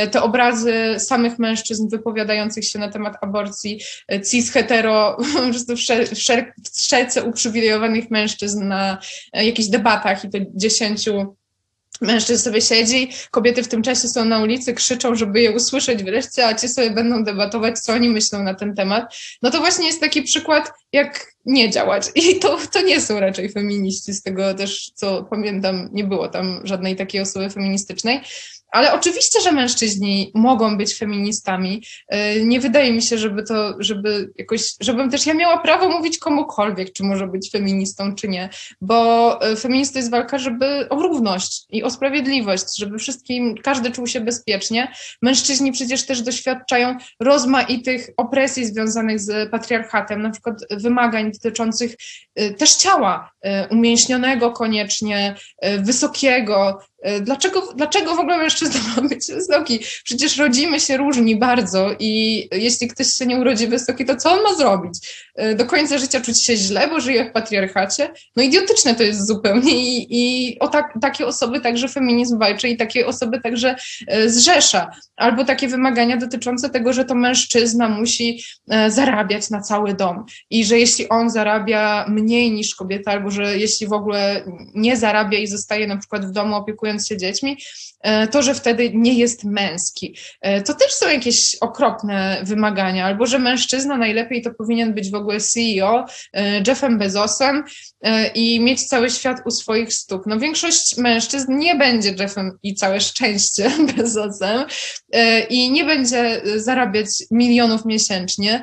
y, 0.05 0.09
te 0.09 0.23
obrazy 0.23 0.75
samych 0.99 1.39
mężczyzn 1.39 1.89
wypowiadających 1.89 2.65
się 2.65 2.79
na 2.79 2.89
temat 2.89 3.17
aborcji, 3.21 3.81
cis 4.31 4.53
hetero, 4.53 5.17
po 5.35 5.41
prostu 5.41 5.77
w 5.77 6.81
szerce 6.81 7.25
uprzywilejowanych 7.89 8.11
mężczyzn 8.11 8.69
na 8.69 8.99
e, 9.33 9.47
jakichś 9.47 9.69
debatach 9.69 10.25
i 10.25 10.31
to 10.31 10.39
dziesięciu 10.55 11.37
mężczyzn 12.01 12.43
sobie 12.43 12.61
siedzi, 12.61 13.11
kobiety 13.31 13.63
w 13.63 13.69
tym 13.69 13.83
czasie 13.83 14.09
są 14.09 14.25
na 14.25 14.43
ulicy, 14.43 14.75
krzyczą, 14.75 15.15
żeby 15.15 15.41
je 15.41 15.53
usłyszeć 15.53 16.05
wreszcie, 16.05 16.47
a 16.47 16.55
ci 16.55 16.69
sobie 16.69 16.91
będą 16.91 17.25
debatować, 17.25 17.79
co 17.79 17.93
oni 17.93 18.09
myślą 18.09 18.43
na 18.43 18.55
ten 18.55 18.75
temat. 18.75 19.15
No 19.43 19.51
to 19.51 19.59
właśnie 19.59 19.87
jest 19.87 20.01
taki 20.01 20.23
przykład, 20.23 20.71
jak 20.93 21.33
nie 21.45 21.71
działać. 21.71 22.05
I 22.15 22.39
to, 22.39 22.59
to 22.73 22.83
nie 22.83 23.01
są 23.01 23.21
raczej 23.21 23.53
feminiści, 23.53 24.13
z 24.13 24.23
tego 24.23 24.55
też, 24.55 24.91
co 24.95 25.25
pamiętam, 25.25 25.89
nie 25.93 26.05
było 26.05 26.29
tam 26.29 26.61
żadnej 26.65 26.97
takiej 26.97 27.21
osoby 27.21 27.51
feministycznej. 27.51 28.21
Ale 28.71 28.93
oczywiście, 28.93 29.41
że 29.41 29.53
mężczyźni 29.53 30.33
mogą 30.35 30.77
być 30.77 30.95
feministami. 30.95 31.83
Y, 32.15 32.45
nie 32.45 32.61
wydaje 32.61 32.93
mi 32.93 33.03
się, 33.03 33.19
żeby 33.19 33.43
to, 33.43 33.75
żeby 33.79 34.31
jakoś, 34.39 34.75
żebym 34.81 35.11
też 35.11 35.27
ja 35.27 35.35
miała 35.35 35.59
prawo 35.59 35.89
mówić 35.89 36.19
komukolwiek, 36.19 36.93
czy 36.93 37.05
może 37.05 37.27
być 37.27 37.51
feministą, 37.51 38.15
czy 38.15 38.29
nie, 38.29 38.49
bo 38.81 39.39
y, 39.53 39.57
feminizm 39.57 39.93
to 39.93 39.99
jest 39.99 40.11
walka, 40.11 40.39
żeby 40.39 40.89
o 40.89 41.03
równość 41.03 41.65
i 41.71 41.83
o 41.83 41.91
sprawiedliwość, 41.91 42.79
żeby 42.79 42.99
wszystkim, 42.99 43.55
każdy 43.63 43.91
czuł 43.91 44.07
się 44.07 44.21
bezpiecznie. 44.21 44.93
Mężczyźni 45.23 45.73
przecież 45.73 46.07
też 46.07 46.23
doświadczają 46.23 46.97
rozmaitych 47.21 48.11
opresji 48.17 48.67
związanych 48.67 49.21
z 49.21 49.51
patriarchatem, 49.51 50.23
na 50.23 50.31
przykład 50.31 50.57
wymagań 50.71 51.33
dotyczących 51.33 51.97
y, 52.41 52.55
też 52.55 52.75
ciała, 52.75 53.31
umięśnionego 53.71 54.53
koniecznie, 54.53 55.35
wysokiego, 55.79 56.79
dlaczego, 57.21 57.73
dlaczego 57.77 58.15
w 58.15 58.19
ogóle 58.19 58.39
mężczyzna 58.39 58.81
ma 58.97 59.09
być 59.09 59.27
wysoki? 59.27 59.81
Przecież 60.05 60.37
rodzimy 60.37 60.81
się 60.81 60.97
różni 60.97 61.37
bardzo 61.37 61.91
i 61.99 62.49
jeśli 62.53 62.89
ktoś 62.89 63.07
się 63.07 63.27
nie 63.27 63.37
urodzi 63.37 63.67
wysoki, 63.67 64.05
to 64.05 64.17
co 64.17 64.33
on 64.33 64.43
ma 64.43 64.55
zrobić? 64.55 64.99
E, 65.35 65.55
do 65.55 65.67
końca 65.67 65.99
życia 65.99 66.21
czuć 66.21 66.45
się 66.45 66.57
źle, 66.57 66.89
bo 66.89 67.01
żyje 67.01 67.31
w 67.31 67.33
patriarchacie? 67.33 68.11
No 68.37 68.43
idiotyczne 68.43 68.95
to 68.95 69.03
jest 69.03 69.27
zupełnie 69.27 69.73
i, 69.73 70.07
i 70.11 70.59
o 70.59 70.69
tak, 70.69 70.99
takie 71.01 71.27
osoby 71.27 71.61
także 71.61 71.89
feminizm 71.89 72.39
walczy 72.39 72.69
i 72.69 72.77
takie 72.77 73.07
osoby 73.07 73.41
także 73.41 73.77
e, 74.07 74.31
zrzesza. 74.31 74.91
Albo 75.17 75.45
takie 75.45 75.69
wymagania 75.69 76.17
dotyczące 76.17 76.71
tego, 76.71 76.93
że 76.93 77.05
to 77.05 77.15
mężczyzna 77.15 77.89
musi 77.89 78.43
zarabiać 78.89 79.51
na 79.51 79.61
cały 79.61 79.95
dom 79.95 80.25
i 80.51 80.65
że 80.65 80.79
jeśli 80.79 81.09
on 81.09 81.31
zarabia 81.31 82.07
mniej 82.09 82.53
niż 82.53 82.75
kobieta, 82.75 83.11
albo 83.11 83.31
że 83.31 83.59
jeśli 83.59 83.87
w 83.87 83.93
ogóle 83.93 84.45
nie 84.75 84.97
zarabia 84.97 85.39
i 85.39 85.47
zostaje 85.47 85.87
na 85.87 85.97
przykład 85.97 86.27
w 86.27 86.31
domu 86.31 86.55
opiekujący 86.55 86.88
opiekując 86.89 87.09
się 87.09 87.17
dziećmi, 87.17 87.59
e, 88.01 88.29
to, 88.29 88.43
że 88.43 88.55
wtedy 88.55 88.91
nie 88.95 89.15
jest 89.15 89.45
męski. 89.45 90.17
E, 90.41 90.63
to 90.63 90.75
też 90.75 90.93
są 90.93 91.09
jakieś 91.09 91.57
okropne 91.61 92.41
wymagania, 92.43 93.07
albo 93.07 93.27
że 93.27 93.39
mężczyzna 93.39 93.97
najlepiej 93.97 94.43
to 94.43 94.55
powinien 94.55 94.95
być 94.95 95.11
w 95.11 95.15
ogóle 95.15 95.41
CEO, 95.41 96.07
e, 96.33 96.63
Jeffem 96.67 96.99
Bezosem 96.99 97.65
i 98.35 98.61
mieć 98.61 98.85
cały 98.85 99.11
świat 99.11 99.41
u 99.47 99.51
swoich 99.51 99.93
stóp. 99.93 100.23
No 100.27 100.39
większość 100.39 100.97
mężczyzn 100.97 101.59
nie 101.59 101.75
będzie 101.75 102.15
Jeffem 102.19 102.59
i 102.63 102.75
całe 102.75 103.01
szczęście 103.01 103.71
Bezosem 103.97 104.65
i 105.51 105.71
nie 105.71 105.85
będzie 105.85 106.43
zarabiać 106.57 107.09
milionów 107.31 107.85
miesięcznie, 107.85 108.63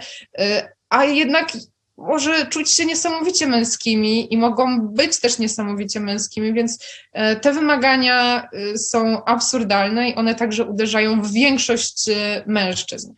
a 0.89 1.05
jednak 1.05 1.51
może 1.98 2.46
czuć 2.46 2.72
się 2.72 2.86
niesamowicie 2.86 3.48
męskimi 3.48 4.34
i 4.34 4.38
mogą 4.38 4.82
być 4.82 5.20
też 5.20 5.39
niesamowicie 5.39 6.00
męskimi, 6.00 6.54
więc 6.54 6.86
e, 7.14 7.36
te 7.36 7.54
wymagania 7.54 8.50
e, 8.54 8.78
są 8.78 9.26
absurdalne 9.26 10.10
i 10.10 10.16
one 10.16 10.36
także 10.36 10.66
uderzają 10.66 11.22
w 11.22 11.32
większość 11.32 12.10
e, 12.10 12.43
mężczyzn. 12.48 13.14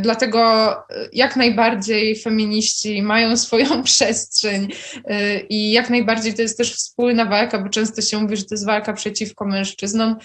Dlatego 0.00 0.74
jak 1.12 1.36
najbardziej 1.36 2.16
feminiści 2.16 3.02
mają 3.02 3.36
swoją 3.46 3.82
przestrzeń 3.82 4.68
i 5.48 5.72
jak 5.72 5.90
najbardziej 5.90 6.34
to 6.34 6.42
jest 6.42 6.58
też 6.58 6.74
wspólna 6.74 7.24
walka, 7.24 7.58
bo 7.58 7.68
często 7.68 8.02
się 8.02 8.18
mówi, 8.18 8.36
że 8.36 8.44
to 8.44 8.54
jest 8.54 8.66
walka 8.66 8.92
przeciwko 8.92 9.44
mężczyznom. 9.44 10.16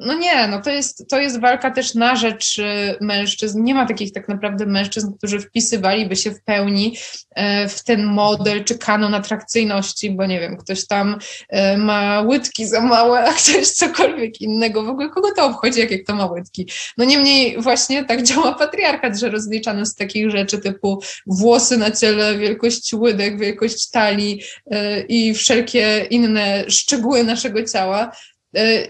No 0.00 0.14
nie, 0.14 0.46
no 0.46 0.62
to 0.62 0.70
jest, 0.70 1.08
to 1.08 1.20
jest 1.20 1.40
walka 1.40 1.70
też 1.70 1.94
na 1.94 2.16
rzecz 2.16 2.58
y, 2.58 2.96
mężczyzn. 3.00 3.64
Nie 3.64 3.74
ma 3.74 3.86
takich 3.86 4.12
tak 4.12 4.28
naprawdę 4.28 4.66
mężczyzn, 4.66 5.12
którzy 5.18 5.40
wpisywaliby 5.40 6.16
się 6.16 6.30
w 6.30 6.42
pełni 6.42 6.96
e, 7.30 7.68
w 7.68 7.84
ten 7.84 8.04
model 8.04 8.64
czy 8.64 8.78
kanon 8.78 9.14
atrakcyjności, 9.14 10.10
bo 10.10 10.26
nie 10.26 10.40
wiem, 10.40 10.56
ktoś 10.56 10.86
tam 10.86 11.18
e, 11.48 11.76
ma 11.76 12.20
łydki 12.20 12.66
za 12.66 12.80
małe, 12.80 13.24
a 13.24 13.32
ktoś 13.32 13.70
cokolwiek 13.70 14.40
innego. 14.40 14.82
W 14.82 14.88
ogóle 14.88 15.08
kogo 15.08 15.28
to 15.36 15.46
obchodzi, 15.46 15.80
jakie 15.80 15.98
kto 15.98 16.14
ma 16.14 16.26
łydki? 16.26 16.68
No 16.98 17.04
niemniej 17.04 17.62
właśnie 17.62 18.04
tak 18.04 18.22
działa 18.22 18.52
patriarchat, 18.52 19.18
że 19.18 19.30
rozliczano 19.30 19.86
z 19.86 19.94
takich 19.94 20.30
rzeczy 20.30 20.58
typu 20.58 21.02
włosy 21.26 21.76
na 21.76 21.90
ciele, 21.90 22.38
wielkość 22.38 22.94
łydek, 22.94 23.38
wielkość 23.38 23.90
talii 23.90 24.42
e, 24.70 25.00
i 25.00 25.34
wszelkie 25.34 26.06
inne 26.10 26.64
szczegóły 26.68 27.24
naszego 27.24 27.64
ciała 27.64 28.12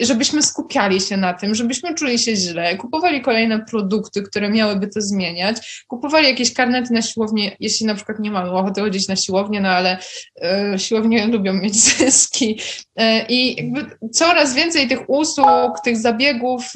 żebyśmy 0.01 0.43
skupiali 0.43 1.01
się 1.01 1.17
na 1.17 1.35
tym, 1.35 1.55
żebyśmy 1.55 1.95
czuli 1.95 2.19
się 2.19 2.37
źle, 2.37 2.77
kupowali 2.77 3.21
kolejne 3.21 3.65
produkty, 3.65 4.23
które 4.23 4.51
miałyby 4.51 4.89
to 4.89 5.01
zmieniać, 5.01 5.85
kupowali 5.89 6.27
jakieś 6.27 6.55
karnety 6.55 6.93
na 6.93 7.03
siłownię, 7.03 7.57
jeśli 7.61 7.87
na 7.87 7.95
przykład 7.95 8.19
nie 8.19 8.31
mamy 8.31 8.51
ochoty 8.51 8.81
chodzić 8.81 9.09
na 9.09 9.17
siłownię, 9.17 9.61
no 9.61 9.69
ale 9.69 9.99
e, 10.43 10.79
siłownie 10.79 11.27
lubią 11.27 11.53
mieć 11.53 11.75
zyski. 11.99 12.61
E, 12.97 13.27
i 13.27 13.57
jakby 13.57 14.09
coraz 14.13 14.55
więcej 14.55 14.89
tych 14.89 15.11
usług, 15.11 15.81
tych 15.85 15.97
zabiegów, 15.97 16.73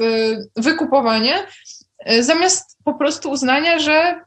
wykupowanie, 0.56 1.34
zamiast 2.20 2.78
po 2.84 2.94
prostu 2.94 3.30
uznania, 3.30 3.78
że 3.78 4.20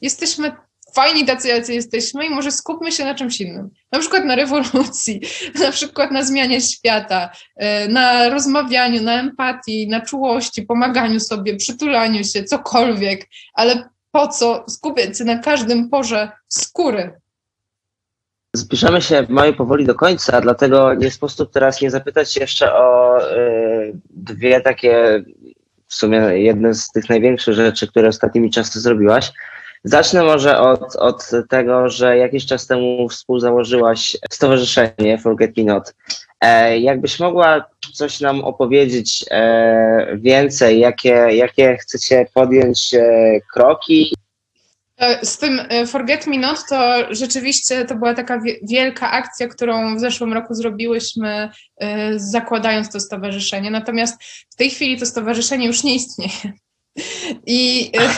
jesteśmy 0.00 0.52
fajni 0.94 1.26
tacy, 1.26 1.48
jacy 1.48 1.74
jesteśmy 1.74 2.26
i 2.26 2.30
może 2.30 2.52
skupmy 2.52 2.92
się 2.92 3.04
na 3.04 3.14
czymś 3.14 3.40
innym. 3.40 3.70
Na 3.92 3.98
przykład 3.98 4.24
na 4.24 4.36
rewolucji, 4.36 5.20
na 5.64 5.70
przykład 5.70 6.10
na 6.10 6.22
zmianie 6.22 6.60
świata, 6.60 7.30
e, 7.56 7.88
na 7.88 8.28
rozmawianiu, 8.28 9.02
na 9.02 9.20
empatii, 9.20 9.88
na 9.88 10.00
czułości, 10.00 10.62
pomaganiu 10.62 11.20
sobie, 11.20 11.56
przytulaniu 11.56 12.24
się, 12.24 12.44
cokolwiek, 12.44 13.28
ale 13.54 13.88
po 14.10 14.28
co 14.28 14.64
skupiać 14.68 15.18
się 15.18 15.24
na 15.24 15.38
każdym 15.38 15.90
porze 15.90 16.32
skóry? 16.48 17.20
Zbliżamy 18.56 19.02
się 19.02 19.26
mały 19.28 19.52
powoli 19.52 19.86
do 19.86 19.94
końca, 19.94 20.40
dlatego 20.40 20.94
nie 20.94 21.10
sposób 21.10 21.52
teraz 21.52 21.80
nie 21.80 21.90
zapytać 21.90 22.36
jeszcze 22.36 22.74
o 22.74 23.18
y, 23.32 23.98
dwie 24.10 24.60
takie, 24.60 25.24
w 25.86 25.94
sumie 25.94 26.18
jedne 26.18 26.74
z 26.74 26.90
tych 26.90 27.08
największych 27.08 27.54
rzeczy, 27.54 27.86
które 27.86 28.08
ostatnimi 28.08 28.50
czasy 28.50 28.80
zrobiłaś. 28.80 29.32
Zacznę 29.84 30.22
może 30.22 30.60
od, 30.60 30.96
od 30.96 31.30
tego, 31.48 31.88
że 31.88 32.16
jakiś 32.18 32.46
czas 32.46 32.66
temu 32.66 33.08
współzałożyłaś 33.08 34.16
stowarzyszenie 34.30 35.18
Forget 35.18 35.56
Me 35.56 35.64
Not. 35.64 35.94
E, 36.40 36.78
jakbyś 36.78 37.20
mogła 37.20 37.64
coś 37.92 38.20
nam 38.20 38.40
opowiedzieć 38.44 39.24
e, 39.30 40.16
więcej, 40.16 40.80
jakie, 40.80 41.10
jakie 41.30 41.76
chcecie 41.76 42.26
podjąć 42.34 42.94
e, 42.94 43.40
kroki? 43.52 44.14
E, 44.96 45.26
z 45.26 45.38
tym 45.38 45.60
e, 45.68 45.86
Forget 45.86 46.26
Me 46.26 46.38
Not 46.38 46.58
to 46.68 46.94
rzeczywiście 47.10 47.84
to 47.84 47.94
była 47.94 48.14
taka 48.14 48.40
wielka 48.62 49.10
akcja, 49.10 49.48
którą 49.48 49.96
w 49.96 50.00
zeszłym 50.00 50.32
roku 50.32 50.54
zrobiłyśmy, 50.54 51.50
e, 51.76 52.18
zakładając 52.18 52.92
to 52.92 53.00
stowarzyszenie. 53.00 53.70
Natomiast 53.70 54.24
w 54.50 54.56
tej 54.56 54.70
chwili 54.70 54.98
to 54.98 55.06
stowarzyszenie 55.06 55.66
już 55.66 55.84
nie 55.84 55.94
istnieje. 55.94 56.52
I 57.46 57.90
e, 57.98 58.08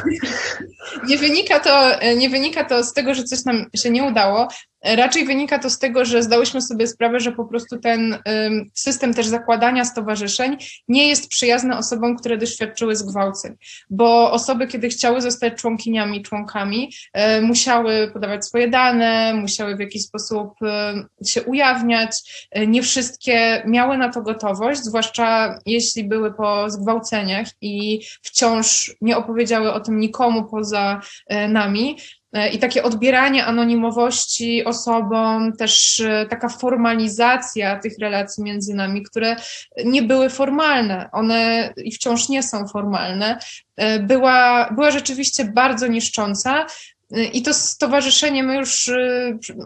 nie 1.08 1.18
wynika, 1.18 1.60
to, 1.60 2.00
e, 2.00 2.16
nie 2.16 2.28
wynika 2.28 2.64
to 2.64 2.84
z 2.84 2.92
tego, 2.92 3.14
że 3.14 3.24
coś 3.24 3.44
nam 3.44 3.66
się 3.76 3.90
nie 3.90 4.04
udało, 4.04 4.48
Raczej 4.94 5.24
wynika 5.26 5.58
to 5.58 5.70
z 5.70 5.78
tego, 5.78 6.04
że 6.04 6.22
zdałyśmy 6.22 6.62
sobie 6.62 6.86
sprawę, 6.86 7.20
że 7.20 7.32
po 7.32 7.44
prostu 7.44 7.78
ten 7.78 8.18
system 8.74 9.14
też 9.14 9.26
zakładania 9.26 9.84
stowarzyszeń 9.84 10.56
nie 10.88 11.08
jest 11.08 11.28
przyjazny 11.28 11.76
osobom, 11.76 12.16
które 12.16 12.38
doświadczyły 12.38 12.96
zgwałceń, 12.96 13.54
bo 13.90 14.32
osoby, 14.32 14.66
kiedy 14.66 14.88
chciały 14.88 15.20
zostać 15.20 15.54
członkiniami, 15.54 16.22
członkami, 16.22 16.92
e, 17.12 17.40
musiały 17.40 18.10
podawać 18.12 18.46
swoje 18.46 18.68
dane, 18.68 19.34
musiały 19.34 19.76
w 19.76 19.80
jakiś 19.80 20.02
sposób 20.02 20.54
się 21.26 21.42
ujawniać. 21.42 22.10
E, 22.50 22.66
nie 22.66 22.82
wszystkie 22.82 23.62
miały 23.66 23.98
na 23.98 24.08
to 24.12 24.22
gotowość, 24.22 24.80
zwłaszcza 24.80 25.58
jeśli 25.66 26.04
były 26.04 26.34
po 26.34 26.70
zgwałceniach 26.70 27.46
i 27.60 28.00
wciąż 28.22 28.94
nie 29.00 29.16
opowiedziały 29.16 29.72
o 29.72 29.80
tym 29.80 30.00
nikomu 30.00 30.44
poza 30.44 31.00
e, 31.26 31.48
nami. 31.48 31.96
E, 32.32 32.48
i 32.48 32.58
takie 32.58 32.82
odbieranie 32.82 33.44
anonimowości 33.44 34.64
osobom, 34.64 35.52
też 35.52 36.00
e, 36.00 36.26
taka 36.30 36.48
formalizacja 36.48 37.78
tych 37.78 37.98
relacji 37.98 38.44
między 38.44 38.74
nami, 38.74 39.02
które 39.02 39.36
nie 39.84 40.02
były 40.02 40.30
formalne, 40.30 41.08
one 41.12 41.72
i 41.76 41.92
wciąż 41.92 42.28
nie 42.28 42.42
są 42.42 42.68
formalne, 42.68 43.38
e, 43.76 43.98
była, 43.98 44.70
była 44.74 44.90
rzeczywiście 44.90 45.44
bardzo 45.44 45.86
niszcząca. 45.86 46.66
I 47.10 47.42
to 47.42 47.54
stowarzyszenie, 47.54 48.42
my 48.42 48.56
już, 48.56 48.90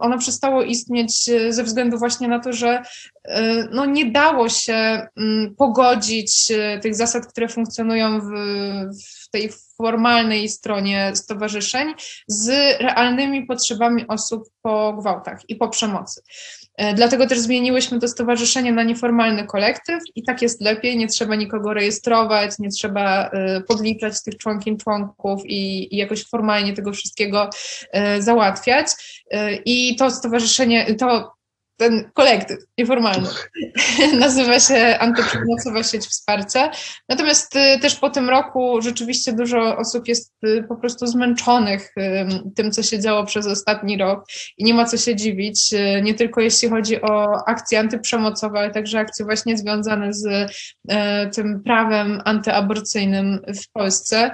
ono 0.01 0.19
przestało 0.19 0.63
istnieć 0.63 1.25
ze 1.49 1.65
względu 1.65 1.99
właśnie 1.99 2.29
na 2.29 2.41
to, 2.41 2.53
że 2.53 2.83
no 3.71 3.87
nie 3.87 4.11
dało 4.11 4.49
się 4.49 5.07
mm, 5.17 5.55
pogodzić 5.55 6.53
tych 6.83 6.95
zasad, 6.95 7.27
które 7.27 7.49
funkcjonują 7.49 8.21
w, 8.21 8.31
w 9.25 9.31
tej 9.31 9.51
formalnej 9.77 10.49
stronie 10.49 11.13
stowarzyszeń 11.15 11.95
z 12.27 12.49
realnymi 12.81 13.47
potrzebami 13.47 14.07
osób 14.09 14.51
po 14.63 14.93
gwałtach 14.93 15.41
i 15.49 15.57
po 15.57 15.69
przemocy. 15.69 16.23
E, 16.81 16.95
dlatego 16.95 17.27
też 17.27 17.39
zmieniłyśmy 17.39 18.01
to 18.01 18.09
stowarzyszenie 18.09 18.73
na 18.73 18.83
nieformalny 18.83 19.47
kolektyw 19.47 20.03
i 20.15 20.23
tak 20.23 20.43
jest 20.43 20.61
lepiej, 20.61 20.97
nie 20.97 21.07
trzeba 21.09 21.35
nikogo 21.35 21.75
rejestrować, 21.75 22.59
nie 22.59 22.69
trzeba 22.69 23.31
e, 23.31 23.61
podliczać 23.61 24.23
tych 24.23 24.37
członkin 24.37 24.77
członków 24.79 25.43
i, 25.47 25.95
i 25.95 25.97
jakoś 25.97 26.25
formalnie 26.25 26.73
tego 26.73 26.93
wszystkiego 26.93 27.51
e, 27.93 28.23
załatwiać. 28.23 28.87
I 29.65 29.97
to 29.97 30.11
stowarzyszenie, 30.11 30.95
to 30.95 31.33
ten 31.81 32.11
kolektyw 32.15 32.59
nieformalny. 32.79 33.29
Nazywa 34.19 34.61
się 34.61 34.99
Antyprzemocowa 34.99 35.83
Sieć 35.83 36.07
Wsparcia. 36.07 36.71
Natomiast 37.09 37.57
y, 37.57 37.79
też 37.79 37.97
po 37.97 38.11
tym 38.11 38.31
roku 38.31 38.83
rzeczywiście 38.83 39.33
dużo 39.33 39.77
osób 39.77 40.09
jest 40.09 40.35
y, 40.45 40.65
po 40.69 40.77
prostu 40.77 41.07
zmęczonych 41.07 41.95
tym, 42.57 42.73
co 42.73 42.83
się 42.83 43.01
działo 43.01 43.27
przez 43.27 43.47
ostatni 43.47 43.99
rok 43.99 44.25
i 44.59 44.65
nie 44.65 44.75
ma 44.75 44.85
co 44.85 44.97
się 44.97 45.17
dziwić, 45.17 45.73
y, 45.73 46.03
nie 46.03 46.15
tylko 46.15 46.41
jeśli 46.41 46.69
chodzi 46.69 47.03
o 47.03 47.45
akcje 47.47 47.81
antyprzemocowe, 47.81 48.59
ale 48.59 48.71
także 48.71 48.99
akcje 48.99 49.25
właśnie 49.25 49.59
związane 49.59 50.13
z 50.13 50.53
tym 51.35 51.63
prawem 51.63 52.21
antyaborcyjnym 52.25 53.41
w 53.63 53.73
Polsce. 53.73 54.31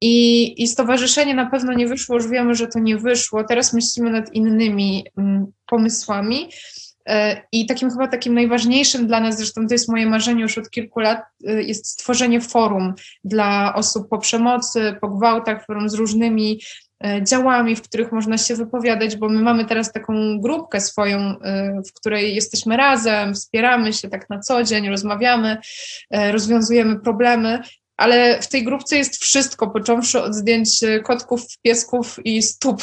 I, 0.00 0.54
i 0.62 0.68
stowarzyszenie 0.68 1.34
na 1.34 1.50
pewno 1.50 1.72
nie 1.72 1.86
wyszło, 1.86 2.14
już 2.14 2.28
wiemy, 2.28 2.54
że 2.54 2.66
to 2.66 2.78
nie 2.78 2.96
wyszło. 2.96 3.44
Teraz 3.44 3.72
myślimy 3.72 4.10
nad 4.10 4.32
innymi 4.32 5.04
pomysłami. 5.74 6.48
I 7.52 7.66
takim 7.66 7.90
chyba 7.90 8.08
takim 8.08 8.34
najważniejszym 8.34 9.06
dla 9.06 9.20
nas, 9.20 9.36
zresztą 9.36 9.66
to 9.66 9.74
jest 9.74 9.88
moje 9.88 10.06
marzenie 10.06 10.42
już 10.42 10.58
od 10.58 10.70
kilku 10.70 11.00
lat, 11.00 11.22
jest 11.40 11.86
stworzenie 11.86 12.40
forum 12.40 12.94
dla 13.24 13.74
osób 13.74 14.08
po 14.08 14.18
przemocy, 14.18 14.96
po 15.00 15.08
gwałtach, 15.08 15.66
forum 15.66 15.88
z 15.88 15.94
różnymi 15.94 16.60
E, 17.04 17.24
działami, 17.24 17.76
w 17.76 17.82
których 17.82 18.12
można 18.12 18.38
się 18.38 18.54
wypowiadać, 18.54 19.16
bo 19.16 19.28
my 19.28 19.42
mamy 19.42 19.64
teraz 19.64 19.92
taką 19.92 20.40
grupkę 20.40 20.80
swoją, 20.80 21.18
e, 21.18 21.82
w 21.88 21.92
której 21.92 22.34
jesteśmy 22.34 22.76
razem, 22.76 23.34
wspieramy 23.34 23.92
się 23.92 24.08
tak 24.08 24.30
na 24.30 24.40
co 24.40 24.64
dzień, 24.64 24.88
rozmawiamy, 24.88 25.56
e, 26.10 26.32
rozwiązujemy 26.32 27.00
problemy. 27.00 27.62
Ale 27.96 28.42
w 28.42 28.48
tej 28.48 28.64
grupce 28.64 28.96
jest 28.96 29.16
wszystko, 29.16 29.70
począwszy 29.70 30.22
od 30.22 30.34
zdjęć 30.34 30.68
kotków, 31.04 31.42
piesków 31.62 32.16
i 32.24 32.42
stóp. 32.42 32.82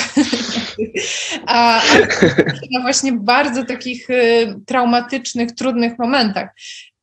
a, 1.47 1.81
na 2.71 2.81
właśnie 2.81 3.13
bardzo 3.13 3.65
takich 3.65 4.07
traumatycznych, 4.65 5.51
trudnych 5.51 5.99
momentach. 5.99 6.49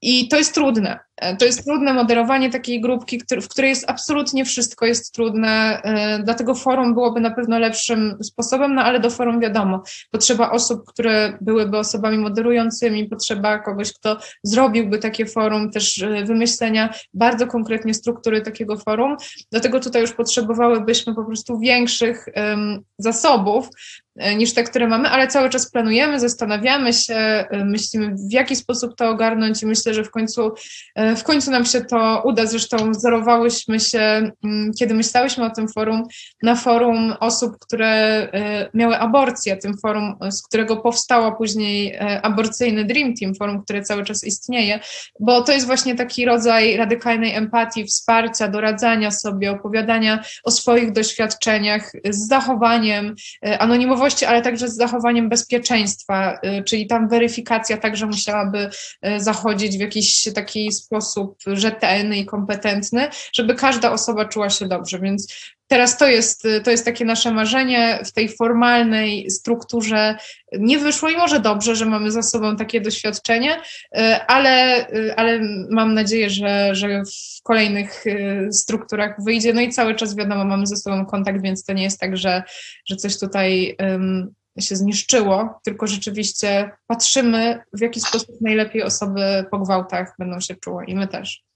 I 0.02 0.28
to 0.28 0.36
jest 0.36 0.54
trudne. 0.54 0.98
E, 1.16 1.36
to 1.36 1.44
jest 1.44 1.64
trudne 1.64 1.94
moderowanie 1.94 2.50
takiej 2.50 2.80
grupki, 2.80 3.20
w 3.42 3.48
której 3.48 3.68
jest 3.68 3.90
absolutnie 3.90 4.44
wszystko 4.44 4.86
jest 4.86 5.14
trudne. 5.14 5.80
E, 5.82 6.18
dlatego 6.24 6.54
forum 6.54 6.94
byłoby 6.94 7.20
na 7.20 7.30
pewno 7.30 7.58
lepszym 7.58 8.18
sposobem, 8.22 8.74
no 8.74 8.82
ale 8.82 9.00
do 9.00 9.10
forum 9.10 9.40
wiadomo, 9.40 9.82
potrzeba 10.10 10.50
osób, 10.50 10.84
które 10.86 11.38
byłyby 11.40 11.78
osobami 11.78 12.18
moderującymi, 12.18 13.08
potrzeba 13.08 13.58
kogoś, 13.58 13.92
kto 13.92 14.18
zrobiłby 14.42 14.98
takie 14.98 15.26
forum, 15.26 15.70
też 15.70 16.02
e, 16.02 16.24
wymyślenia 16.24 16.94
bardzo 17.14 17.46
konkretnie 17.46 17.94
struktury 17.94 18.40
takiego 18.40 18.76
forum. 18.76 19.16
Dlatego 19.52 19.80
tutaj 19.80 20.02
już 20.02 20.12
potrzebowałybyśmy 20.12 21.14
po 21.14 21.24
prostu 21.24 21.58
większych 21.58 22.26
um, 22.36 22.82
zasobów, 22.98 23.68
niż 24.36 24.54
te, 24.54 24.64
które 24.64 24.88
mamy, 24.88 25.08
ale 25.08 25.28
cały 25.28 25.50
czas 25.50 25.70
planujemy, 25.70 26.20
zastanawiamy 26.20 26.92
się, 26.92 27.44
myślimy, 27.64 28.14
w 28.28 28.32
jaki 28.32 28.56
sposób 28.56 28.96
to 28.96 29.10
ogarnąć 29.10 29.62
i 29.62 29.66
myślę, 29.66 29.94
że 29.94 30.04
w 30.04 30.10
końcu 30.10 30.52
w 31.16 31.22
końcu 31.22 31.50
nam 31.50 31.64
się 31.64 31.80
to 31.80 32.22
uda. 32.24 32.46
Zresztą 32.46 32.92
wzorowałyśmy 32.92 33.80
się, 33.80 34.32
mm, 34.44 34.72
kiedy 34.78 34.94
myślałyśmy 34.94 35.44
o 35.44 35.50
tym 35.50 35.68
forum, 35.68 36.02
na 36.42 36.54
forum 36.54 37.14
osób, 37.20 37.58
które 37.60 37.88
e, 37.88 38.70
miały 38.74 38.98
aborcję, 38.98 39.56
tym 39.56 39.78
forum, 39.78 40.16
z 40.30 40.42
którego 40.42 40.76
powstała 40.76 41.32
później 41.32 41.94
e, 41.94 42.22
aborcyjny 42.22 42.84
Dream 42.84 43.14
Team, 43.14 43.34
forum, 43.34 43.62
które 43.62 43.82
cały 43.82 44.04
czas 44.04 44.24
istnieje, 44.24 44.80
bo 45.20 45.42
to 45.42 45.52
jest 45.52 45.66
właśnie 45.66 45.94
taki 45.94 46.24
rodzaj 46.24 46.76
radykalnej 46.76 47.34
empatii, 47.34 47.84
wsparcia, 47.84 48.48
doradzania 48.48 49.10
sobie, 49.10 49.50
opowiadania 49.50 50.24
o 50.44 50.50
swoich 50.50 50.92
doświadczeniach 50.92 51.92
z 52.10 52.28
zachowaniem 52.28 53.14
e, 53.42 53.58
anonimowości, 54.08 54.24
ale 54.24 54.42
także 54.42 54.68
z 54.68 54.76
zachowaniem 54.76 55.28
bezpieczeństwa, 55.28 56.38
czyli 56.66 56.86
tam 56.86 57.08
weryfikacja 57.08 57.76
także 57.76 58.06
musiałaby 58.06 58.70
zachodzić 59.16 59.76
w 59.76 59.80
jakiś 59.80 60.28
taki 60.34 60.72
sposób 60.72 61.38
rzetelny 61.46 62.16
i 62.16 62.26
kompetentny, 62.26 63.08
żeby 63.32 63.54
każda 63.54 63.92
osoba 63.92 64.24
czuła 64.24 64.50
się 64.50 64.68
dobrze. 64.68 64.98
Więc 64.98 65.34
teraz 65.68 65.98
to 65.98 66.06
jest, 66.06 66.46
to 66.64 66.70
jest 66.70 66.84
takie 66.84 67.04
nasze 67.04 67.32
marzenie 67.32 68.00
w 68.04 68.12
tej 68.12 68.28
formalnej 68.28 69.30
strukturze. 69.30 70.16
Nie 70.58 70.78
wyszło 70.78 71.10
i 71.10 71.16
może 71.16 71.40
dobrze, 71.40 71.76
że 71.76 71.86
mamy 71.86 72.10
za 72.10 72.22
sobą 72.22 72.56
takie 72.56 72.80
doświadczenie, 72.80 73.56
ale, 74.26 74.86
ale 75.16 75.40
mam 75.70 75.94
nadzieję, 75.94 76.30
że, 76.30 76.74
że 76.74 77.02
w 77.02 77.42
kolejnych 77.42 78.04
strukturach 78.52 79.24
wyjdzie. 79.24 79.54
No 79.54 79.60
i 79.60 79.68
cały 79.68 79.94
czas 79.94 80.16
wiadomo, 80.16 80.44
mamy 80.44 80.66
ze 80.66 80.76
sobą 80.76 81.06
kontakt, 81.06 81.42
więc 81.42 81.64
to 81.64 81.72
nie 81.72 81.82
jest 81.82 82.00
tak, 82.00 82.16
że, 82.16 82.42
że 82.86 82.96
coś 82.96 83.18
tutaj 83.18 83.76
um, 83.78 84.34
się 84.60 84.76
zniszczyło, 84.76 85.60
tylko 85.64 85.86
rzeczywiście 85.86 86.70
patrzymy, 86.86 87.60
w 87.72 87.80
jaki 87.80 88.00
sposób 88.00 88.40
najlepiej 88.40 88.82
osoby 88.82 89.44
po 89.50 89.58
gwałtach 89.58 90.14
będą 90.18 90.40
się 90.40 90.54
czuły 90.54 90.84
i 90.84 90.94
my 90.94 91.08
też. 91.08 91.47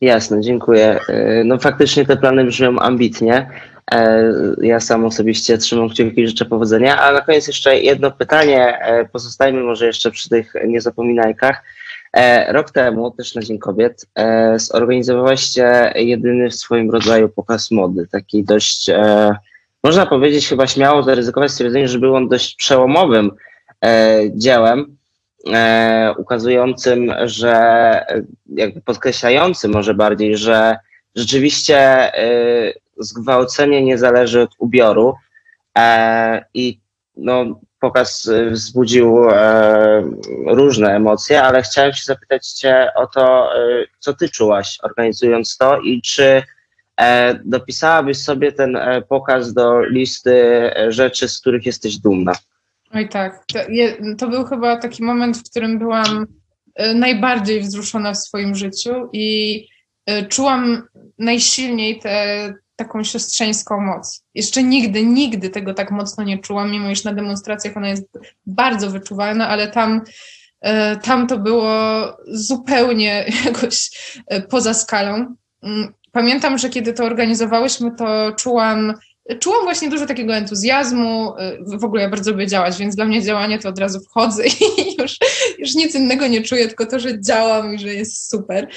Jasne, 0.00 0.40
dziękuję. 0.40 1.00
E, 1.08 1.44
no 1.44 1.58
faktycznie 1.58 2.06
te 2.06 2.16
plany 2.16 2.44
brzmią 2.44 2.78
ambitnie. 2.78 3.50
E, 3.92 4.32
ja 4.62 4.80
sam 4.80 5.04
osobiście 5.04 5.58
trzymam 5.58 5.88
kciuki 5.88 6.20
i 6.20 6.28
życzę 6.28 6.44
powodzenia. 6.44 7.00
A 7.00 7.12
na 7.12 7.20
koniec 7.20 7.46
jeszcze 7.46 7.78
jedno 7.78 8.10
pytanie. 8.10 8.78
E, 8.78 9.04
pozostajmy 9.04 9.62
może 9.62 9.86
jeszcze 9.86 10.10
przy 10.10 10.28
tych 10.28 10.52
niezapominajkach. 10.66 11.62
Rok 12.48 12.70
temu, 12.70 13.10
też 13.10 13.34
na 13.34 13.42
Dzień 13.42 13.58
Kobiet, 13.58 14.06
zorganizowaliście 14.56 15.92
jedyny 15.96 16.50
w 16.50 16.54
swoim 16.54 16.90
rodzaju 16.90 17.28
pokaz 17.28 17.70
mody, 17.70 18.06
taki 18.12 18.44
dość 18.44 18.90
można 19.84 20.06
powiedzieć 20.06 20.48
chyba 20.48 20.66
śmiało 20.66 21.02
zaryzykować 21.02 21.50
stwierdzenie, 21.50 21.88
że 21.88 21.98
był 21.98 22.16
on 22.16 22.28
dość 22.28 22.54
przełomowym 22.54 23.30
dziełem, 24.30 24.95
e, 25.54 26.14
ukazującym, 26.18 27.12
że 27.24 28.06
jakby 28.46 28.80
podkreślającym 28.80 29.72
może 29.72 29.94
bardziej, 29.94 30.36
że 30.36 30.76
rzeczywiście 31.14 31.78
e, 31.78 32.72
zgwałcenie 32.98 33.82
nie 33.82 33.98
zależy 33.98 34.42
od 34.42 34.50
ubioru 34.58 35.14
e, 35.78 36.44
i 36.54 36.80
no, 37.16 37.60
pokaz 37.80 38.30
wzbudził 38.50 39.30
e, 39.30 40.02
różne 40.46 40.96
emocje, 40.96 41.42
ale 41.42 41.62
chciałem 41.62 41.92
się 41.92 42.04
zapytać 42.04 42.48
Cię 42.48 42.90
o 42.96 43.06
to, 43.06 43.56
e, 43.56 43.86
co 43.98 44.14
Ty 44.14 44.28
czułaś 44.28 44.78
organizując 44.82 45.56
to 45.56 45.80
i 45.80 46.02
czy 46.02 46.42
E, 47.00 47.38
dopisałabyś 47.44 48.18
sobie 48.18 48.52
ten 48.52 48.76
e, 48.76 49.02
pokaz 49.02 49.52
do 49.52 49.80
listy 49.84 50.32
e, 50.76 50.92
rzeczy, 50.92 51.28
z 51.28 51.40
których 51.40 51.66
jesteś 51.66 51.98
dumna? 51.98 52.32
Oj 52.94 53.08
tak, 53.08 53.44
to, 53.52 53.58
je, 53.68 53.96
to 54.18 54.28
był 54.28 54.44
chyba 54.44 54.76
taki 54.76 55.02
moment, 55.02 55.38
w 55.38 55.50
którym 55.50 55.78
byłam 55.78 56.26
najbardziej 56.94 57.60
wzruszona 57.60 58.12
w 58.12 58.18
swoim 58.18 58.54
życiu 58.54 59.08
i 59.12 59.68
czułam 60.28 60.82
najsilniej 61.18 61.98
tę 61.98 62.54
taką 62.76 63.04
siostrzeńską 63.04 63.80
moc. 63.80 64.24
Jeszcze 64.34 64.62
nigdy, 64.62 65.06
nigdy 65.06 65.50
tego 65.50 65.74
tak 65.74 65.90
mocno 65.90 66.24
nie 66.24 66.38
czułam, 66.38 66.70
mimo 66.70 66.90
iż 66.90 67.04
na 67.04 67.12
demonstracjach 67.12 67.76
ona 67.76 67.88
jest 67.88 68.18
bardzo 68.46 68.90
wyczuwalna, 68.90 69.48
ale 69.48 69.68
tam, 69.68 70.00
tam 71.02 71.26
to 71.26 71.38
było 71.38 71.72
zupełnie 72.26 73.24
jakoś 73.44 73.90
poza 74.50 74.74
skalą. 74.74 75.34
Mm, 75.62 75.92
pamiętam, 76.12 76.58
że 76.58 76.70
kiedy 76.70 76.92
to 76.92 77.04
organizowałyśmy, 77.04 77.90
to 77.98 78.32
czułam, 78.32 78.94
czułam 79.40 79.64
właśnie 79.64 79.90
dużo 79.90 80.06
takiego 80.06 80.36
entuzjazmu. 80.36 81.34
W 81.60 81.84
ogóle 81.84 82.02
ja 82.02 82.08
bardzo 82.08 82.30
lubię 82.30 82.46
działać, 82.46 82.78
więc 82.78 82.96
dla 82.96 83.04
mnie 83.04 83.22
działanie 83.22 83.58
to 83.58 83.68
od 83.68 83.78
razu 83.78 84.00
wchodzę 84.00 84.46
i 84.62 85.02
już, 85.02 85.16
już 85.58 85.74
nic 85.74 85.94
innego 85.94 86.26
nie 86.26 86.42
czuję, 86.42 86.66
tylko 86.66 86.86
to, 86.86 86.98
że 86.98 87.20
działam 87.20 87.74
i 87.74 87.78
że 87.78 87.94
jest 87.94 88.30
super. 88.30 88.68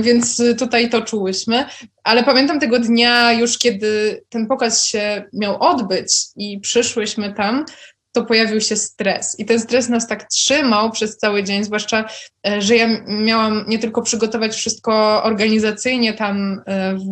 Więc 0.00 0.42
tutaj 0.58 0.90
to 0.90 1.02
czułyśmy. 1.02 1.64
Ale 2.04 2.24
pamiętam 2.24 2.60
tego 2.60 2.78
dnia, 2.78 3.32
już 3.32 3.58
kiedy 3.58 4.22
ten 4.28 4.46
pokaz 4.46 4.84
się 4.84 5.24
miał 5.32 5.62
odbyć 5.62 6.14
i 6.36 6.60
przyszłyśmy 6.60 7.34
tam, 7.34 7.64
to 8.12 8.24
pojawił 8.24 8.60
się 8.60 8.76
stres. 8.76 9.38
I 9.38 9.44
ten 9.44 9.60
stres 9.60 9.88
nas 9.88 10.08
tak 10.08 10.28
trzymał 10.28 10.90
przez 10.90 11.16
cały 11.16 11.44
dzień, 11.44 11.64
zwłaszcza, 11.64 12.04
e, 12.46 12.62
że 12.62 12.76
ja 12.76 12.88
miałam 13.06 13.64
nie 13.68 13.78
tylko 13.78 14.02
przygotować 14.02 14.54
wszystko 14.54 15.22
organizacyjnie 15.22 16.14
tam 16.14 16.62
e, 16.66 16.94
w, 16.94 17.04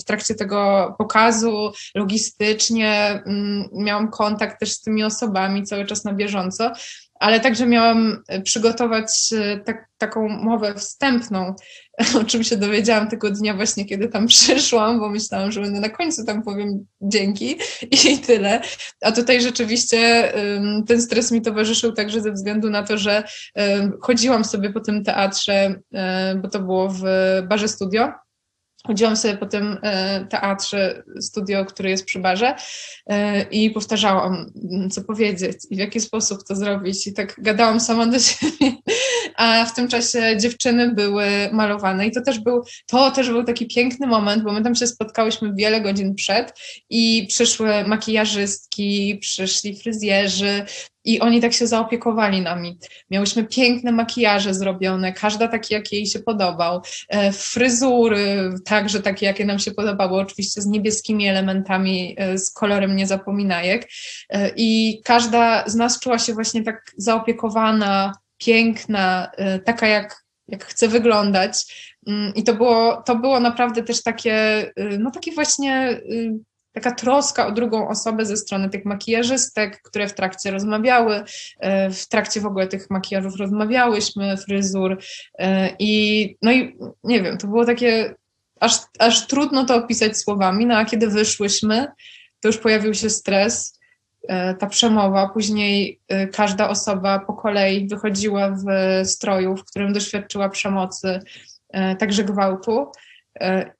w 0.00 0.04
trakcie 0.04 0.34
tego 0.34 0.94
pokazu, 0.98 1.72
logistycznie, 1.94 3.22
miałam 3.72 4.10
kontakt 4.10 4.60
też 4.60 4.72
z 4.72 4.80
tymi 4.80 5.04
osobami 5.04 5.62
cały 5.62 5.84
czas 5.84 6.04
na 6.04 6.12
bieżąco, 6.12 6.72
ale 7.20 7.40
także 7.40 7.66
miałam 7.66 8.22
e, 8.28 8.40
przygotować 8.40 9.30
e, 9.32 9.58
tak, 9.58 9.88
taką 9.98 10.28
mowę 10.28 10.74
wstępną, 10.74 11.54
o 12.20 12.24
czym 12.24 12.44
się 12.44 12.56
dowiedziałam 12.56 13.08
tego 13.08 13.30
dnia 13.30 13.54
właśnie, 13.54 13.84
kiedy 13.84 14.08
tam 14.08 14.26
przyszłam, 14.36 15.00
bo 15.00 15.08
myślałam, 15.08 15.52
że 15.52 15.60
będę 15.60 15.80
na 15.80 15.88
końcu 15.88 16.24
tam 16.24 16.42
powiem 16.42 16.86
dzięki 17.00 17.56
i 18.12 18.18
tyle. 18.18 18.60
A 19.00 19.12
tutaj 19.12 19.40
rzeczywiście 19.40 20.32
ten 20.86 21.02
stres 21.02 21.32
mi 21.32 21.42
towarzyszył 21.42 21.92
także 21.92 22.20
ze 22.20 22.32
względu 22.32 22.70
na 22.70 22.82
to, 22.82 22.98
że 22.98 23.24
chodziłam 24.00 24.44
sobie 24.44 24.72
po 24.72 24.80
tym 24.80 25.04
teatrze, 25.04 25.74
e, 25.94 26.34
bo 26.34 26.48
to 26.48 26.60
było 26.60 26.88
w 26.88 27.02
barze 27.48 27.68
studio 27.68 28.12
Chodziłam 28.88 29.16
sobie 29.16 29.36
po 29.36 29.46
tym 29.46 29.78
e, 29.82 30.26
teatrze, 30.26 31.02
studio, 31.20 31.64
który 31.64 31.90
jest 31.90 32.04
przy 32.04 32.18
barze 32.18 32.54
e, 33.06 33.42
i 33.42 33.70
powtarzałam, 33.70 34.52
mm, 34.72 34.90
co 34.90 35.04
powiedzieć 35.04 35.56
i 35.70 35.76
w 35.76 35.78
jaki 35.78 36.00
sposób 36.00 36.44
to 36.44 36.56
zrobić. 36.56 37.06
I 37.06 37.12
tak 37.12 37.34
gadałam 37.38 37.80
sama 37.80 38.06
do 38.06 38.18
siebie, 38.28 38.72
a 39.36 39.64
w 39.64 39.74
tym 39.74 39.88
czasie 39.88 40.36
dziewczyny 40.36 40.94
były 40.94 41.26
malowane 41.52 42.06
i 42.06 42.10
to 42.10 42.20
też 42.20 42.38
był, 42.38 42.64
to 42.86 43.10
też 43.10 43.30
był 43.30 43.44
taki 43.44 43.66
piękny 43.66 44.06
moment, 44.06 44.44
bo 44.44 44.52
my 44.52 44.62
tam 44.62 44.74
się 44.74 44.86
spotkałyśmy 44.86 45.52
wiele 45.54 45.80
godzin 45.80 46.14
przed 46.14 46.58
i 46.90 47.26
przyszły 47.28 47.84
makijażystki, 47.84 49.18
przyszli 49.20 49.76
fryzjerzy 49.76 50.64
i 51.08 51.20
oni 51.20 51.40
tak 51.40 51.52
się 51.52 51.66
zaopiekowali 51.66 52.40
nami. 52.40 52.78
Miałyśmy 53.10 53.44
piękne 53.44 53.92
makijaże 53.92 54.54
zrobione, 54.54 55.12
każda 55.12 55.48
taki, 55.48 55.74
jaki 55.74 55.96
jej 55.96 56.06
się 56.06 56.18
podobał, 56.18 56.82
e, 57.08 57.32
fryzury 57.32 58.54
także 58.64 59.00
takie, 59.00 59.26
jakie 59.26 59.44
nam 59.44 59.58
się 59.58 59.70
podobały, 59.70 60.20
oczywiście 60.20 60.62
z 60.62 60.66
niebieskimi 60.66 61.28
elementami, 61.28 62.14
e, 62.18 62.38
z 62.38 62.52
kolorem 62.52 62.96
niezapominajek 62.96 63.88
e, 64.30 64.50
i 64.56 65.00
każda 65.04 65.68
z 65.68 65.74
nas 65.74 66.00
czuła 66.00 66.18
się 66.18 66.34
właśnie 66.34 66.62
tak 66.62 66.92
zaopiekowana, 66.96 68.12
piękna, 68.38 69.30
taka 69.64 69.86
jak, 69.86 70.24
jak 70.48 70.64
chce 70.64 70.88
wyglądać. 70.88 71.74
Mm, 72.06 72.34
I 72.34 72.44
to 72.44 72.54
było, 72.54 73.02
to 73.06 73.16
było 73.16 73.40
naprawdę 73.40 73.82
też 73.82 74.02
takie, 74.02 74.36
no 74.98 75.10
takie 75.10 75.32
właśnie 75.32 76.00
taka 76.80 76.94
troska 76.94 77.46
o 77.46 77.52
drugą 77.52 77.88
osobę 77.88 78.26
ze 78.26 78.36
strony 78.36 78.70
tych 78.70 78.84
makijażystek, 78.84 79.82
które 79.82 80.08
w 80.08 80.14
trakcie 80.14 80.50
rozmawiały, 80.50 81.22
e, 81.60 81.90
w 81.90 82.08
trakcie 82.08 82.40
w 82.40 82.46
ogóle 82.46 82.66
tych 82.66 82.90
makijażów 82.90 83.36
rozmawiałyśmy, 83.36 84.36
fryzur 84.36 84.98
e, 85.38 85.70
i 85.78 86.36
no 86.42 86.52
i 86.52 86.76
nie 87.04 87.22
wiem, 87.22 87.38
to 87.38 87.46
było 87.46 87.64
takie 87.64 88.14
aż, 88.60 88.72
aż 88.98 89.26
trudno 89.26 89.64
to 89.64 89.76
opisać 89.76 90.16
słowami, 90.16 90.66
no 90.66 90.76
a 90.76 90.84
kiedy 90.84 91.08
wyszłyśmy, 91.08 91.86
to 92.40 92.48
już 92.48 92.58
pojawił 92.58 92.94
się 92.94 93.10
stres, 93.10 93.80
e, 94.28 94.54
ta 94.54 94.66
przemowa, 94.66 95.28
później 95.28 96.00
każda 96.32 96.68
osoba 96.68 97.18
po 97.18 97.32
kolei 97.32 97.88
wychodziła 97.88 98.50
w 98.50 98.64
stroju, 99.08 99.56
w 99.56 99.64
którym 99.64 99.92
doświadczyła 99.92 100.48
przemocy, 100.48 101.20
także 101.98 102.24
gwałtu 102.24 102.92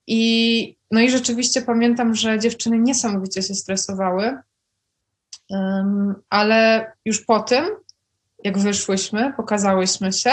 i 0.06 0.78
no 0.90 1.00
i 1.00 1.10
rzeczywiście 1.10 1.62
pamiętam, 1.62 2.14
że 2.14 2.38
dziewczyny 2.38 2.78
niesamowicie 2.78 3.42
się 3.42 3.54
stresowały, 3.54 4.38
ale 6.30 6.92
już 7.04 7.24
po 7.24 7.40
tym, 7.40 7.64
jak 8.44 8.58
wyszłyśmy, 8.58 9.32
pokazałyśmy 9.36 10.12
się, 10.12 10.32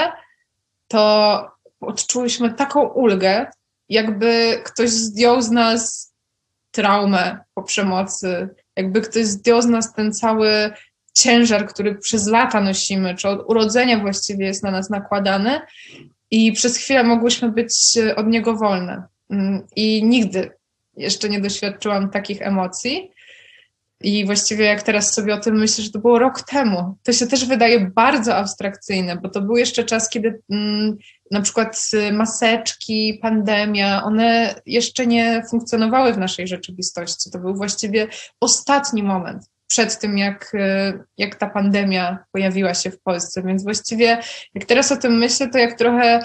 to 0.88 1.48
odczułyśmy 1.82 2.54
taką 2.54 2.88
ulgę, 2.88 3.48
jakby 3.90 4.62
ktoś 4.64 4.90
zdjął 4.90 5.42
z 5.42 5.52
nas 5.52 6.14
traumę 6.72 7.40
po 7.54 7.64
przemocy, 7.64 8.50
jakby 8.76 9.02
ktoś 9.02 9.26
zdjął 9.26 9.62
z 9.62 9.66
nas 9.66 9.94
ten 9.94 10.14
cały 10.14 10.72
ciężar, 11.14 11.68
który 11.68 11.96
przez 11.96 12.28
lata 12.28 12.62
nosimy, 12.62 13.16
czy 13.16 13.28
od 13.28 13.50
urodzenia 13.50 14.00
właściwie 14.00 14.46
jest 14.46 14.64
na 14.64 14.72
nas 14.72 14.90
nakładany, 14.90 15.62
i 16.32 16.52
przez 16.52 16.78
chwilę 16.78 17.04
mogłyśmy 17.04 17.52
być 17.52 17.98
od 18.16 18.28
niego 18.28 18.56
wolne. 18.56 19.04
Mm, 19.30 19.68
I 19.76 20.04
nigdy 20.04 20.52
jeszcze 20.98 21.30
nie 21.30 21.42
doświadczyłam 21.42 22.10
takich 22.10 22.42
emocji. 22.42 23.12
I 24.02 24.26
właściwie 24.26 24.66
jak 24.66 24.84
teraz 24.84 25.14
sobie 25.14 25.34
o 25.34 25.40
tym 25.40 25.60
myślę, 25.60 25.84
że 25.84 25.92
to 25.92 26.00
było 26.00 26.20
rok 26.20 26.42
temu, 26.42 26.98
to 27.04 27.14
się 27.14 27.28
też 27.28 27.46
wydaje 27.46 27.92
bardzo 27.96 28.36
abstrakcyjne, 28.36 29.16
bo 29.16 29.30
to 29.30 29.42
był 29.42 29.58
jeszcze 29.58 29.84
czas, 29.84 30.10
kiedy 30.10 30.42
mm, 30.52 30.98
na 31.32 31.42
przykład 31.42 31.92
maseczki, 32.12 33.20
pandemia, 33.22 34.04
one 34.04 34.56
jeszcze 34.66 35.08
nie 35.08 35.44
funkcjonowały 35.50 36.14
w 36.14 36.18
naszej 36.18 36.48
rzeczywistości. 36.48 37.32
To 37.32 37.40
był 37.40 37.56
właściwie 37.56 38.08
ostatni 38.40 39.04
moment 39.04 39.50
przed 39.68 40.00
tym, 40.00 40.18
jak, 40.18 40.52
jak 41.18 41.36
ta 41.36 41.50
pandemia 41.50 42.18
pojawiła 42.32 42.74
się 42.74 42.92
w 42.92 43.02
Polsce. 43.02 43.44
Więc 43.44 43.64
właściwie, 43.64 44.18
jak 44.56 44.66
teraz 44.66 44.92
o 44.92 44.98
tym 44.98 45.18
myślę, 45.18 45.50
to 45.50 45.58
jak 45.58 45.78
trochę 45.78 46.20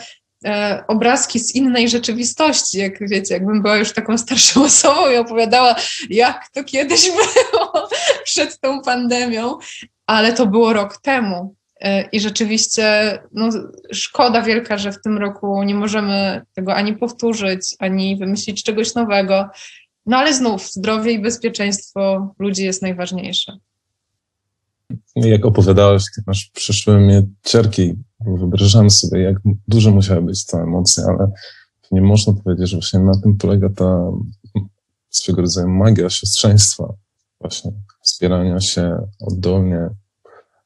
e, 0.45 0.85
obrazki 0.89 1.39
z 1.41 1.55
innej 1.55 1.89
rzeczywistości, 1.89 2.79
jak 2.79 3.09
wiecie, 3.09 3.35
jakbym 3.35 3.63
była 3.63 3.77
już 3.77 3.93
taką 3.93 4.19
starszą 4.19 4.65
osobą 4.71 5.11
i 5.11 5.17
opowiadała, 5.17 5.77
jak 6.11 6.49
to 6.55 6.65
kiedyś 6.65 7.11
było 7.53 7.89
przed 8.25 8.61
tą 8.61 8.83
pandemią, 8.83 9.59
ale 10.07 10.33
to 10.33 10.47
było 10.47 10.73
rok 10.73 10.97
temu. 10.97 11.55
E, 11.81 12.03
I 12.03 12.21
rzeczywiście 12.21 13.19
no, 13.33 13.49
szkoda 13.93 14.43
wielka, 14.43 14.79
że 14.79 14.93
w 14.93 15.03
tym 15.03 15.19
roku 15.19 15.63
nie 15.63 15.75
możemy 15.75 16.43
tego 16.55 16.75
ani 16.75 16.97
powtórzyć, 16.97 17.77
ani 17.79 18.17
wymyślić 18.17 18.63
czegoś 18.63 18.95
nowego. 18.95 19.49
No 20.07 20.17
ale 20.17 20.35
znów 20.35 20.71
zdrowie 20.71 21.13
i 21.13 21.19
bezpieczeństwo 21.19 22.35
ludzi 22.39 22.65
jest 22.65 22.83
najważniejsze. 22.83 23.53
Jak 25.17 25.47
opowiadałeś, 25.47 26.05
to 26.17 26.23
masz 26.27 26.51
przyszły 26.55 27.01
mnie 27.01 27.23
ciarki 27.43 27.95
wyobrażam 28.21 28.91
sobie, 28.91 29.21
jak 29.21 29.37
dużo 29.69 29.91
musiała 29.91 30.21
być 30.21 30.47
ta 30.47 30.63
emocja, 30.63 31.05
ale 31.05 31.31
nie 31.91 32.03
można 32.03 32.33
powiedzieć, 32.33 32.71
że 32.71 32.77
właśnie 32.77 33.01
na 33.01 33.21
tym 33.21 33.37
polega 33.37 33.69
ta 33.69 34.11
swego 35.11 35.43
rodzaju 35.43 35.69
magia 35.69 36.11
siostrzeństwa, 36.11 36.95
właśnie 37.41 37.73
wspierania 38.03 38.61
się 38.61 39.09
oddolnie, 39.21 39.89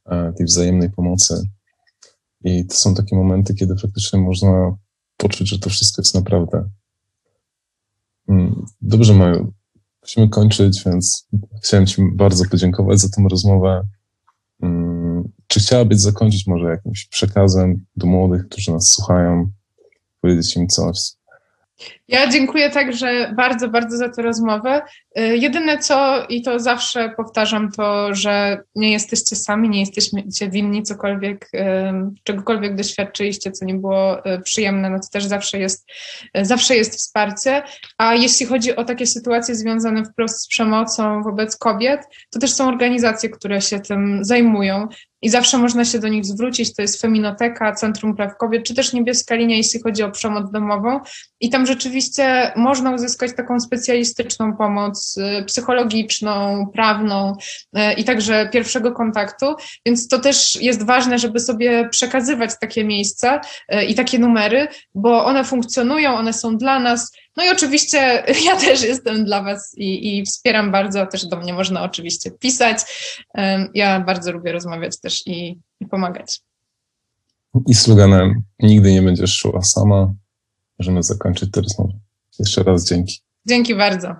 e, 0.07 0.32
tej 0.32 0.47
wzajemnej 0.47 0.90
pomocy. 0.90 1.49
I 2.45 2.66
to 2.66 2.74
są 2.74 2.95
takie 2.95 3.16
momenty, 3.16 3.55
kiedy 3.55 3.76
faktycznie 3.76 4.20
można 4.20 4.76
poczuć, 5.16 5.49
że 5.49 5.59
to 5.59 5.70
wszystko 5.70 6.03
jest 6.03 6.14
naprawdę. 6.14 6.68
Mm, 8.28 8.64
dobrze, 8.80 9.14
Maju. 9.14 9.53
Musimy 10.03 10.28
kończyć, 10.28 10.82
więc 10.86 11.28
chciałem 11.62 11.86
Ci 11.86 12.03
bardzo 12.12 12.45
podziękować 12.51 13.01
za 13.01 13.09
tę 13.09 13.22
rozmowę. 13.30 13.82
Mm, 14.64 15.28
czy 15.46 15.60
chciałabyś 15.60 16.00
zakończyć 16.00 16.46
może 16.46 16.68
jakimś 16.68 17.06
przekazem 17.08 17.84
do 17.96 18.06
młodych, 18.06 18.48
którzy 18.48 18.72
nas 18.72 18.88
słuchają, 18.88 19.50
powiedzieć 20.20 20.56
im 20.56 20.68
coś, 20.68 20.98
ja 22.08 22.30
dziękuję 22.30 22.70
także 22.70 23.32
bardzo, 23.36 23.68
bardzo 23.68 23.96
za 23.96 24.08
tę 24.08 24.22
rozmowę. 24.22 24.82
Y, 25.18 25.36
jedyne 25.36 25.78
co, 25.78 26.26
i 26.28 26.42
to 26.42 26.60
zawsze 26.60 27.14
powtarzam, 27.16 27.72
to, 27.72 28.14
że 28.14 28.62
nie 28.74 28.92
jesteście 28.92 29.36
sami, 29.36 29.68
nie 29.68 29.80
jesteście 29.80 30.48
winni 30.50 30.82
cokolwiek, 30.82 31.50
czegokolwiek 32.22 32.76
doświadczyliście, 32.76 33.52
co 33.52 33.64
nie 33.64 33.74
było 33.74 34.26
y, 34.26 34.40
przyjemne, 34.40 34.90
no 34.90 34.98
to 34.98 35.08
też 35.12 35.24
zawsze 35.24 35.58
jest, 35.58 35.90
y, 36.38 36.44
zawsze 36.44 36.76
jest 36.76 36.94
wsparcie. 36.94 37.62
A 37.98 38.14
jeśli 38.14 38.46
chodzi 38.46 38.76
o 38.76 38.84
takie 38.84 39.06
sytuacje 39.06 39.54
związane 39.54 40.04
wprost 40.04 40.40
z 40.40 40.48
przemocą 40.48 41.22
wobec 41.22 41.56
kobiet, 41.56 42.00
to 42.30 42.38
też 42.38 42.52
są 42.52 42.68
organizacje, 42.68 43.30
które 43.30 43.60
się 43.60 43.80
tym 43.80 44.24
zajmują 44.24 44.88
i 45.24 45.30
zawsze 45.30 45.58
można 45.58 45.84
się 45.84 45.98
do 45.98 46.08
nich 46.08 46.24
zwrócić. 46.24 46.74
To 46.74 46.82
jest 46.82 47.00
Feminoteka, 47.00 47.72
Centrum 47.72 48.16
Praw 48.16 48.36
Kobiet, 48.36 48.64
czy 48.64 48.74
też 48.74 48.92
Niebieska 48.92 49.34
Linia, 49.34 49.56
jeśli 49.56 49.82
chodzi 49.82 50.02
o 50.02 50.10
przemoc 50.10 50.50
domową. 50.50 51.00
I 51.40 51.50
tam 51.50 51.66
rzeczywiście 51.66 52.52
można 52.56 52.94
uzyskać 52.94 53.36
taką 53.36 53.60
specjalistyczną 53.60 54.56
pomoc 54.56 55.18
y, 55.18 55.44
psychologiczną, 55.44 56.66
prawną 56.74 57.36
y, 57.76 57.92
i 57.92 58.04
także 58.04 58.48
pierwszego 58.52 58.92
kontaktu. 58.92 59.46
Więc 59.86 60.08
to 60.08 60.18
też 60.18 60.62
jest 60.62 60.86
ważne, 60.86 61.18
żeby 61.18 61.40
sobie 61.40 61.88
przekazywać 61.88 62.50
takie 62.60 62.84
miejsca 62.84 63.40
y, 63.74 63.84
i 63.84 63.94
takie 63.94 64.18
numery, 64.18 64.68
bo 64.94 65.24
one 65.24 65.44
funkcjonują, 65.44 66.14
one 66.14 66.32
są 66.32 66.56
dla 66.56 66.80
nas 66.80 67.12
no 67.37 67.45
i 67.45 67.49
oczywiście 67.49 67.99
ja 68.47 68.57
też 68.57 68.82
jestem 68.82 69.24
dla 69.24 69.43
Was 69.43 69.74
i, 69.76 70.18
i, 70.18 70.24
wspieram 70.24 70.72
bardzo, 70.72 71.07
też 71.07 71.26
do 71.26 71.37
mnie 71.37 71.53
można 71.53 71.82
oczywiście 71.82 72.30
pisać. 72.30 72.78
Ja 73.74 74.01
bardzo 74.01 74.32
lubię 74.32 74.53
rozmawiać 74.53 75.01
też 75.01 75.26
i, 75.26 75.61
i 75.80 75.87
pomagać. 75.87 76.41
I 77.68 77.74
sloganem 77.74 78.43
nigdy 78.61 78.93
nie 78.93 79.03
będziesz 79.03 79.37
szła 79.37 79.62
sama. 79.62 80.14
Możemy 80.78 81.03
zakończyć 81.03 81.51
tę 81.51 81.61
rozmowę. 81.61 81.93
Jeszcze 82.39 82.62
raz 82.62 82.89
dzięki. 82.89 83.20
Dzięki 83.47 83.74
bardzo. 83.74 84.14